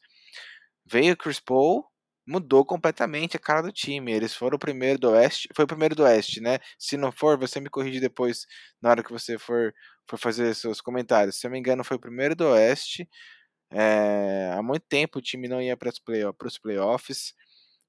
Veio 0.85 1.17
Chris 1.17 1.41
Paul, 1.41 1.87
mudou 2.27 2.65
completamente 2.65 3.37
a 3.37 3.41
cara 3.41 3.63
do 3.63 3.73
time. 3.73 4.13
Eles 4.13 4.35
foram 4.35 4.57
o 4.57 4.59
primeiro 4.59 4.99
do 4.99 5.11
Oeste, 5.11 5.49
foi 5.55 5.65
o 5.65 5.69
primeiro 5.69 5.95
do 5.95 6.05
Oeste, 6.05 6.41
né? 6.41 6.59
Se 6.79 6.97
não 6.97 7.13
for, 7.13 7.39
você 7.39 7.61
me 7.61 7.71
corrige 7.71 8.01
depois 8.01 8.47
na 8.81 8.91
hora 8.91 9.03
que 9.03 9.13
você 9.13 9.39
for, 9.39 9.73
for 10.09 10.19
fazer 10.19 10.55
seus 10.55 10.81
comentários. 10.81 11.39
Se 11.39 11.47
eu 11.47 11.51
não 11.51 11.55
me 11.55 11.59
engano, 11.61 11.85
foi 11.85 11.97
o 11.97 12.01
primeiro 12.01 12.35
do 12.37 12.47
Oeste. 12.49 13.09
É, 13.73 14.53
há 14.57 14.63
muito 14.63 14.85
tempo 14.89 15.19
o 15.19 15.23
time 15.23 15.49
não 15.49 15.63
ia 15.63 15.77
para 15.77 15.89
os 15.91 15.99
play, 15.99 16.23
playoffs. 16.63 17.35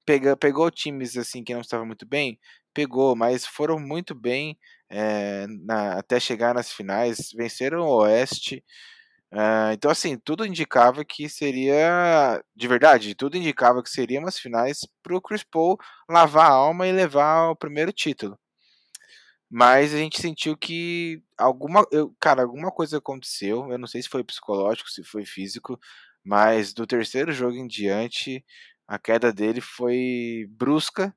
Pega, 0.06 0.36
pegou 0.36 0.70
times 0.70 1.16
assim 1.16 1.44
que 1.44 1.54
não 1.54 1.60
estavam 1.60 1.86
muito 1.86 2.06
bem, 2.06 2.38
pegou, 2.74 3.14
mas 3.16 3.46
foram 3.46 3.78
muito 3.78 4.14
bem 4.14 4.58
é, 4.90 5.46
na, 5.48 5.98
até 5.98 6.18
chegar 6.20 6.54
nas 6.54 6.72
finais. 6.72 7.30
Venceram 7.36 7.82
o 7.82 7.98
Oeste. 8.02 8.64
Uh, 9.32 9.72
então, 9.72 9.90
assim, 9.90 10.18
tudo 10.18 10.44
indicava 10.44 11.04
que 11.06 11.26
seria, 11.26 12.44
de 12.54 12.68
verdade, 12.68 13.14
tudo 13.14 13.36
indicava 13.36 13.82
que 13.82 13.88
seria 13.88 14.20
umas 14.20 14.38
finais 14.38 14.80
para 15.02 15.16
o 15.16 15.22
Chris 15.22 15.42
Paul 15.42 15.78
lavar 16.08 16.50
a 16.50 16.54
alma 16.54 16.86
e 16.86 16.92
levar 16.92 17.48
o 17.50 17.56
primeiro 17.56 17.92
título. 17.92 18.38
Mas 19.50 19.94
a 19.94 19.98
gente 19.98 20.20
sentiu 20.20 20.56
que 20.56 21.22
alguma, 21.38 21.86
eu, 21.90 22.14
cara, 22.20 22.42
alguma 22.42 22.70
coisa 22.70 22.98
aconteceu. 22.98 23.70
Eu 23.70 23.78
não 23.78 23.86
sei 23.86 24.02
se 24.02 24.08
foi 24.08 24.24
psicológico, 24.24 24.90
se 24.90 25.02
foi 25.02 25.24
físico, 25.24 25.78
mas 26.24 26.72
do 26.74 26.86
terceiro 26.86 27.32
jogo 27.32 27.56
em 27.56 27.66
diante, 27.66 28.44
a 28.86 28.98
queda 28.98 29.32
dele 29.32 29.60
foi 29.60 30.46
brusca, 30.50 31.14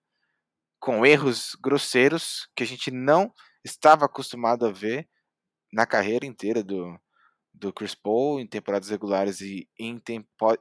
com 0.80 1.06
erros 1.06 1.56
grosseiros 1.62 2.48
que 2.56 2.64
a 2.64 2.68
gente 2.68 2.92
não 2.92 3.34
estava 3.64 4.06
acostumado 4.06 4.66
a 4.66 4.72
ver 4.72 5.08
na 5.74 5.86
carreira 5.86 6.26
inteira 6.26 6.64
do, 6.64 7.00
do 7.60 7.74
Chris 7.74 7.96
Paul 7.96 8.40
em 8.40 8.48
temporadas 8.48 8.90
regulares 8.90 9.42
e 9.42 9.68
em, 9.80 10.02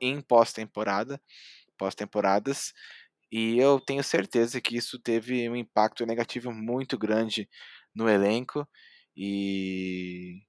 em 0.00 0.20
pós-temporada, 0.20 1.20
pós-temporadas, 1.78 2.72
e 3.32 3.58
eu 3.58 3.80
tenho 3.80 4.04
certeza 4.04 4.60
que 4.60 4.76
isso 4.76 4.98
teve 4.98 5.48
um 5.50 5.56
impacto 5.56 6.06
negativo 6.06 6.52
muito 6.52 6.96
grande 6.96 7.48
no 7.94 8.08
elenco. 8.08 8.64
E 9.16 10.40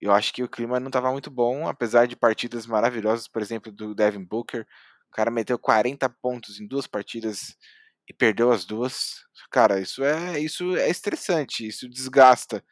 eu 0.00 0.12
acho 0.12 0.32
que 0.32 0.42
o 0.42 0.48
clima 0.48 0.78
não 0.78 0.86
estava 0.88 1.10
muito 1.10 1.30
bom, 1.30 1.66
apesar 1.66 2.06
de 2.06 2.14
partidas 2.16 2.66
maravilhosas, 2.66 3.26
por 3.26 3.42
exemplo, 3.42 3.72
do 3.72 3.94
Devin 3.94 4.24
Booker, 4.24 4.64
o 5.08 5.10
cara 5.12 5.30
meteu 5.30 5.58
40 5.58 6.08
pontos 6.22 6.60
em 6.60 6.66
duas 6.66 6.86
partidas 6.86 7.56
e 8.08 8.14
perdeu 8.14 8.52
as 8.52 8.64
duas. 8.64 9.16
Cara, 9.50 9.80
isso 9.80 10.04
é 10.04 10.38
isso 10.40 10.76
é 10.76 10.88
estressante, 10.88 11.66
isso 11.66 11.88
desgasta 11.88 12.62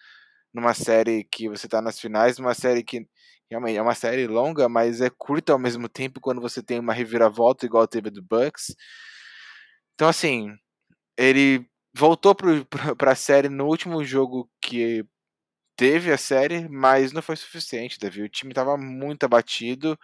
numa 0.56 0.72
série 0.72 1.22
que 1.24 1.48
você 1.50 1.68
tá 1.68 1.82
nas 1.82 2.00
finais, 2.00 2.38
numa 2.38 2.54
série 2.54 2.82
que 2.82 3.06
realmente 3.50 3.76
é 3.76 3.82
uma 3.82 3.94
série 3.94 4.26
longa, 4.26 4.68
mas 4.70 5.02
é 5.02 5.10
curta 5.10 5.52
ao 5.52 5.58
mesmo 5.58 5.86
tempo 5.88 6.18
quando 6.18 6.40
você 6.40 6.62
tem 6.62 6.80
uma 6.80 6.94
reviravolta 6.94 7.66
igual 7.66 7.86
teve 7.86 8.08
do 8.10 8.22
Bucks. 8.22 8.74
Então 9.94 10.08
assim, 10.08 10.48
ele 11.18 11.66
voltou 11.94 12.34
para 12.34 12.52
a 13.12 13.14
série 13.14 13.50
no 13.50 13.66
último 13.66 14.02
jogo 14.02 14.50
que 14.60 15.04
teve 15.76 16.12
a 16.12 16.18
série, 16.18 16.68
mas 16.68 17.12
não 17.12 17.22
foi 17.22 17.36
suficiente, 17.36 17.98
Davi. 17.98 18.22
O 18.22 18.28
time 18.28 18.52
estava 18.52 18.78
muito 18.78 19.24
abatido 19.24 19.98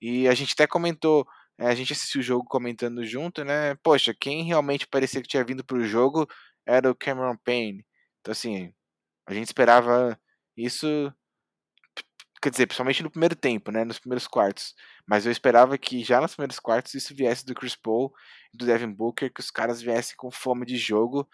e 0.00 0.28
a 0.28 0.34
gente 0.34 0.52
até 0.54 0.66
comentou, 0.68 1.26
é, 1.58 1.66
a 1.68 1.74
gente 1.74 1.92
assistiu 1.92 2.20
o 2.20 2.24
jogo 2.24 2.44
comentando 2.48 3.04
junto, 3.04 3.44
né? 3.44 3.74
Poxa, 3.82 4.14
quem 4.18 4.44
realmente 4.44 4.86
parecia 4.86 5.22
que 5.22 5.28
tinha 5.28 5.44
vindo 5.44 5.64
para 5.64 5.78
o 5.78 5.84
jogo 5.84 6.28
era 6.66 6.90
o 6.90 6.94
Cameron 6.94 7.36
Payne. 7.44 7.84
Então 8.20 8.32
assim, 8.32 8.72
a 9.26 9.34
gente 9.34 9.46
esperava 9.46 10.18
isso, 10.56 10.86
quer 12.42 12.50
dizer, 12.50 12.66
principalmente 12.66 13.02
no 13.02 13.10
primeiro 13.10 13.36
tempo, 13.36 13.70
né, 13.70 13.84
nos 13.84 13.98
primeiros 13.98 14.26
quartos. 14.26 14.74
Mas 15.06 15.26
eu 15.26 15.32
esperava 15.32 15.76
que 15.78 16.02
já 16.04 16.20
nos 16.20 16.34
primeiros 16.34 16.58
quartos 16.58 16.94
isso 16.94 17.14
viesse 17.14 17.44
do 17.44 17.54
Chris 17.54 17.76
Paul 17.76 18.12
do 18.52 18.66
Devin 18.66 18.92
Booker, 18.92 19.32
que 19.32 19.40
os 19.40 19.50
caras 19.50 19.80
viessem 19.80 20.16
com 20.16 20.30
fome 20.30 20.66
de 20.66 20.76
jogo. 20.76 21.28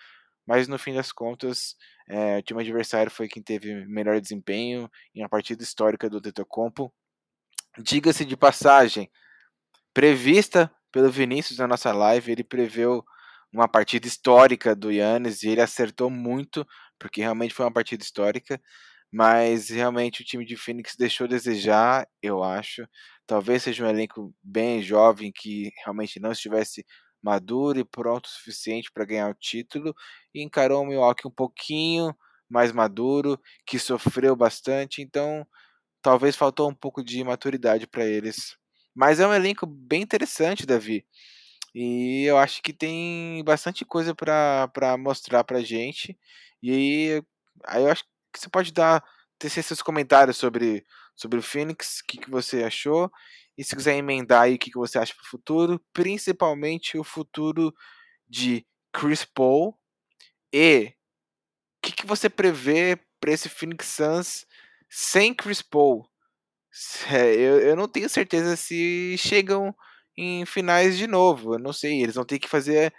Mas 0.47 0.68
no 0.68 0.78
fim 0.78 0.95
das 0.95 1.11
contas, 1.11 1.74
é, 2.09 2.39
o 2.39 2.43
time 2.43 2.62
adversário 2.62 3.11
foi 3.11 3.28
quem 3.28 3.43
teve 3.43 3.84
melhor 3.87 4.20
desempenho 4.20 4.89
em 5.14 5.22
uma 5.22 5.28
partida 5.28 5.62
histórica 5.62 6.09
do 6.09 6.20
Tetocompo. 6.20 6.93
diga-se 7.78 8.24
de 8.24 8.37
passagem, 8.37 9.11
prevista 9.93 10.70
pelo 10.93 11.11
Vinícius 11.11 11.59
na 11.59 11.66
nossa 11.66 11.93
live, 11.93 12.32
ele 12.32 12.45
preveu 12.45 13.05
uma 13.53 13.68
partida 13.68 14.07
histórica 14.07 14.74
do 14.74 14.91
Yannis 14.91 15.43
e 15.43 15.49
ele 15.49 15.61
acertou 15.61 16.11
muito, 16.11 16.66
porque 16.99 17.21
realmente 17.21 17.55
foi 17.55 17.65
uma 17.67 17.73
partida 17.73 18.03
histórica, 18.03 18.61
mas 19.13 19.69
realmente 19.71 20.23
o 20.23 20.25
time 20.25 20.45
de 20.45 20.57
Phoenix 20.57 20.97
deixou 20.97 21.27
a 21.27 21.29
desejar, 21.29 22.07
eu 22.23 22.43
acho. 22.43 22.87
Talvez 23.27 23.63
seja 23.63 23.85
um 23.85 23.89
elenco 23.89 24.35
bem 24.43 24.83
jovem 24.83 25.33
que 25.35 25.71
realmente 25.85 26.21
não 26.21 26.33
estivesse 26.33 26.85
maduro 27.23 27.79
e 27.79 27.85
pronto 27.85 28.27
o 28.27 28.29
suficiente 28.29 28.91
para 28.93 29.05
ganhar 29.05 29.31
o 29.31 29.35
título 29.35 29.95
e 30.35 30.43
encarou 30.43 30.83
o 30.83 30.87
Milwaukee 30.87 31.27
um 31.27 31.31
pouquinho 31.31 32.15
mais 32.49 32.71
maduro, 32.73 33.41
que 33.67 33.79
sofreu 33.79 34.37
bastante, 34.37 35.03
então 35.03 35.45
talvez 36.03 36.37
faltou 36.37 36.69
um 36.71 36.75
pouco 36.75 37.03
de 37.05 37.23
maturidade 37.25 37.87
para 37.87 38.05
eles. 38.07 38.57
Mas 38.95 39.21
é 39.21 39.27
um 39.27 39.35
elenco 39.35 39.67
bem 39.67 40.03
interessante, 40.03 40.67
Davi. 40.67 41.07
E 41.79 42.24
eu 42.24 42.39
acho 42.39 42.62
que 42.62 42.72
tem 42.72 43.45
bastante 43.45 43.85
coisa 43.85 44.14
para 44.14 44.97
mostrar 44.99 45.45
pra 45.45 45.61
gente. 45.61 46.18
E 46.62 46.70
aí, 46.70 47.22
aí 47.66 47.83
eu 47.83 47.91
acho 47.91 48.03
que 48.33 48.41
você 48.41 48.49
pode 48.49 48.72
dar 48.72 49.05
ter 49.39 49.51
seus 49.51 49.83
comentários 49.83 50.39
sobre, 50.39 50.87
sobre 51.14 51.39
o 51.39 51.43
Phoenix, 51.43 52.01
o 52.01 52.07
que, 52.07 52.16
que 52.16 52.31
você 52.31 52.64
achou. 52.64 53.12
E 53.59 53.62
se 53.62 53.77
quiser 53.77 53.95
emendar 53.95 54.45
aí 54.45 54.55
o 54.55 54.59
que, 54.59 54.70
que 54.70 54.79
você 54.79 54.99
acha 54.99 55.12
para 55.14 55.24
o 55.24 55.29
futuro, 55.29 55.79
principalmente 55.93 56.97
o 56.97 57.05
futuro 57.05 57.74
de 58.27 58.66
Chris 58.91 59.27
Paul 59.27 59.79
e 60.51 60.95
o 61.77 61.83
que, 61.83 61.93
que 61.93 62.07
você 62.07 62.31
prevê 62.31 62.99
para 63.20 63.33
esse 63.33 63.51
Phoenix 63.51 63.87
Suns 63.89 64.47
sem 64.89 65.35
Chris 65.35 65.61
Paul? 65.61 66.09
É, 67.11 67.35
eu, 67.35 67.59
eu 67.61 67.77
não 67.77 67.89
tenho 67.89 68.09
certeza 68.09 68.55
se 68.55 69.16
chegam 69.18 69.74
em 70.17 70.45
finais 70.47 70.97
de 70.97 71.07
novo. 71.07 71.55
Eu 71.55 71.59
não 71.59 71.73
sei. 71.73 72.03
Eles 72.03 72.14
vão 72.14 72.25
ter 72.25 72.39
que 72.39 72.49
fazer. 72.49 72.93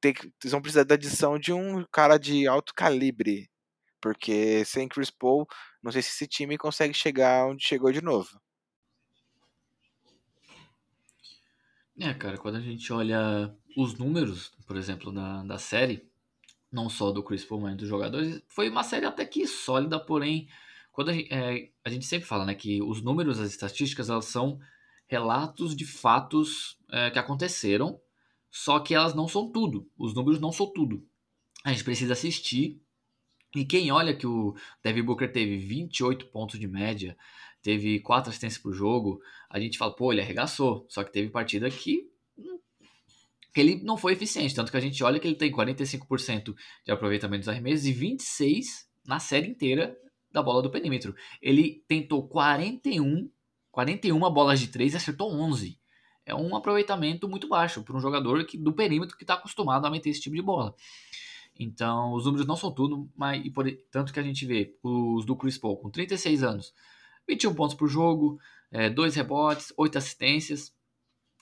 Ter 0.00 0.12
que, 0.12 0.32
eles 0.42 0.52
vão 0.52 0.62
precisar 0.62 0.84
da 0.84 0.94
adição 0.94 1.38
de 1.38 1.52
um 1.52 1.84
cara 1.90 2.18
de 2.18 2.46
alto 2.46 2.74
calibre. 2.74 3.50
Porque 4.00 4.64
sem 4.64 4.88
Chris 4.88 5.10
Paul, 5.10 5.46
não 5.82 5.90
sei 5.90 6.02
se 6.02 6.10
esse 6.10 6.26
time 6.26 6.56
consegue 6.56 6.94
chegar 6.94 7.46
onde 7.46 7.66
chegou 7.66 7.90
de 7.90 8.02
novo. 8.02 8.40
É, 12.00 12.14
cara, 12.14 12.38
quando 12.38 12.56
a 12.56 12.60
gente 12.60 12.92
olha 12.92 13.52
os 13.76 13.98
números, 13.98 14.52
por 14.66 14.76
exemplo, 14.76 15.12
da, 15.12 15.42
da 15.42 15.58
série, 15.58 16.08
não 16.70 16.88
só 16.88 17.10
do 17.10 17.24
Chris 17.24 17.44
Paul, 17.44 17.62
mas 17.62 17.76
dos 17.76 17.88
jogadores, 17.88 18.40
foi 18.46 18.68
uma 18.68 18.84
série 18.84 19.04
até 19.04 19.24
que 19.24 19.46
sólida, 19.48 19.98
porém, 19.98 20.48
quando 20.92 21.10
a 21.10 21.12
gente, 21.12 21.32
é, 21.32 21.70
a 21.84 21.90
gente 21.90 22.06
sempre 22.06 22.28
fala, 22.28 22.44
né, 22.44 22.54
que 22.54 22.80
os 22.82 23.02
números, 23.02 23.40
as 23.40 23.50
estatísticas, 23.50 24.10
elas 24.10 24.26
são 24.26 24.60
relatos 25.08 25.74
de 25.74 25.84
fatos 25.84 26.78
é, 26.92 27.10
que 27.10 27.18
aconteceram, 27.18 28.00
só 28.50 28.78
que 28.78 28.94
elas 28.94 29.14
não 29.14 29.26
são 29.26 29.50
tudo. 29.50 29.90
Os 29.98 30.14
números 30.14 30.40
não 30.40 30.52
são 30.52 30.66
tudo. 30.72 31.04
A 31.64 31.72
gente 31.72 31.84
precisa 31.84 32.12
assistir. 32.12 32.80
E 33.56 33.64
quem 33.64 33.90
olha 33.90 34.14
que 34.14 34.26
o 34.26 34.54
Devin 34.82 35.02
Booker 35.02 35.32
teve 35.32 35.56
28 35.56 36.26
pontos 36.26 36.60
de 36.60 36.68
média, 36.68 37.16
teve 37.62 37.98
4 38.00 38.28
assistências 38.28 38.62
por 38.62 38.72
jogo, 38.72 39.20
a 39.48 39.58
gente 39.58 39.78
fala, 39.78 39.96
pô, 39.96 40.12
ele 40.12 40.20
arregaçou. 40.20 40.86
Só 40.88 41.02
que 41.02 41.12
teve 41.12 41.30
partida 41.30 41.68
que 41.70 42.06
que 43.52 43.62
ele 43.62 43.82
não 43.82 43.96
foi 43.96 44.12
eficiente, 44.12 44.54
tanto 44.54 44.70
que 44.70 44.76
a 44.76 44.80
gente 44.80 45.02
olha 45.02 45.18
que 45.18 45.26
ele 45.26 45.34
tem 45.34 45.50
45% 45.50 46.54
de 46.84 46.92
aproveitamento 46.92 47.40
dos 47.40 47.48
arremessos 47.48 47.86
e 47.86 47.92
26 47.92 48.88
na 49.04 49.18
série 49.18 49.48
inteira 49.48 49.98
da 50.30 50.42
bola 50.42 50.62
do 50.62 50.70
perímetro. 50.70 51.14
Ele 51.40 51.82
tentou 51.88 52.28
41 52.28 53.28
41 53.70 54.18
bolas 54.30 54.60
de 54.60 54.68
3 54.68 54.94
e 54.94 54.96
acertou 54.96 55.32
11. 55.32 55.78
É 56.24 56.34
um 56.34 56.54
aproveitamento 56.54 57.28
muito 57.28 57.48
baixo 57.48 57.82
para 57.82 57.96
um 57.96 58.00
jogador 58.00 58.44
que, 58.44 58.58
do 58.58 58.72
perímetro 58.72 59.16
que 59.16 59.24
está 59.24 59.34
acostumado 59.34 59.86
a 59.86 59.90
meter 59.90 60.10
esse 60.10 60.20
tipo 60.20 60.36
de 60.36 60.42
bola. 60.42 60.74
Então, 61.58 62.12
os 62.12 62.24
números 62.24 62.46
não 62.46 62.54
são 62.54 62.70
tudo, 62.70 63.10
mas 63.16 63.44
e 63.44 63.50
por, 63.50 63.66
tanto 63.90 64.12
que 64.12 64.20
a 64.20 64.22
gente 64.22 64.46
vê 64.46 64.76
os 64.82 65.24
do 65.24 65.34
Chris 65.34 65.58
Paul 65.58 65.76
com 65.76 65.90
36 65.90 66.42
anos, 66.42 66.72
21 67.26 67.54
pontos 67.54 67.74
por 67.74 67.88
jogo, 67.88 68.38
é, 68.70 68.88
2 68.88 69.16
rebotes, 69.16 69.72
8 69.76 69.98
assistências. 69.98 70.72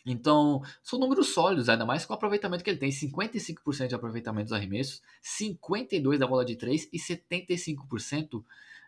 Então, 0.07 0.63
são 0.83 0.99
números 0.99 1.35
sólidos, 1.35 1.69
ainda 1.69 1.85
mais 1.85 2.07
com 2.07 2.13
o 2.13 2.17
aproveitamento 2.17 2.63
que 2.63 2.71
ele 2.71 2.79
tem: 2.79 2.91
55% 2.91 3.89
de 3.89 3.95
aproveitamento 3.95 4.45
dos 4.45 4.53
arremessos, 4.53 5.03
52% 5.23 6.19
da 6.19 6.27
bola 6.27 6.45
de 6.45 6.57
3 6.57 6.89
e 6.93 6.99
75% 6.99 8.45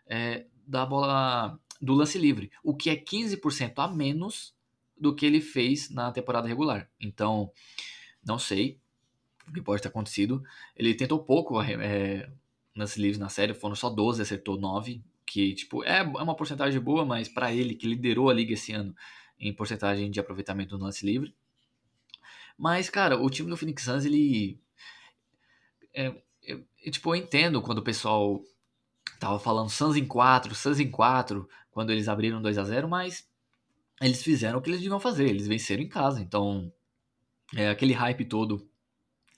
é, 0.07 0.45
da 0.65 0.85
bola 0.85 1.59
do 1.81 1.93
lance 1.93 2.17
livre, 2.17 2.51
o 2.63 2.75
que 2.75 2.89
é 2.89 2.95
15% 2.95 3.73
a 3.77 3.87
menos 3.87 4.53
do 4.97 5.15
que 5.15 5.25
ele 5.25 5.39
fez 5.39 5.89
na 5.89 6.11
temporada 6.11 6.47
regular. 6.47 6.89
Então, 6.99 7.51
não 8.23 8.37
sei 8.37 8.79
o 9.47 9.53
que 9.53 9.61
pode 9.61 9.81
ter 9.81 9.87
acontecido. 9.87 10.43
Ele 10.75 10.93
tentou 10.93 11.23
pouco 11.23 11.61
é, 11.61 12.29
lance 12.75 13.01
livre 13.01 13.19
na 13.19 13.29
série, 13.29 13.53
foram 13.53 13.75
só 13.75 13.89
12, 13.89 14.21
acertou 14.21 14.59
9, 14.59 15.01
que 15.25 15.53
tipo 15.53 15.83
é, 15.83 15.99
é 15.99 16.03
uma 16.03 16.35
porcentagem 16.35 16.79
boa, 16.79 17.05
mas 17.05 17.29
para 17.29 17.53
ele 17.53 17.75
que 17.75 17.87
liderou 17.87 18.29
a 18.29 18.33
liga 18.33 18.53
esse 18.53 18.73
ano 18.73 18.95
em 19.39 19.53
porcentagem 19.53 20.11
de 20.11 20.19
aproveitamento 20.19 20.77
no 20.77 20.83
lance 20.83 21.05
livre. 21.05 21.33
Mas, 22.57 22.89
cara, 22.89 23.17
o 23.17 23.29
time 23.29 23.49
do 23.49 23.55
Phoenix 23.55 23.83
Suns, 23.83 24.03
ele. 24.03 24.59
É, 25.93 26.13
eu, 26.43 26.65
tipo, 26.91 27.15
eu 27.15 27.15
entendo 27.15 27.61
quando 27.61 27.77
o 27.77 27.83
pessoal 27.83 28.43
tava 29.17 29.39
falando 29.39 29.69
Suns 29.69 29.95
em 29.95 30.05
4, 30.05 30.53
Suns 30.53 30.79
em 30.79 30.91
4, 30.91 31.47
quando 31.71 31.91
eles 31.91 32.07
abriram 32.07 32.41
2 32.41 32.57
a 32.57 32.63
0 32.63 32.87
mas 32.87 33.27
eles 34.01 34.23
fizeram 34.23 34.59
o 34.59 34.61
que 34.61 34.69
eles 34.69 34.81
deviam 34.81 34.99
fazer, 34.99 35.27
eles 35.27 35.47
venceram 35.47 35.83
em 35.83 35.89
casa, 35.89 36.21
então 36.21 36.71
é, 37.55 37.69
aquele 37.69 37.93
hype 37.93 38.25
todo 38.25 38.69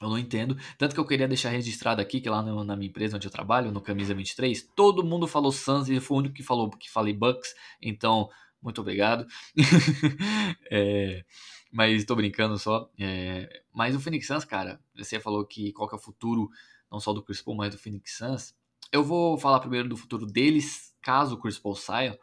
eu 0.02 0.10
não 0.10 0.18
entendo. 0.18 0.58
Tanto 0.78 0.96
que 0.96 1.00
eu 1.00 1.06
queria 1.06 1.28
deixar 1.28 1.50
registrado 1.50 2.02
aqui 2.02 2.20
que 2.20 2.30
lá 2.30 2.42
no, 2.42 2.64
na 2.64 2.76
minha 2.76 2.90
empresa 2.90 3.18
onde 3.18 3.28
eu 3.28 3.32
trabalho, 3.32 3.72
no 3.72 3.80
Camisa 3.80 4.16
23, 4.16 4.70
todo 4.76 5.04
mundo 5.04 5.28
falou 5.28 5.52
Suns 5.52 5.90
e 5.90 6.00
foi 6.00 6.18
o 6.18 6.20
único 6.20 6.36
que 6.36 6.44
falou 6.44 6.72
que 6.72 6.90
falei 6.90 7.14
Bucks. 7.14 7.54
Então, 7.80 8.28
muito 8.62 8.82
obrigado. 8.82 9.28
é, 10.72 11.24
mas 11.72 12.04
tô 12.04 12.16
brincando 12.16 12.58
só. 12.58 12.90
É, 13.00 13.62
mas 13.72 13.96
o 13.96 14.00
Phoenix 14.00 14.26
Suns, 14.26 14.44
cara, 14.44 14.82
você 14.96 15.20
falou 15.20 15.46
que 15.46 15.72
qual 15.72 15.88
que 15.88 15.96
é 15.96 16.00
o 16.00 16.02
futuro, 16.02 16.50
não 16.92 17.00
só 17.00 17.14
do 17.14 17.22
Chris 17.22 17.42
Paul, 17.42 17.58
mas 17.58 17.74
do 17.74 17.80
Phoenix 17.80 18.18
Suns. 18.18 18.56
Eu 18.92 19.04
vou 19.04 19.38
falar 19.38 19.60
primeiro 19.60 19.88
do 19.88 19.96
futuro 19.96 20.26
deles, 20.26 20.91
caso 21.02 21.36
o 21.36 21.40
Chris 21.40 21.58
Paul 21.58 21.76
saia, 21.76 22.20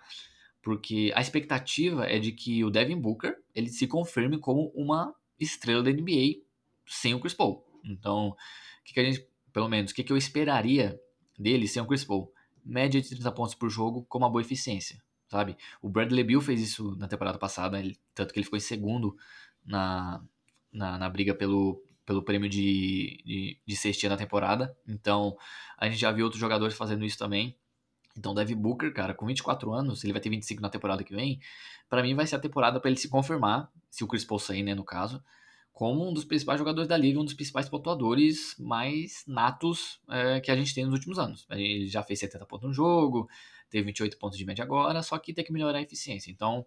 porque 0.62 1.12
a 1.14 1.20
expectativa 1.20 2.06
é 2.06 2.18
de 2.18 2.32
que 2.32 2.64
o 2.64 2.70
Devin 2.70 3.00
Booker 3.00 3.36
ele 3.54 3.68
se 3.68 3.86
confirme 3.86 4.38
como 4.38 4.72
uma 4.74 5.14
estrela 5.38 5.82
da 5.82 5.90
NBA 5.90 6.42
sem 6.86 7.14
o 7.14 7.20
Chris 7.20 7.34
Paul. 7.34 7.64
Então, 7.84 8.28
o 8.28 8.84
que, 8.84 8.94
que, 8.94 9.00
a 9.00 9.04
gente, 9.04 9.26
pelo 9.52 9.68
menos, 9.68 9.90
o 9.90 9.94
que, 9.94 10.02
que 10.02 10.12
eu 10.12 10.16
esperaria 10.16 10.98
dele 11.38 11.68
sem 11.68 11.82
o 11.82 11.86
Chris 11.86 12.04
Paul? 12.04 12.32
Média 12.64 13.00
de 13.00 13.08
30 13.08 13.32
pontos 13.32 13.54
por 13.54 13.70
jogo 13.70 14.04
com 14.08 14.18
uma 14.18 14.28
boa 14.28 14.42
eficiência, 14.42 15.02
sabe? 15.28 15.56
O 15.80 15.88
Bradley 15.88 16.24
Beal 16.24 16.40
fez 16.40 16.60
isso 16.60 16.94
na 16.96 17.08
temporada 17.08 17.38
passada, 17.38 17.78
ele, 17.78 17.98
tanto 18.14 18.32
que 18.32 18.38
ele 18.38 18.44
ficou 18.44 18.56
em 18.56 18.60
segundo 18.60 19.16
na, 19.64 20.22
na, 20.72 20.98
na 20.98 21.08
briga 21.08 21.34
pelo, 21.34 21.82
pelo 22.04 22.22
prêmio 22.22 22.48
de, 22.48 23.22
de, 23.24 23.58
de 23.66 23.76
sextia 23.76 24.08
da 24.08 24.16
temporada. 24.16 24.76
Então, 24.86 25.36
a 25.76 25.88
gente 25.88 26.00
já 26.00 26.10
viu 26.10 26.24
outros 26.24 26.40
jogadores 26.40 26.76
fazendo 26.76 27.04
isso 27.04 27.18
também. 27.18 27.56
Então, 28.18 28.34
Devin 28.34 28.56
Booker, 28.56 28.92
cara, 28.92 29.14
com 29.14 29.26
24 29.26 29.72
anos, 29.72 30.02
ele 30.02 30.12
vai 30.12 30.20
ter 30.20 30.28
25 30.28 30.60
na 30.60 30.68
temporada 30.68 31.04
que 31.04 31.14
vem. 31.14 31.40
Para 31.88 32.02
mim, 32.02 32.14
vai 32.14 32.26
ser 32.26 32.36
a 32.36 32.40
temporada 32.40 32.80
para 32.80 32.90
ele 32.90 32.98
se 32.98 33.08
confirmar, 33.08 33.70
se 33.88 34.02
o 34.02 34.08
Chris 34.08 34.24
Paul 34.24 34.40
sair, 34.40 34.62
né, 34.62 34.74
no 34.74 34.84
caso, 34.84 35.22
como 35.72 36.08
um 36.08 36.12
dos 36.12 36.24
principais 36.24 36.58
jogadores 36.58 36.88
da 36.88 36.96
liga, 36.96 37.20
um 37.20 37.24
dos 37.24 37.34
principais 37.34 37.68
pontuadores 37.68 38.56
mais 38.58 39.22
natos 39.28 40.00
é, 40.10 40.40
que 40.40 40.50
a 40.50 40.56
gente 40.56 40.74
tem 40.74 40.84
nos 40.84 40.94
últimos 40.94 41.18
anos. 41.18 41.46
Ele 41.48 41.86
já 41.86 42.02
fez 42.02 42.18
70 42.18 42.44
pontos 42.46 42.66
no 42.66 42.74
jogo, 42.74 43.28
teve 43.70 43.84
28 43.84 44.18
pontos 44.18 44.36
de 44.36 44.44
média 44.44 44.64
agora, 44.64 45.00
só 45.02 45.16
que 45.18 45.32
tem 45.32 45.44
que 45.44 45.52
melhorar 45.52 45.78
a 45.78 45.82
eficiência. 45.82 46.32
Então, 46.32 46.66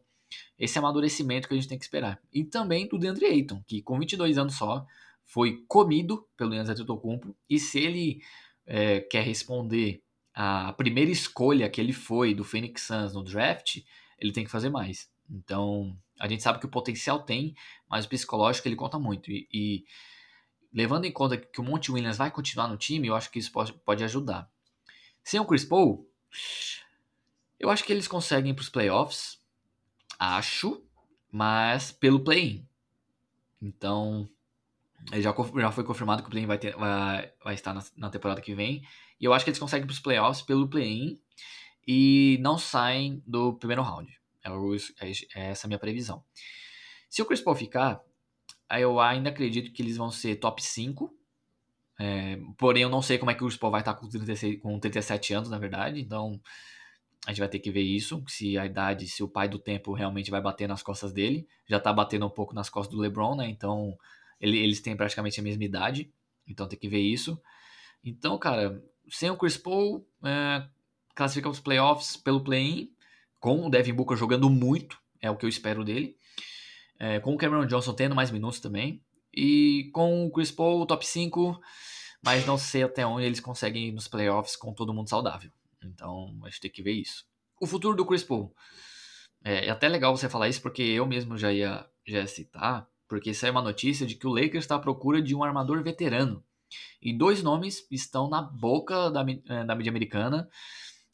esse 0.57 0.77
é 0.77 0.79
amadurecimento 0.79 1.49
que 1.49 1.53
a 1.53 1.57
gente 1.57 1.67
tem 1.67 1.77
que 1.77 1.83
esperar. 1.83 2.21
E 2.31 2.45
também 2.45 2.87
do 2.87 2.97
DeAndre 2.97 3.25
Ayton, 3.25 3.61
que 3.67 3.81
com 3.81 3.99
22 3.99 4.37
anos 4.37 4.55
só, 4.55 4.85
foi 5.25 5.65
comido 5.67 6.25
pelo 6.37 6.53
Yannis 6.53 6.69
Antetokounmpo 6.69 7.35
e 7.49 7.59
se 7.59 7.79
ele 7.79 8.21
é, 8.65 9.01
quer 9.01 9.23
responder 9.23 10.01
à 10.33 10.73
primeira 10.73 11.11
escolha 11.11 11.69
que 11.69 11.79
ele 11.79 11.93
foi 11.93 12.33
do 12.33 12.43
Phoenix 12.43 12.83
Suns 12.83 13.13
no 13.13 13.23
draft, 13.23 13.77
ele 14.17 14.31
tem 14.31 14.43
que 14.43 14.51
fazer 14.51 14.69
mais. 14.69 15.09
Então, 15.29 15.97
a 16.19 16.27
gente 16.27 16.43
sabe 16.43 16.59
que 16.59 16.65
o 16.65 16.69
potencial 16.69 17.23
tem, 17.23 17.55
mas 17.89 18.05
o 18.05 18.09
psicológico 18.09 18.67
ele 18.67 18.75
conta 18.75 18.99
muito. 18.99 19.31
E, 19.31 19.47
e 19.51 19.85
levando 20.71 21.05
em 21.05 21.11
conta 21.11 21.37
que 21.37 21.59
o 21.59 21.63
Monte 21.63 21.91
Williams 21.91 22.17
vai 22.17 22.31
continuar 22.31 22.67
no 22.67 22.77
time, 22.77 23.07
eu 23.07 23.15
acho 23.15 23.31
que 23.31 23.39
isso 23.39 23.51
pode, 23.51 23.73
pode 23.73 24.03
ajudar. 24.03 24.49
Sem 25.23 25.39
o 25.39 25.45
Chris 25.45 25.65
Paul, 25.65 26.09
eu 27.59 27.69
acho 27.69 27.83
que 27.83 27.91
eles 27.91 28.07
conseguem 28.07 28.53
para 28.53 28.61
os 28.61 28.69
playoffs, 28.69 29.39
acho, 30.17 30.83
mas 31.31 31.91
pelo 31.91 32.23
play-in. 32.23 32.67
Então, 33.61 34.29
já, 35.13 35.33
já 35.33 35.71
foi 35.71 35.83
confirmado 35.83 36.21
que 36.21 36.27
o 36.27 36.31
play-in 36.31 36.47
vai, 36.47 36.57
vai, 36.57 37.31
vai 37.43 37.53
estar 37.53 37.73
na, 37.73 37.83
na, 37.97 38.09
temporada 38.09 38.41
que 38.41 38.53
vem. 38.53 38.81
E 39.19 39.25
eu 39.25 39.33
acho 39.33 39.43
que 39.43 39.49
eles 39.49 39.59
conseguem 39.59 39.85
para 39.85 39.93
os 39.93 39.99
playoffs 39.99 40.41
pelo 40.41 40.67
play-in 40.67 41.19
e 41.87 42.37
não 42.41 42.57
saem 42.57 43.23
do 43.25 43.53
primeiro 43.53 43.81
round. 43.81 44.11
É, 44.43 44.49
é, 44.49 45.11
é 45.35 45.51
essa 45.51 45.67
a 45.67 45.69
minha 45.69 45.79
previsão. 45.79 46.23
Se 47.09 47.21
o 47.21 47.25
Chris 47.25 47.41
Paul 47.41 47.55
ficar, 47.55 48.01
eu 48.79 48.99
ainda 48.99 49.29
acredito 49.29 49.71
que 49.73 49.81
eles 49.81 49.97
vão 49.97 50.11
ser 50.11 50.35
top 50.35 50.63
5. 50.63 51.13
É, 51.99 52.39
porém, 52.57 52.83
eu 52.83 52.89
não 52.89 53.01
sei 53.01 53.17
como 53.17 53.31
é 53.31 53.33
que 53.33 53.43
o 53.43 53.47
Chris 53.47 53.59
Paul 53.59 53.71
vai 53.71 53.81
estar 53.81 53.93
com, 53.95 54.07
36, 54.07 54.61
com 54.61 54.79
37 54.79 55.33
anos, 55.33 55.49
na 55.49 55.57
verdade. 55.57 55.99
Então, 55.99 56.39
a 57.27 57.31
gente 57.31 57.39
vai 57.39 57.49
ter 57.49 57.59
que 57.59 57.69
ver 57.69 57.81
isso. 57.81 58.23
Se 58.27 58.57
a 58.57 58.65
idade, 58.65 59.07
se 59.07 59.21
o 59.21 59.27
pai 59.27 59.47
do 59.49 59.59
tempo 59.59 59.93
realmente 59.93 60.31
vai 60.31 60.41
bater 60.41 60.67
nas 60.67 60.81
costas 60.81 61.11
dele. 61.11 61.47
Já 61.67 61.79
tá 61.79 61.91
batendo 61.91 62.25
um 62.25 62.29
pouco 62.29 62.55
nas 62.55 62.69
costas 62.69 62.95
do 62.95 63.01
LeBron, 63.01 63.35
né? 63.35 63.49
Então, 63.49 63.97
ele, 64.41 64.57
eles 64.57 64.81
têm 64.81 64.97
praticamente 64.97 65.39
a 65.39 65.43
mesma 65.43 65.63
idade. 65.63 66.11
Então, 66.47 66.67
tem 66.67 66.77
que 66.77 66.89
ver 66.89 66.99
isso. 66.99 67.39
Então, 68.03 68.37
cara, 68.37 68.83
sem 69.09 69.29
o 69.29 69.37
Chris 69.37 69.55
Paul, 69.55 70.05
é, 70.23 70.67
classifica 71.15 71.47
os 71.47 71.59
playoffs 71.59 72.17
pelo 72.17 72.43
play-in, 72.43 72.91
com 73.39 73.65
o 73.65 73.69
Devin 73.69 73.93
Booker 73.93 74.17
jogando 74.17 74.49
muito, 74.49 74.99
é 75.21 75.29
o 75.29 75.37
que 75.37 75.45
eu 75.45 75.49
espero 75.49 75.83
dele. 75.83 76.17
É, 76.99 77.19
com 77.19 77.33
o 77.33 77.37
Cameron 77.37 77.65
Johnson 77.65 77.93
tendo 77.93 78.15
mais 78.15 78.31
minutos 78.31 78.59
também. 78.59 79.03
E 79.33 79.89
com 79.93 80.25
o 80.25 80.31
Chris 80.31 80.51
Paul, 80.51 80.85
top 80.85 81.05
5, 81.05 81.59
mas 82.23 82.45
não 82.45 82.57
sei 82.57 82.83
até 82.83 83.05
onde 83.05 83.25
eles 83.25 83.39
conseguem 83.39 83.87
ir 83.87 83.91
nos 83.91 84.07
playoffs 84.07 84.55
com 84.55 84.73
todo 84.73 84.93
mundo 84.93 85.09
saudável. 85.09 85.51
Então, 85.83 86.37
a 86.43 86.49
gente 86.49 86.61
tem 86.61 86.71
que 86.71 86.83
ver 86.83 86.93
isso. 86.93 87.25
O 87.59 87.65
futuro 87.65 87.95
do 87.95 88.05
Chris 88.05 88.23
Paul. 88.23 88.53
É, 89.43 89.67
é 89.67 89.69
até 89.69 89.87
legal 89.87 90.15
você 90.15 90.27
falar 90.27 90.49
isso, 90.49 90.61
porque 90.61 90.81
eu 90.81 91.05
mesmo 91.05 91.37
já 91.37 91.51
ia, 91.51 91.87
já 92.05 92.19
ia 92.19 92.27
citar, 92.27 92.87
porque 93.11 93.33
é 93.43 93.51
uma 93.51 93.61
notícia 93.61 94.07
de 94.07 94.15
que 94.15 94.25
o 94.25 94.33
Lakers 94.33 94.63
está 94.63 94.75
à 94.75 94.79
procura 94.79 95.21
de 95.21 95.35
um 95.35 95.43
armador 95.43 95.83
veterano. 95.83 96.41
E 97.01 97.11
dois 97.11 97.43
nomes 97.43 97.85
estão 97.91 98.29
na 98.29 98.41
boca 98.41 99.11
da, 99.11 99.25
é, 99.49 99.65
da 99.65 99.75
mídia 99.75 99.89
americana, 99.89 100.49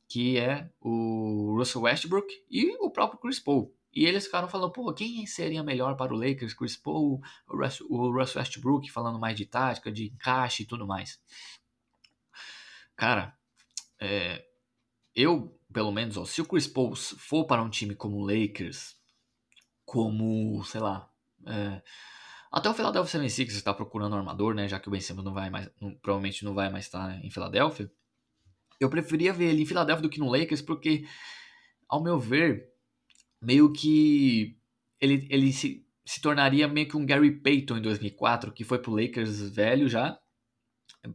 que 0.07 0.37
é 0.37 0.69
o 0.79 1.55
Russell 1.57 1.81
Westbrook 1.81 2.31
e 2.51 2.77
o 2.77 2.91
próprio 2.91 3.19
Chris 3.19 3.39
Paul. 3.39 3.75
E 3.91 4.05
eles 4.05 4.25
ficaram 4.25 4.47
falando, 4.47 4.71
pô, 4.71 4.93
quem 4.93 5.25
seria 5.25 5.63
melhor 5.63 5.97
para 5.97 6.13
o 6.13 6.15
Lakers? 6.15 6.53
Chris 6.53 6.77
Paul, 6.77 7.19
o 7.47 7.57
Russell, 7.57 7.87
o 7.89 8.11
Russell 8.11 8.41
Westbrook, 8.41 8.91
falando 8.91 9.17
mais 9.17 9.35
de 9.35 9.47
tática, 9.47 9.91
de 9.91 10.05
encaixe 10.05 10.61
e 10.61 10.65
tudo 10.67 10.85
mais. 10.85 11.19
Cara, 12.95 13.35
é, 13.99 14.45
eu, 15.15 15.59
pelo 15.73 15.91
menos, 15.91 16.15
ó, 16.15 16.25
se 16.25 16.43
o 16.43 16.45
Chris 16.45 16.67
Paul 16.67 16.95
for 16.95 17.45
para 17.45 17.63
um 17.63 17.71
time 17.71 17.95
como 17.95 18.17
o 18.17 18.23
Lakers, 18.23 18.95
como, 19.83 20.63
sei 20.63 20.79
lá, 20.79 21.11
é, 21.47 21.81
até 22.51 22.69
o 22.69 22.73
Philadelphia 22.73 23.11
76 23.11 23.53
está 23.53 23.73
procurando 23.73 24.13
um 24.13 24.19
armador, 24.19 24.53
né? 24.53 24.67
Já 24.67 24.79
que 24.79 24.87
o 24.87 24.91
Ben 24.91 25.01
Simmons 25.01 25.25
não 25.25 25.33
vai 25.33 25.49
mais, 25.49 25.69
não, 25.81 25.93
provavelmente 25.95 26.45
não 26.45 26.53
vai 26.53 26.69
mais 26.69 26.85
estar 26.85 27.23
em 27.23 27.29
Filadélfia. 27.29 27.91
Eu 28.79 28.89
preferia 28.89 29.33
ver 29.33 29.49
ele 29.49 29.63
em 29.63 29.65
Filadélfia 29.65 30.03
do 30.03 30.09
que 30.09 30.19
no 30.19 30.29
Lakers, 30.29 30.61
porque, 30.61 31.05
ao 31.89 32.01
meu 32.01 32.19
ver, 32.19 32.69
meio 33.41 33.71
que 33.71 34.57
ele, 34.99 35.27
ele 35.29 35.51
se, 35.51 35.85
se 36.05 36.21
tornaria 36.21 36.67
meio 36.67 36.87
que 36.87 36.97
um 36.97 37.05
Gary 37.05 37.31
Payton 37.31 37.77
em 37.77 37.81
2004, 37.81 38.51
que 38.51 38.63
foi 38.63 38.79
pro 38.79 38.95
Lakers 38.95 39.49
velho 39.49 39.89
já, 39.89 40.17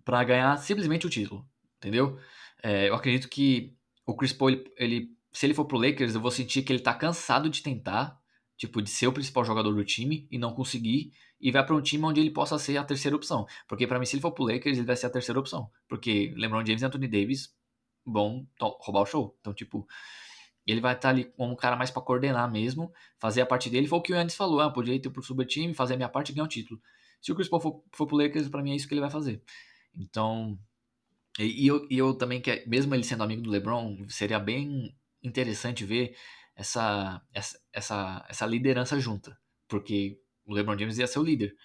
para 0.04 0.24
ganhar 0.24 0.56
simplesmente 0.58 1.06
o 1.06 1.10
título, 1.10 1.48
entendeu? 1.78 2.18
É, 2.62 2.88
eu 2.88 2.94
acredito 2.94 3.28
que 3.28 3.76
o 4.06 4.14
Chris 4.14 4.32
Paul, 4.32 4.50
ele, 4.50 4.72
ele, 4.76 5.16
se 5.32 5.46
ele 5.46 5.54
for 5.54 5.64
pro 5.64 5.78
Lakers, 5.78 6.14
eu 6.14 6.20
vou 6.20 6.30
sentir 6.30 6.62
que 6.62 6.72
ele 6.72 6.82
tá 6.82 6.94
cansado 6.94 7.48
de 7.48 7.62
tentar, 7.62 8.21
tipo, 8.62 8.80
de 8.80 8.88
ser 8.88 9.08
o 9.08 9.12
principal 9.12 9.44
jogador 9.44 9.74
do 9.74 9.84
time 9.84 10.24
e 10.30 10.38
não 10.38 10.54
conseguir, 10.54 11.12
e 11.40 11.50
vai 11.50 11.66
para 11.66 11.74
um 11.74 11.82
time 11.82 12.04
onde 12.04 12.20
ele 12.20 12.30
possa 12.30 12.56
ser 12.60 12.76
a 12.76 12.84
terceira 12.84 13.16
opção. 13.16 13.44
Porque 13.66 13.88
para 13.88 13.98
mim, 13.98 14.06
se 14.06 14.14
ele 14.14 14.22
for 14.22 14.30
pro 14.30 14.44
Lakers, 14.44 14.78
ele 14.78 14.86
vai 14.86 14.94
ser 14.94 15.06
a 15.06 15.10
terceira 15.10 15.40
opção. 15.40 15.68
Porque 15.88 16.32
LeBron 16.36 16.64
James 16.64 16.80
e 16.80 16.84
Anthony 16.84 17.08
Davis 17.08 17.52
vão 18.06 18.46
roubar 18.60 19.00
o 19.00 19.06
show. 19.06 19.36
Então, 19.40 19.52
tipo, 19.52 19.84
ele 20.64 20.80
vai 20.80 20.92
estar 20.94 21.08
tá 21.08 21.08
ali 21.08 21.24
como 21.24 21.52
um 21.52 21.56
cara 21.56 21.74
mais 21.74 21.90
para 21.90 22.02
coordenar 22.02 22.48
mesmo, 22.52 22.92
fazer 23.18 23.40
a 23.40 23.46
parte 23.46 23.68
dele. 23.68 23.88
Foi 23.88 23.98
o 23.98 24.02
que 24.02 24.12
o 24.12 24.14
Yannis 24.14 24.36
falou, 24.36 24.60
ah, 24.60 24.70
podia 24.70 24.94
ir 24.94 25.00
pro 25.00 25.24
super 25.24 25.44
time, 25.44 25.74
fazer 25.74 25.94
a 25.94 25.96
minha 25.96 26.08
parte 26.08 26.30
e 26.30 26.32
ganhar 26.32 26.44
o 26.44 26.48
título. 26.48 26.80
Se 27.20 27.32
o 27.32 27.34
Chris 27.34 27.48
Paul 27.48 27.60
for, 27.60 27.82
for 27.90 28.06
pro 28.06 28.16
Lakers, 28.16 28.48
para 28.48 28.62
mim 28.62 28.70
é 28.70 28.76
isso 28.76 28.86
que 28.86 28.94
ele 28.94 29.00
vai 29.00 29.10
fazer. 29.10 29.42
Então, 29.92 30.56
e, 31.36 31.64
e 31.64 31.66
eu, 31.66 31.84
e 31.90 31.98
eu 31.98 32.14
também, 32.14 32.40
que 32.40 32.62
mesmo 32.68 32.94
ele 32.94 33.02
sendo 33.02 33.24
amigo 33.24 33.42
do 33.42 33.50
LeBron, 33.50 34.06
seria 34.08 34.38
bem 34.38 34.94
interessante 35.20 35.84
ver 35.84 36.14
essa, 36.54 37.22
essa, 37.72 38.24
essa, 38.28 38.46
liderança 38.46 38.98
junta. 38.98 39.36
Porque 39.68 40.18
o 40.44 40.54
LeBron 40.54 40.78
James 40.78 40.98
ia 40.98 41.06
ser 41.06 41.18
o 41.18 41.24
líder. 41.24 41.56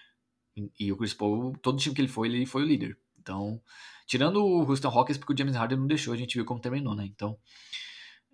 E 0.78 0.90
o 0.90 0.96
Chris 0.96 1.14
Paul, 1.14 1.56
todo 1.62 1.78
time 1.78 1.94
que 1.94 2.00
ele 2.00 2.08
foi, 2.08 2.28
ele 2.28 2.46
foi 2.46 2.62
o 2.62 2.66
líder. 2.66 2.98
Então, 3.18 3.60
tirando 4.06 4.44
o 4.44 4.68
Houston 4.68 4.88
Rockets, 4.88 5.18
porque 5.18 5.32
o 5.32 5.36
James 5.36 5.54
Harden 5.54 5.78
não 5.78 5.86
deixou, 5.86 6.14
a 6.14 6.16
gente 6.16 6.34
viu 6.34 6.44
como 6.44 6.60
terminou, 6.60 6.96
né? 6.96 7.04
Então, 7.04 7.38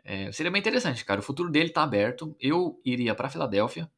é, 0.05 0.31
seria 0.33 0.53
bem 0.53 0.61
interessante, 0.61 1.05
cara. 1.05 1.21
O 1.21 1.23
futuro 1.23 1.51
dele 1.51 1.71
tá 1.71 1.83
aberto. 1.83 2.37
Eu 2.39 2.81
iria 2.85 3.15
para 3.15 3.29
Filadélfia. 3.29 3.91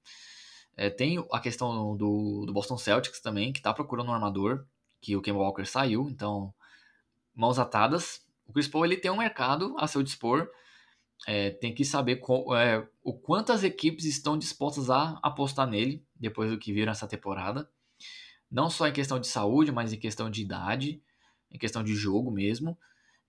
É, 0.76 0.90
tem 0.90 1.24
a 1.32 1.40
questão 1.40 1.96
do, 1.96 2.44
do, 2.46 2.52
Boston 2.52 2.76
Celtics 2.76 3.20
também, 3.20 3.52
que 3.52 3.62
tá 3.62 3.72
procurando 3.72 4.10
um 4.10 4.14
armador, 4.14 4.66
que 5.00 5.16
o 5.16 5.22
Kemba 5.22 5.38
Walker 5.38 5.64
saiu, 5.64 6.08
então, 6.10 6.52
mãos 7.34 7.58
atadas. 7.58 8.24
O 8.46 8.52
Chris 8.52 8.68
Paul, 8.68 8.84
ele 8.84 8.96
tem 8.96 9.10
um 9.10 9.16
mercado 9.16 9.74
a 9.78 9.88
seu 9.88 10.02
dispor, 10.02 10.48
é, 11.26 11.50
tem 11.50 11.74
que 11.74 11.84
saber 11.84 12.16
qual, 12.16 12.56
é, 12.56 12.86
o 13.02 13.12
quantas 13.12 13.64
equipes 13.64 14.04
estão 14.04 14.36
dispostas 14.36 14.90
a 14.90 15.18
apostar 15.22 15.66
nele 15.66 16.04
depois 16.14 16.50
do 16.50 16.58
que 16.58 16.72
viram 16.72 16.92
essa 16.92 17.06
temporada. 17.06 17.68
Não 18.50 18.68
só 18.70 18.86
em 18.86 18.92
questão 18.92 19.18
de 19.18 19.26
saúde, 19.26 19.72
mas 19.72 19.92
em 19.92 19.98
questão 19.98 20.30
de 20.30 20.42
idade, 20.42 21.02
em 21.50 21.58
questão 21.58 21.82
de 21.82 21.94
jogo 21.94 22.30
mesmo. 22.30 22.78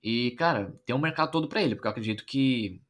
E, 0.03 0.31
cara, 0.31 0.79
tem 0.85 0.95
um 0.95 0.99
mercado 0.99 1.31
todo 1.31 1.47
para 1.47 1.61
ele, 1.61 1.75
porque 1.75 1.87
eu 1.87 1.91
acredito 1.91 2.25
que, 2.25 2.81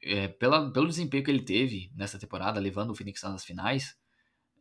é, 0.00 0.28
pela, 0.28 0.70
pelo 0.70 0.86
desempenho 0.86 1.24
que 1.24 1.30
ele 1.30 1.42
teve 1.42 1.90
nessa 1.94 2.18
temporada, 2.18 2.60
levando 2.60 2.90
o 2.90 2.94
Phoenix 2.94 3.22
nas 3.22 3.44
finais, 3.44 3.96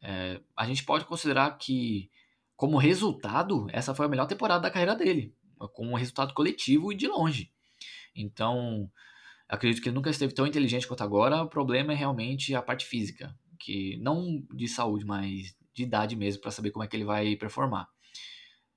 é, 0.01 0.41
a 0.57 0.65
gente 0.65 0.83
pode 0.83 1.05
considerar 1.05 1.57
que, 1.57 2.09
como 2.55 2.77
resultado, 2.77 3.67
essa 3.71 3.93
foi 3.93 4.07
a 4.07 4.09
melhor 4.09 4.25
temporada 4.25 4.63
da 4.63 4.71
carreira 4.71 4.95
dele, 4.95 5.35
com 5.73 5.87
um 5.87 5.95
resultado 5.95 6.33
coletivo 6.33 6.91
e 6.91 6.95
de 6.95 7.07
longe. 7.07 7.51
Então, 8.15 8.91
acredito 9.51 9.83
que 9.83 9.89
ele 9.89 9.95
nunca 9.95 10.09
esteve 10.09 10.33
tão 10.33 10.47
inteligente 10.47 10.87
quanto 10.87 11.03
agora. 11.03 11.43
O 11.43 11.49
problema 11.49 11.91
é 11.91 11.95
realmente 11.95 12.55
a 12.55 12.61
parte 12.61 12.85
física, 12.85 13.37
que 13.59 13.97
não 13.97 14.41
de 14.53 14.67
saúde, 14.67 15.05
mas 15.05 15.53
de 15.73 15.83
idade 15.83 16.15
mesmo, 16.15 16.41
para 16.41 16.51
saber 16.51 16.71
como 16.71 16.83
é 16.85 16.87
que 16.87 16.95
ele 16.95 17.03
vai 17.03 17.35
performar. 17.35 17.87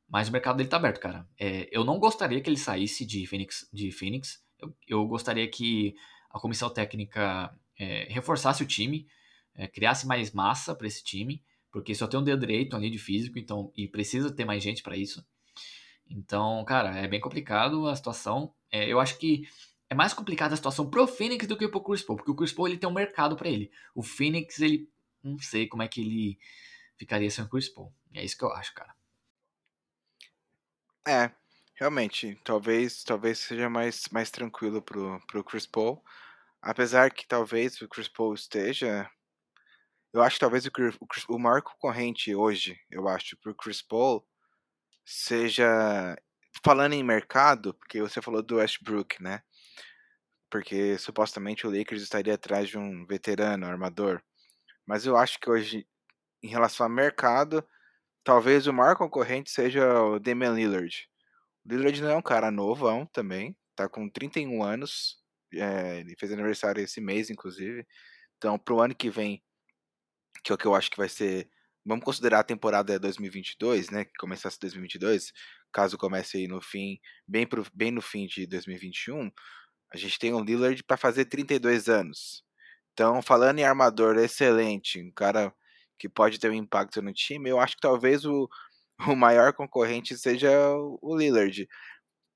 Mas 0.09 0.29
o 0.29 0.33
mercado 0.33 0.57
dele 0.57 0.69
tá 0.69 0.77
aberto, 0.77 1.01
cara. 1.01 1.27
É, 1.39 1.69
eu 1.71 1.85
não 1.85 1.99
gostaria 1.99 2.41
que 2.41 2.51
ele 2.51 2.59
saísse 2.59 3.07
de 3.07 3.25
Phoenix. 3.25 3.69
De 3.73 3.93
Phoenix. 3.93 4.43
Eu, 4.59 4.77
eu 4.87 5.07
gostaria 5.07 5.49
que 5.49 5.95
a 6.31 6.41
comissão 6.41 6.69
técnica 6.69 7.57
é, 7.79 8.07
reforçasse 8.11 8.63
o 8.63 8.67
time, 8.67 9.07
é, 9.55 9.69
criasse 9.69 10.07
mais 10.07 10.33
massa 10.33 10.75
para 10.75 10.89
esse 10.89 11.05
time, 11.05 11.43
porque 11.71 11.95
só 11.95 12.09
tem 12.09 12.19
um 12.19 12.25
dedo 12.25 12.41
direito 12.41 12.75
ali 12.75 12.91
de 12.91 12.99
físico, 12.99 13.39
então 13.39 13.73
e 13.77 13.87
precisa 13.87 14.35
ter 14.35 14.45
mais 14.45 14.63
gente 14.63 14.83
para 14.83 14.97
isso. 14.97 15.25
Então, 16.09 16.65
cara, 16.65 16.97
é 16.97 17.09
bem 17.09 17.21
complicado 17.21 17.87
a 17.87 17.97
situação. 17.97 18.53
É, 18.71 18.87
eu 18.87 19.01
acho 19.01 19.19
que 19.19 19.49
é 19.89 19.95
mais 19.95 20.15
complicada 20.15 20.55
a 20.55 20.57
situação 20.57 20.89
pro 20.89 21.07
Phoenix 21.07 21.47
do 21.47 21.57
que 21.57 21.69
pro 21.69 21.83
Chris 21.83 22.03
Paul, 22.03 22.17
porque 22.17 22.31
o 22.31 22.35
Chris 22.35 22.53
Paul 22.53 22.69
ele 22.69 22.79
tem 22.79 22.89
um 22.89 22.93
mercado 22.93 23.37
para 23.37 23.49
ele. 23.49 23.71
O 23.95 24.03
Phoenix, 24.03 24.61
ele 24.61 24.89
não 25.23 25.39
sei 25.39 25.67
como 25.67 25.83
é 25.83 25.89
que 25.89 26.01
ele 26.01 26.39
ficaria 26.97 27.31
sem 27.31 27.45
o 27.45 27.49
Chris 27.49 27.69
Paul. 27.69 27.93
É 28.13 28.25
isso 28.25 28.37
que 28.37 28.45
eu 28.45 28.53
acho, 28.53 28.73
cara. 28.75 28.95
É, 31.07 31.31
realmente, 31.75 32.39
talvez 32.43 33.05
talvez 33.05 33.39
seja 33.39 33.69
mais, 33.69 34.09
mais 34.11 34.31
tranquilo 34.31 34.81
pro, 34.81 35.21
pro 35.27 35.45
Chris 35.45 35.67
Paul. 35.67 36.03
Apesar 36.63 37.11
que 37.11 37.27
talvez 37.27 37.81
o 37.83 37.89
Chris 37.89 38.09
Paul 38.09 38.35
esteja. 38.35 39.11
Eu 40.13 40.23
acho 40.23 40.37
que 40.37 40.41
talvez 40.41 40.65
o, 40.65 40.71
o, 40.71 41.35
o 41.35 41.39
maior 41.39 41.61
concorrente 41.61 42.35
hoje, 42.35 42.81
eu 42.91 43.09
acho, 43.09 43.37
pro 43.37 43.55
Chris 43.55 43.83
Paul 43.83 44.27
seja. 45.05 46.17
Falando 46.65 46.95
em 46.95 47.03
mercado, 47.03 47.75
porque 47.75 48.01
você 48.01 48.23
falou 48.23 48.41
do 48.41 48.57
Westbrook, 48.57 49.21
né? 49.23 49.43
Porque 50.55 50.97
supostamente 50.99 51.67
o 51.67 51.71
Lakers 51.77 52.01
estaria 52.01 52.35
atrás 52.35 52.69
de 52.69 52.79
um 52.79 53.05
veterano 53.05 53.67
armador. 53.67 54.23
Mas 54.87 55.05
eu 55.05 55.17
acho 55.17 55.41
que 55.41 55.51
hoje, 55.51 55.85
em 56.41 56.47
relação 56.47 56.87
a 56.87 56.89
mercado, 56.89 57.67
talvez 58.23 58.69
o 58.69 58.73
maior 58.73 58.95
concorrente 58.95 59.51
seja 59.51 60.01
o 60.01 60.21
Damian 60.21 60.53
Lillard. 60.53 61.09
O 61.67 61.69
Lillard 61.75 62.01
não 62.01 62.11
é 62.11 62.17
um 62.17 62.23
cara 62.23 62.53
novão 62.53 63.05
também, 63.05 63.57
tá 63.75 63.89
com 63.89 64.09
31 64.09 64.63
anos, 64.63 65.17
é, 65.53 65.99
ele 65.99 66.15
fez 66.17 66.31
aniversário 66.31 66.81
esse 66.81 67.01
mês, 67.01 67.31
inclusive. 67.31 67.85
Então, 68.37 68.57
pro 68.57 68.79
ano 68.79 68.95
que 68.95 69.11
vem, 69.11 69.43
que 70.45 70.53
é 70.53 70.55
o 70.55 70.59
que 70.59 70.67
eu 70.67 70.77
acho 70.77 70.89
que 70.89 70.97
vai 70.97 71.09
ser, 71.09 71.51
vamos 71.85 72.05
considerar 72.05 72.39
a 72.39 72.45
temporada 72.45 72.97
2022, 72.97 73.91
né, 73.91 74.05
que 74.05 74.13
começasse 74.21 74.61
2022, 74.61 75.33
caso 75.73 75.99
comece 75.99 76.37
aí 76.37 76.47
no 76.47 76.61
fim, 76.61 77.01
bem, 77.27 77.45
pro, 77.45 77.67
bem 77.75 77.91
no 77.91 78.01
fim 78.01 78.27
de 78.27 78.47
2021, 78.47 79.33
a 79.95 79.97
gente 79.97 80.19
tem 80.19 80.35
um 80.35 80.43
Lillard 80.43 80.83
para 80.83 80.97
fazer 80.97 81.27
32 81.27 81.89
anos. 81.89 82.43
Então, 82.93 83.23
falando 83.23 83.61
em 83.61 83.65
armador 83.65 84.19
excelente, 84.19 85.01
um 85.01 85.13
cara 85.13 85.55
que 85.97 86.09
pode 86.09 86.41
ter 86.41 86.51
um 86.51 86.55
impacto 86.55 87.01
no 87.01 87.13
time, 87.13 87.49
eu 87.49 87.61
acho 87.61 87.77
que 87.77 87.81
talvez 87.81 88.25
o, 88.25 88.49
o 89.07 89.15
maior 89.15 89.53
concorrente 89.53 90.19
seja 90.19 90.51
o 91.01 91.17
Lillard. 91.17 91.69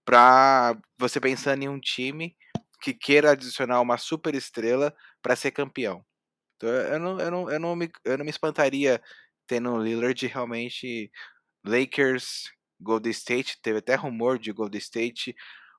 Para 0.05 0.79
você 0.97 1.21
pensando 1.21 1.65
em 1.65 1.69
um 1.69 1.81
time 1.81 2.37
que 2.81 2.95
queira 2.95 3.33
adicionar 3.33 3.81
uma 3.81 3.99
super 3.99 4.37
estrela 4.37 4.95
para 5.21 5.35
ser 5.35 5.51
campeão. 5.51 6.05
Então, 6.57 6.69
eu 6.69 7.01
não, 7.01 7.21
eu, 7.21 7.31
não, 7.31 7.51
eu, 7.51 7.61
não 7.61 7.77
me, 7.77 7.91
eu 8.05 8.17
não 8.17 8.25
me 8.25 8.31
espantaria 8.31 9.03
tendo 9.49 9.73
o 9.73 9.83
Lillard 9.83 10.27
realmente 10.29 11.11
Lakers, 11.65 12.53
Golden 12.81 13.11
State, 13.11 13.61
teve 13.61 13.79
até 13.79 13.97
rumor 13.97 14.39
de 14.39 14.53
Golden 14.53 14.79
State, 14.79 15.35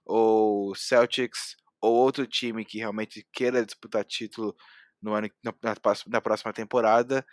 ou 0.06 0.76
Celtics, 0.76 1.56
ou 1.82 1.96
outro 1.96 2.28
time 2.28 2.66
que 2.66 2.80
realmente 2.80 3.26
queira 3.34 3.66
disputar 3.66 4.04
título 4.04 4.56
no 5.02 5.14
ano, 5.14 5.30
na, 5.44 5.54
na 6.08 6.22
próxima 6.22 6.54
temporada, 6.54 7.26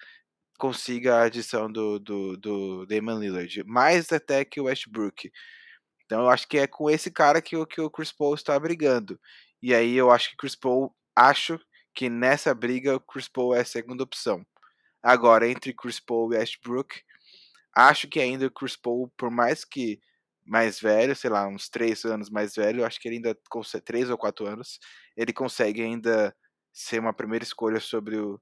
consiga 0.58 1.16
a 1.16 1.22
adição 1.24 1.70
do, 1.70 1.98
do, 1.98 2.36
do 2.36 2.86
Damon 2.86 3.18
Lillard, 3.18 3.64
mais 3.64 4.12
até 4.12 4.44
que 4.44 4.60
o 4.60 4.64
Westbrook. 4.64 5.30
Então 6.04 6.22
eu 6.22 6.30
acho 6.30 6.46
que 6.48 6.58
é 6.58 6.66
com 6.66 6.88
esse 6.88 7.10
cara 7.10 7.42
que, 7.42 7.64
que 7.66 7.80
o 7.80 7.90
Chris 7.90 8.12
Paul 8.12 8.34
está 8.34 8.58
brigando. 8.58 9.20
E 9.62 9.74
aí 9.74 9.94
eu 9.96 10.10
acho 10.10 10.30
que 10.30 10.36
Chris 10.36 10.54
Paul, 10.54 10.94
acho 11.14 11.58
que 11.94 12.08
nessa 12.08 12.54
briga 12.54 12.96
o 12.96 13.00
Chris 13.00 13.28
Paul 13.28 13.54
é 13.54 13.60
a 13.60 13.64
segunda 13.64 14.04
opção. 14.04 14.46
Agora, 15.02 15.48
entre 15.48 15.72
Chris 15.72 16.00
Paul 16.00 16.32
e 16.32 16.36
Westbrook, 16.36 17.00
acho 17.74 18.08
que 18.08 18.20
ainda 18.20 18.46
o 18.46 18.50
Chris 18.50 18.76
Paul, 18.76 19.12
por 19.16 19.30
mais 19.30 19.64
que 19.64 20.00
mais 20.46 20.80
velho, 20.80 21.14
sei 21.16 21.30
lá, 21.30 21.46
uns 21.46 21.68
três 21.68 22.04
anos 22.04 22.30
mais 22.30 22.54
velho, 22.54 22.84
acho 22.84 23.00
que 23.00 23.08
ele 23.08 23.16
ainda 23.16 23.36
consegue, 23.50 23.84
três 23.84 24.10
ou 24.10 24.18
quatro 24.18 24.46
anos, 24.46 24.78
ele 25.16 25.32
consegue 25.32 25.82
ainda 25.82 26.34
ser 26.72 27.00
uma 27.00 27.12
primeira 27.12 27.44
escolha 27.44 27.80
sobre 27.80 28.16
o, 28.16 28.40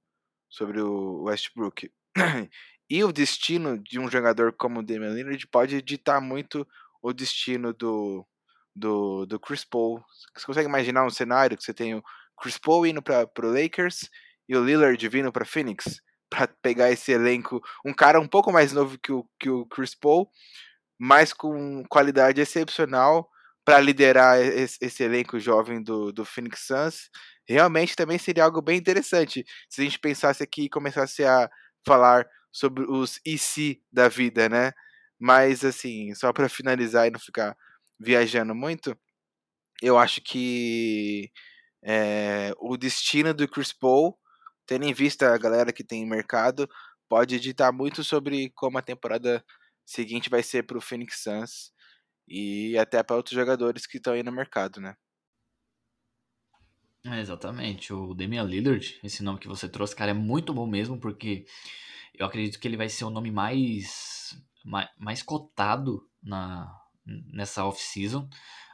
sobre 0.49 0.81
o 0.81 1.23
Westbrook. 1.25 1.91
e 2.91 3.03
o 3.03 3.13
destino 3.13 3.79
de 3.79 3.99
um 3.99 4.11
jogador 4.11 4.53
como 4.53 4.81
o 4.81 4.83
Damian 4.83 5.15
Lillard 5.15 5.47
pode 5.49 5.81
ditar 5.83 6.21
muito 6.21 6.67
o 7.03 7.13
destino 7.13 7.73
do, 7.73 8.27
do, 8.75 9.27
do 9.27 9.41
Chris 9.41 9.65
Paul. 9.65 10.05
Você 10.35 10.47
consegue 10.47 10.69
imaginar 10.69 11.05
um 11.05 11.11
cenário 11.11 11.57
que 11.57 11.65
você 11.65 11.75
tem 11.75 11.95
o 11.95 12.03
Chris 12.41 12.59
Paul 12.59 12.87
indo 12.87 13.03
para 13.03 13.29
o 13.39 13.63
Lakers 13.63 14.09
e 14.49 14.57
o 14.57 14.65
Lillard 14.65 15.09
vindo 15.09 15.33
para 15.33 15.45
Phoenix 15.45 16.03
para 16.29 16.49
pegar 16.49 16.91
esse 16.91 17.13
elenco, 17.13 17.63
um 17.85 17.95
cara 17.95 18.21
um 18.21 18.27
pouco 18.27 18.51
mais 18.53 18.73
novo 18.73 18.99
que 18.99 19.13
o, 19.13 19.25
que 19.39 19.49
o 19.49 19.65
Chris 19.67 19.95
Paul, 19.95 20.29
mas 20.99 21.33
com 21.33 21.85
qualidade 21.89 22.41
excepcional 22.41 23.29
para 23.65 23.81
liderar 23.81 24.39
esse, 24.41 24.79
esse, 24.81 25.03
elenco 25.03 25.39
jovem 25.39 25.83
do, 25.83 26.13
do 26.13 26.25
Phoenix 26.25 26.67
Suns, 26.67 27.11
realmente 27.49 27.97
também 27.97 28.19
seria 28.19 28.45
algo 28.45 28.61
bem 28.61 28.79
interessante 28.79 29.45
se 29.69 29.81
a 29.81 29.85
gente 29.85 29.99
pensasse 29.99 30.43
aqui 30.43 30.65
e 30.65 30.69
começasse 30.69 31.25
a 31.25 31.49
falar 31.87 32.27
sobre 32.53 32.85
os 32.85 33.21
IC 33.25 33.83
da 33.93 34.09
vida, 34.09 34.49
né? 34.49 34.73
Mas 35.19 35.65
assim, 35.65 36.15
só 36.15 36.33
para 36.33 36.49
finalizar 36.49 37.07
e 37.07 37.11
não 37.11 37.19
ficar 37.21 37.57
viajando 37.99 38.55
muito, 38.55 38.97
eu 39.83 39.99
acho 39.99 40.21
que 40.21 41.31
é, 41.83 42.53
o 42.59 42.77
destino 42.77 43.35
do 43.35 43.49
Chris 43.49 43.73
Paul, 43.73 44.19
tendo 44.67 44.85
em 44.85 44.93
vista 44.93 45.35
a 45.35 45.39
galera 45.39 45.73
que 45.73 45.85
tem 45.85 46.07
mercado, 46.07 46.69
pode 47.09 47.39
ditar 47.41 47.73
muito 47.73 48.03
sobre 48.05 48.51
como 48.55 48.79
a 48.79 48.83
temporada 48.83 49.45
seguinte 49.85 50.31
vai 50.31 50.43
ser 50.43 50.65
para 50.65 50.79
o 50.79 50.81
Phoenix 50.81 51.23
Suns 51.23 51.73
e 52.27 52.77
até 52.79 53.03
para 53.03 53.17
outros 53.17 53.35
jogadores 53.35 53.87
que 53.87 53.99
estão 53.99 54.15
aí 54.15 54.23
no 54.23 54.33
mercado, 54.33 54.81
né? 54.81 54.97
É, 57.07 57.21
exatamente, 57.21 57.93
o 57.93 58.15
Damian 58.15 58.45
Lillard, 58.45 58.99
esse 59.05 59.23
nome 59.23 59.39
que 59.39 59.47
você 59.47 59.69
trouxe, 59.69 59.95
cara, 59.95 60.13
é 60.13 60.15
muito 60.15 60.55
bom 60.55 60.67
mesmo, 60.67 60.99
porque 60.99 61.45
eu 62.15 62.25
acredito 62.25 62.59
que 62.59 62.67
ele 62.67 62.79
vai 62.79 62.89
ser 62.89 63.05
o 63.05 63.11
nome 63.11 63.31
mais, 63.31 64.35
mais, 64.65 64.89
mais 64.99 65.23
cotado 65.23 66.09
na, 66.23 66.67
nessa 67.05 67.65
off-season. 67.67 68.27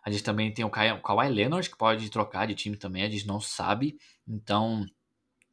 A 0.04 0.10
gente 0.10 0.22
também 0.22 0.54
tem 0.54 0.64
o 0.64 0.70
Kawhi 0.70 1.28
Leonard, 1.28 1.68
que 1.68 1.76
pode 1.76 2.08
trocar 2.08 2.46
de 2.46 2.54
time 2.54 2.76
também, 2.76 3.02
a 3.02 3.10
gente 3.10 3.26
não 3.26 3.40
sabe. 3.40 3.98
Então, 4.28 4.86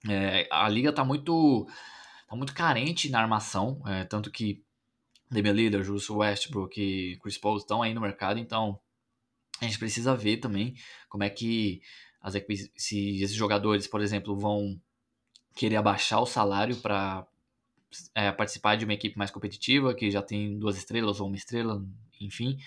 é, 0.08 0.48
a 0.52 0.70
liga 0.70 0.94
tá 0.94 1.04
muito, 1.04 1.68
tá 2.28 2.36
muito 2.36 2.54
carente 2.54 3.10
na 3.10 3.22
armação, 3.22 3.82
é, 3.88 4.04
tanto 4.04 4.30
que 4.30 4.64
Damian 5.30 5.54
Lillard, 5.54 5.90
Russell 5.90 6.18
Westbrook 6.18 6.80
e 6.80 7.18
Chris 7.18 7.38
Paul 7.38 7.58
estão 7.58 7.82
aí 7.82 7.94
no 7.94 8.02
mercado, 8.02 8.40
então 8.40 8.80
a 9.62 9.66
gente 9.66 9.80
precisa 9.80 10.16
ver 10.16 10.38
também 10.38 10.76
como 11.10 11.24
é 11.24 11.30
que 11.30 11.82
as 12.22 12.34
se 12.76 13.22
esses 13.22 13.36
jogadores, 13.36 13.88
por 13.88 14.02
exemplo, 14.02 14.38
vão 14.38 14.80
querer 15.56 15.78
abaixar 15.78 16.22
o 16.22 16.26
salário 16.26 16.76
para 16.78 17.26
é, 18.14 18.32
participar 18.32 18.76
de 18.76 18.86
uma 18.86 18.94
equipe 18.94 19.18
mais 19.18 19.32
competitiva, 19.32 19.94
que 19.94 20.12
já 20.12 20.22
tem 20.22 20.58
duas 20.58 20.78
estrelas 20.78 21.20
ou 21.20 21.28
uma 21.28 21.36
estrela, 21.36 21.84
enfim. 22.20 22.58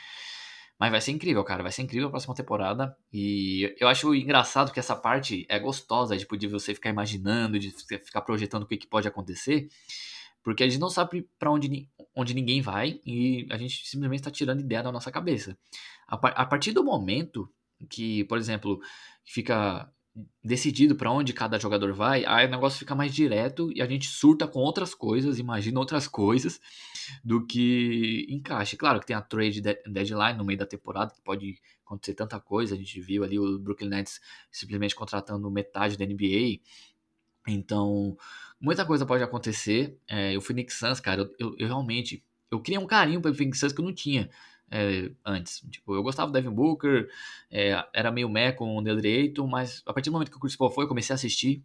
Mas 0.78 0.90
vai 0.90 1.00
ser 1.00 1.12
incrível, 1.12 1.44
cara. 1.44 1.62
Vai 1.62 1.70
ser 1.70 1.82
incrível 1.82 2.08
a 2.08 2.10
próxima 2.10 2.34
temporada. 2.34 2.96
E 3.12 3.74
eu 3.78 3.86
acho 3.86 4.14
engraçado 4.14 4.72
que 4.72 4.80
essa 4.80 4.96
parte 4.96 5.44
é 5.48 5.58
gostosa, 5.58 6.16
tipo, 6.16 6.38
de 6.38 6.46
você 6.46 6.74
ficar 6.74 6.88
imaginando, 6.88 7.58
de 7.58 7.70
ficar 7.70 8.22
projetando 8.22 8.62
o 8.62 8.66
que, 8.66 8.78
que 8.78 8.86
pode 8.86 9.06
acontecer. 9.06 9.68
Porque 10.42 10.64
a 10.64 10.68
gente 10.68 10.80
não 10.80 10.88
sabe 10.88 11.28
para 11.38 11.50
onde, 11.50 11.86
onde 12.20 12.34
ninguém 12.34 12.60
vai 12.60 13.00
e 13.04 13.46
a 13.50 13.56
gente 13.56 13.86
simplesmente 13.86 14.20
está 14.20 14.30
tirando 14.30 14.60
ideia 14.60 14.82
da 14.82 14.92
nossa 14.92 15.10
cabeça. 15.10 15.56
A, 16.06 16.14
a 16.14 16.46
partir 16.46 16.72
do 16.72 16.84
momento 16.84 17.48
que, 17.88 18.24
por 18.24 18.38
exemplo, 18.38 18.80
fica 19.24 19.90
decidido 20.42 20.96
para 20.96 21.10
onde 21.10 21.32
cada 21.32 21.58
jogador 21.58 21.92
vai, 21.92 22.24
aí 22.26 22.46
o 22.46 22.50
negócio 22.50 22.78
fica 22.78 22.94
mais 22.94 23.14
direto 23.14 23.70
e 23.74 23.80
a 23.80 23.86
gente 23.86 24.08
surta 24.08 24.46
com 24.46 24.58
outras 24.58 24.94
coisas, 24.94 25.38
imagina 25.38 25.78
outras 25.78 26.08
coisas 26.08 26.60
do 27.24 27.46
que 27.46 28.26
encaixe. 28.28 28.76
Claro 28.76 29.00
que 29.00 29.06
tem 29.06 29.16
a 29.16 29.22
trade 29.22 29.60
deadline 29.60 30.36
no 30.36 30.44
meio 30.44 30.58
da 30.58 30.66
temporada, 30.66 31.14
que 31.14 31.22
pode 31.22 31.60
acontecer 31.84 32.14
tanta 32.14 32.40
coisa, 32.40 32.74
a 32.74 32.78
gente 32.78 33.00
viu 33.00 33.22
ali 33.22 33.38
o 33.38 33.58
Brooklyn 33.58 33.88
Nets 33.88 34.20
simplesmente 34.50 34.94
contratando 34.94 35.50
metade 35.50 35.96
da 35.96 36.04
NBA, 36.04 36.60
então 37.46 38.16
muita 38.60 38.84
coisa 38.84 39.06
pode 39.06 39.22
acontecer. 39.22 39.98
É, 40.08 40.36
o 40.36 40.40
Phoenix 40.40 40.74
Suns, 40.74 41.00
cara, 41.00 41.22
eu, 41.22 41.34
eu, 41.38 41.56
eu 41.58 41.66
realmente 41.66 42.24
eu 42.50 42.60
criei 42.60 42.78
um 42.78 42.86
carinho 42.86 43.20
pelo 43.20 43.34
Phoenix 43.34 43.60
Suns 43.60 43.72
que 43.72 43.80
eu 43.80 43.84
não 43.84 43.94
tinha 43.94 44.28
é, 44.70 45.10
antes. 45.24 45.62
Tipo, 45.70 45.94
eu 45.94 46.02
gostava 46.02 46.30
do 46.30 46.32
Devin 46.32 46.54
Booker, 46.54 47.08
é, 47.50 47.84
era 47.92 48.10
meio 48.10 48.28
meh 48.28 48.52
com 48.52 48.76
o 48.76 48.82
DeAndre 48.82 49.32
mas 49.48 49.82
a 49.86 49.92
partir 49.92 50.10
do 50.10 50.12
momento 50.12 50.30
que 50.30 50.36
o 50.36 50.40
Chris 50.40 50.56
Paul 50.56 50.70
foi, 50.70 50.84
eu 50.84 50.88
comecei 50.88 51.12
a 51.12 51.16
assistir 51.16 51.62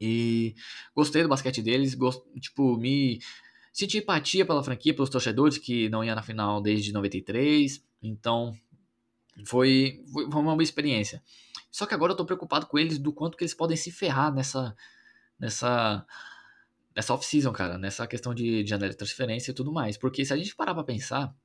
e 0.00 0.54
gostei 0.94 1.22
do 1.22 1.28
basquete 1.28 1.62
deles, 1.62 1.94
gost, 1.94 2.22
tipo, 2.40 2.76
me 2.76 3.20
senti 3.72 3.98
empatia 3.98 4.44
pela 4.44 4.62
franquia, 4.62 4.94
pelos 4.94 5.10
torcedores 5.10 5.58
que 5.58 5.88
não 5.88 6.04
ia 6.04 6.14
na 6.14 6.22
final 6.22 6.60
desde 6.60 6.92
93, 6.92 7.82
então 8.02 8.54
foi, 9.44 10.02
foi 10.12 10.24
uma 10.26 10.52
boa 10.52 10.62
experiência. 10.62 11.22
Só 11.76 11.84
que 11.84 11.92
agora 11.92 12.12
eu 12.12 12.16
tô 12.16 12.24
preocupado 12.24 12.64
com 12.64 12.78
eles 12.78 12.98
do 12.98 13.12
quanto 13.12 13.36
que 13.36 13.44
eles 13.44 13.52
podem 13.52 13.76
se 13.76 13.90
ferrar 13.90 14.32
nessa 14.32 14.74
nessa 15.38 16.06
nessa 16.94 17.12
off-season, 17.12 17.52
cara, 17.52 17.76
nessa 17.76 18.06
questão 18.06 18.32
de, 18.34 18.64
de 18.64 18.70
janela 18.70 18.90
de 18.90 18.96
transferência 18.96 19.50
e 19.50 19.54
tudo 19.54 19.70
mais. 19.70 19.98
Porque 19.98 20.24
se 20.24 20.32
a 20.32 20.38
gente 20.38 20.56
parar 20.56 20.72
pra 20.72 20.82
pensar, 20.82 21.36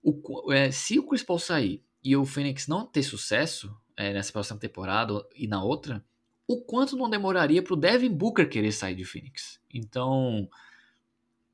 o, 0.00 0.52
é, 0.52 0.70
se 0.70 1.00
o 1.00 1.06
Chris 1.08 1.24
Paul 1.24 1.40
sair 1.40 1.82
e 2.00 2.16
o 2.16 2.24
Phoenix 2.24 2.68
não 2.68 2.86
ter 2.86 3.02
sucesso 3.02 3.76
é, 3.96 4.12
nessa 4.12 4.30
próxima 4.30 4.60
temporada 4.60 5.26
e 5.34 5.48
na 5.48 5.64
outra, 5.64 6.04
o 6.46 6.60
quanto 6.62 6.96
não 6.96 7.10
demoraria 7.10 7.60
pro 7.60 7.74
Devin 7.74 8.14
Booker 8.14 8.48
querer 8.48 8.70
sair 8.70 8.94
de 8.94 9.04
Phoenix? 9.04 9.60
Então, 9.68 10.48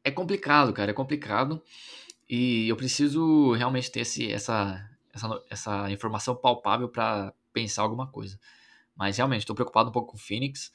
é 0.05 0.11
complicado, 0.11 0.75
cara, 0.75 0.91
é 0.91 0.95
complicado. 0.95 1.63
E 2.29 2.69
eu 2.69 2.77
preciso 2.77 3.53
realmente 3.55 3.91
ter 3.91 4.01
esse, 4.01 4.31
essa, 4.31 4.87
essa, 5.15 5.45
essa 5.49 5.91
informação 5.91 6.37
palpável 6.37 6.87
para 6.87 7.33
pensar 7.53 7.83
alguma 7.83 8.07
coisa. 8.07 8.39
Mas 8.97 9.17
realmente, 9.17 9.41
estou 9.41 9.57
preocupado 9.57 9.89
um 9.89 9.93
pouco 9.93 10.13
com 10.13 10.17
o 10.17 10.21
Phoenix 10.21 10.73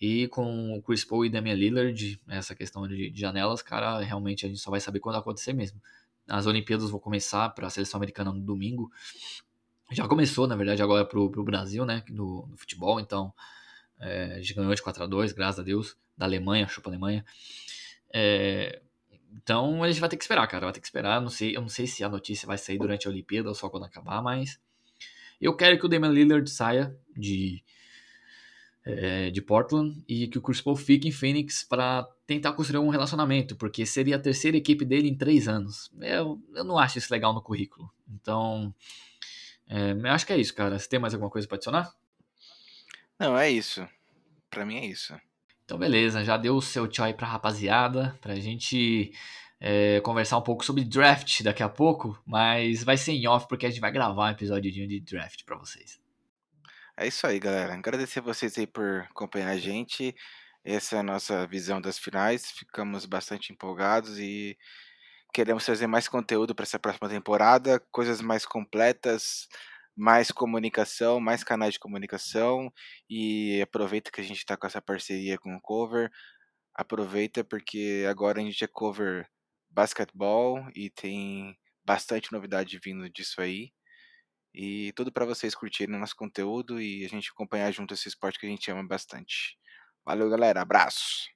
e 0.00 0.28
com 0.28 0.76
o 0.76 0.82
Chris 0.82 1.04
Paul 1.04 1.24
e 1.24 1.30
Damian 1.30 1.54
Lillard, 1.54 2.20
essa 2.28 2.54
questão 2.54 2.86
de, 2.86 3.10
de 3.10 3.20
janelas, 3.20 3.62
cara, 3.62 3.98
realmente 4.00 4.46
a 4.46 4.48
gente 4.48 4.60
só 4.60 4.70
vai 4.70 4.80
saber 4.80 5.00
quando 5.00 5.16
acontecer 5.16 5.52
mesmo. 5.52 5.80
As 6.28 6.46
Olimpíadas 6.46 6.90
vão 6.90 7.00
começar 7.00 7.48
para 7.50 7.66
a 7.66 7.70
seleção 7.70 7.98
americana 7.98 8.32
no 8.32 8.40
domingo. 8.40 8.90
Já 9.90 10.06
começou, 10.06 10.46
na 10.46 10.54
verdade, 10.54 10.82
agora 10.82 11.04
para 11.04 11.18
o 11.18 11.44
Brasil, 11.44 11.84
né? 11.86 12.04
No, 12.10 12.46
no 12.46 12.56
futebol. 12.56 13.00
Então, 13.00 13.32
é, 13.98 14.34
a 14.34 14.36
gente 14.36 14.54
ganhou 14.54 14.74
de 14.74 14.82
4 14.82 15.02
a 15.02 15.06
2 15.06 15.32
graças 15.32 15.60
a 15.60 15.62
Deus. 15.62 15.96
Da 16.16 16.26
Alemanha, 16.26 16.68
chupa 16.68 16.90
Alemanha. 16.90 17.24
É, 18.12 18.82
então 19.32 19.82
a 19.82 19.88
gente 19.88 20.00
vai 20.00 20.08
ter 20.08 20.16
que 20.16 20.24
esperar, 20.24 20.46
cara. 20.46 20.66
Vai 20.66 20.72
ter 20.72 20.80
que 20.80 20.86
esperar. 20.86 21.20
Não 21.20 21.30
sei, 21.30 21.56
eu 21.56 21.60
não 21.62 21.68
sei 21.68 21.86
se 21.86 22.04
a 22.04 22.08
notícia 22.08 22.46
vai 22.46 22.58
sair 22.58 22.78
durante 22.78 23.06
a 23.06 23.10
Olimpíada 23.10 23.48
ou 23.48 23.54
só 23.54 23.68
quando 23.70 23.84
acabar, 23.84 24.22
mas 24.22 24.60
eu 25.46 25.54
quero 25.54 25.78
que 25.78 25.86
o 25.86 25.88
Damian 25.88 26.10
Lillard 26.10 26.48
saia 26.50 26.96
de, 27.16 27.62
é, 28.84 29.30
de 29.30 29.40
Portland 29.40 30.02
e 30.08 30.26
que 30.28 30.38
o 30.38 30.42
Chris 30.42 30.60
Paul 30.60 30.76
fique 30.76 31.06
em 31.08 31.12
Phoenix 31.12 31.62
para 31.62 32.08
tentar 32.26 32.52
construir 32.52 32.80
um 32.80 32.88
relacionamento, 32.88 33.56
porque 33.56 33.86
seria 33.86 34.16
a 34.16 34.20
terceira 34.20 34.56
equipe 34.56 34.84
dele 34.84 35.08
em 35.08 35.16
três 35.16 35.48
anos. 35.48 35.90
Eu, 36.00 36.40
eu 36.54 36.64
não 36.64 36.78
acho 36.78 36.98
isso 36.98 37.12
legal 37.12 37.32
no 37.32 37.42
currículo. 37.42 37.90
Então, 38.08 38.74
é, 39.68 39.92
eu 39.92 40.12
acho 40.12 40.26
que 40.26 40.32
é 40.32 40.38
isso, 40.38 40.54
cara. 40.54 40.78
Você 40.78 40.88
tem 40.88 40.98
mais 40.98 41.14
alguma 41.14 41.30
coisa 41.30 41.46
para 41.46 41.56
adicionar? 41.56 41.92
Não, 43.18 43.36
é 43.36 43.50
isso. 43.50 43.86
Para 44.50 44.64
mim 44.64 44.76
é 44.76 44.86
isso. 44.86 45.14
Então, 45.64 45.78
beleza. 45.78 46.24
Já 46.24 46.36
deu 46.36 46.56
o 46.56 46.62
seu 46.62 46.88
tchau 46.88 47.04
aí 47.04 47.14
pra 47.14 47.26
rapaziada, 47.26 48.16
pra 48.20 48.36
gente 48.36 49.12
é, 49.60 50.00
conversar 50.00 50.38
um 50.38 50.42
pouco 50.42 50.64
sobre 50.64 50.84
draft 50.84 51.42
daqui 51.42 51.62
a 51.62 51.68
pouco, 51.68 52.20
mas 52.26 52.84
vai 52.84 52.96
ser 52.96 53.12
em 53.12 53.26
off 53.26 53.46
porque 53.48 53.66
a 53.66 53.70
gente 53.70 53.80
vai 53.80 53.90
gravar 53.90 54.26
um 54.26 54.30
episódio 54.30 54.70
de 54.70 55.00
draft 55.00 55.44
para 55.44 55.56
vocês. 55.56 56.00
É 56.96 57.06
isso 57.06 57.26
aí, 57.26 57.38
galera. 57.38 57.74
Agradecer 57.74 58.20
vocês 58.20 58.58
aí 58.58 58.66
por 58.66 59.06
acompanhar 59.10 59.50
a 59.50 59.56
gente. 59.56 60.14
Essa 60.64 60.96
é 60.96 60.98
a 60.98 61.02
nossa 61.02 61.46
visão 61.46 61.80
das 61.80 61.98
finais. 61.98 62.50
Ficamos 62.50 63.06
bastante 63.06 63.52
empolgados 63.52 64.18
e 64.18 64.56
queremos 65.32 65.64
trazer 65.64 65.86
mais 65.86 66.08
conteúdo 66.08 66.54
para 66.54 66.64
essa 66.64 66.78
próxima 66.78 67.08
temporada, 67.08 67.80
coisas 67.92 68.20
mais 68.20 68.44
completas, 68.44 69.48
mais 69.96 70.30
comunicação, 70.30 71.20
mais 71.20 71.44
canais 71.44 71.74
de 71.74 71.80
comunicação 71.80 72.72
e 73.08 73.60
aproveita 73.62 74.10
que 74.10 74.20
a 74.20 74.24
gente 74.24 74.38
está 74.38 74.56
com 74.56 74.66
essa 74.66 74.82
parceria 74.82 75.38
com 75.38 75.54
o 75.54 75.60
Cover. 75.60 76.10
Aproveita 76.74 77.44
porque 77.44 78.06
agora 78.08 78.40
a 78.40 78.42
gente 78.44 78.62
é 78.64 78.68
cover 78.68 79.28
basquetebol 79.70 80.68
e 80.74 80.90
tem 80.90 81.56
bastante 81.84 82.32
novidade 82.32 82.78
vindo 82.82 83.08
disso 83.08 83.40
aí. 83.40 83.72
E 84.54 84.92
tudo 84.96 85.12
para 85.12 85.24
vocês 85.24 85.54
curtirem 85.54 85.96
o 85.96 85.98
nosso 85.98 86.16
conteúdo 86.16 86.80
e 86.80 87.04
a 87.04 87.08
gente 87.08 87.30
acompanhar 87.30 87.70
junto 87.72 87.94
esse 87.94 88.08
esporte 88.08 88.38
que 88.38 88.46
a 88.46 88.48
gente 88.48 88.70
ama 88.70 88.86
bastante. 88.86 89.58
Valeu, 90.04 90.28
galera. 90.28 90.62
Abraço. 90.62 91.28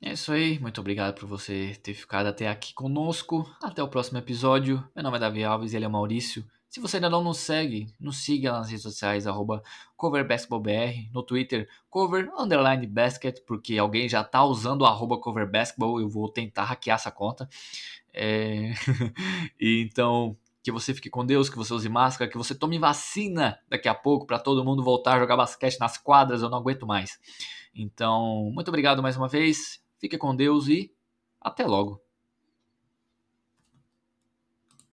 É 0.00 0.12
isso 0.12 0.32
aí. 0.32 0.58
Muito 0.58 0.80
obrigado 0.80 1.14
por 1.14 1.28
você 1.28 1.78
ter 1.82 1.94
ficado 1.94 2.26
até 2.26 2.48
aqui 2.48 2.74
conosco. 2.74 3.44
Até 3.62 3.82
o 3.82 3.88
próximo 3.88 4.18
episódio. 4.18 4.88
Meu 4.94 5.02
nome 5.02 5.16
é 5.16 5.20
Davi 5.20 5.44
Alves 5.44 5.72
e 5.72 5.76
ele 5.76 5.84
é 5.84 5.88
Maurício. 5.88 6.44
Se 6.72 6.80
você 6.80 6.96
ainda 6.96 7.10
não 7.10 7.22
nos 7.22 7.36
segue, 7.36 7.86
nos 8.00 8.24
siga 8.24 8.50
nas 8.50 8.70
redes 8.70 8.82
sociais, 8.82 9.26
arroba 9.26 9.62
coverbasketballbr, 9.94 11.06
no 11.12 11.22
Twitter, 11.22 11.68
cover 11.90 12.32
underline 12.34 12.86
basket, 12.86 13.44
porque 13.46 13.76
alguém 13.76 14.08
já 14.08 14.24
tá 14.24 14.42
usando 14.42 14.80
o 14.80 14.86
arroba 14.86 15.20
coverbasketball, 15.20 16.00
eu 16.00 16.08
vou 16.08 16.30
tentar 16.30 16.64
hackear 16.64 16.94
essa 16.94 17.10
conta. 17.10 17.46
É... 18.10 18.72
e 19.60 19.82
então, 19.82 20.34
que 20.62 20.72
você 20.72 20.94
fique 20.94 21.10
com 21.10 21.26
Deus, 21.26 21.50
que 21.50 21.58
você 21.58 21.74
use 21.74 21.90
máscara, 21.90 22.30
que 22.30 22.38
você 22.38 22.54
tome 22.54 22.78
vacina 22.78 23.58
daqui 23.68 23.86
a 23.86 23.94
pouco 23.94 24.26
para 24.26 24.38
todo 24.38 24.64
mundo 24.64 24.82
voltar 24.82 25.16
a 25.16 25.20
jogar 25.20 25.36
basquete 25.36 25.78
nas 25.78 25.98
quadras, 25.98 26.40
eu 26.40 26.48
não 26.48 26.56
aguento 26.56 26.86
mais. 26.86 27.20
Então, 27.74 28.50
muito 28.54 28.68
obrigado 28.68 29.02
mais 29.02 29.14
uma 29.14 29.28
vez, 29.28 29.84
fique 29.98 30.16
com 30.16 30.34
Deus 30.34 30.68
e 30.68 30.90
até 31.38 31.66
logo. 31.66 32.01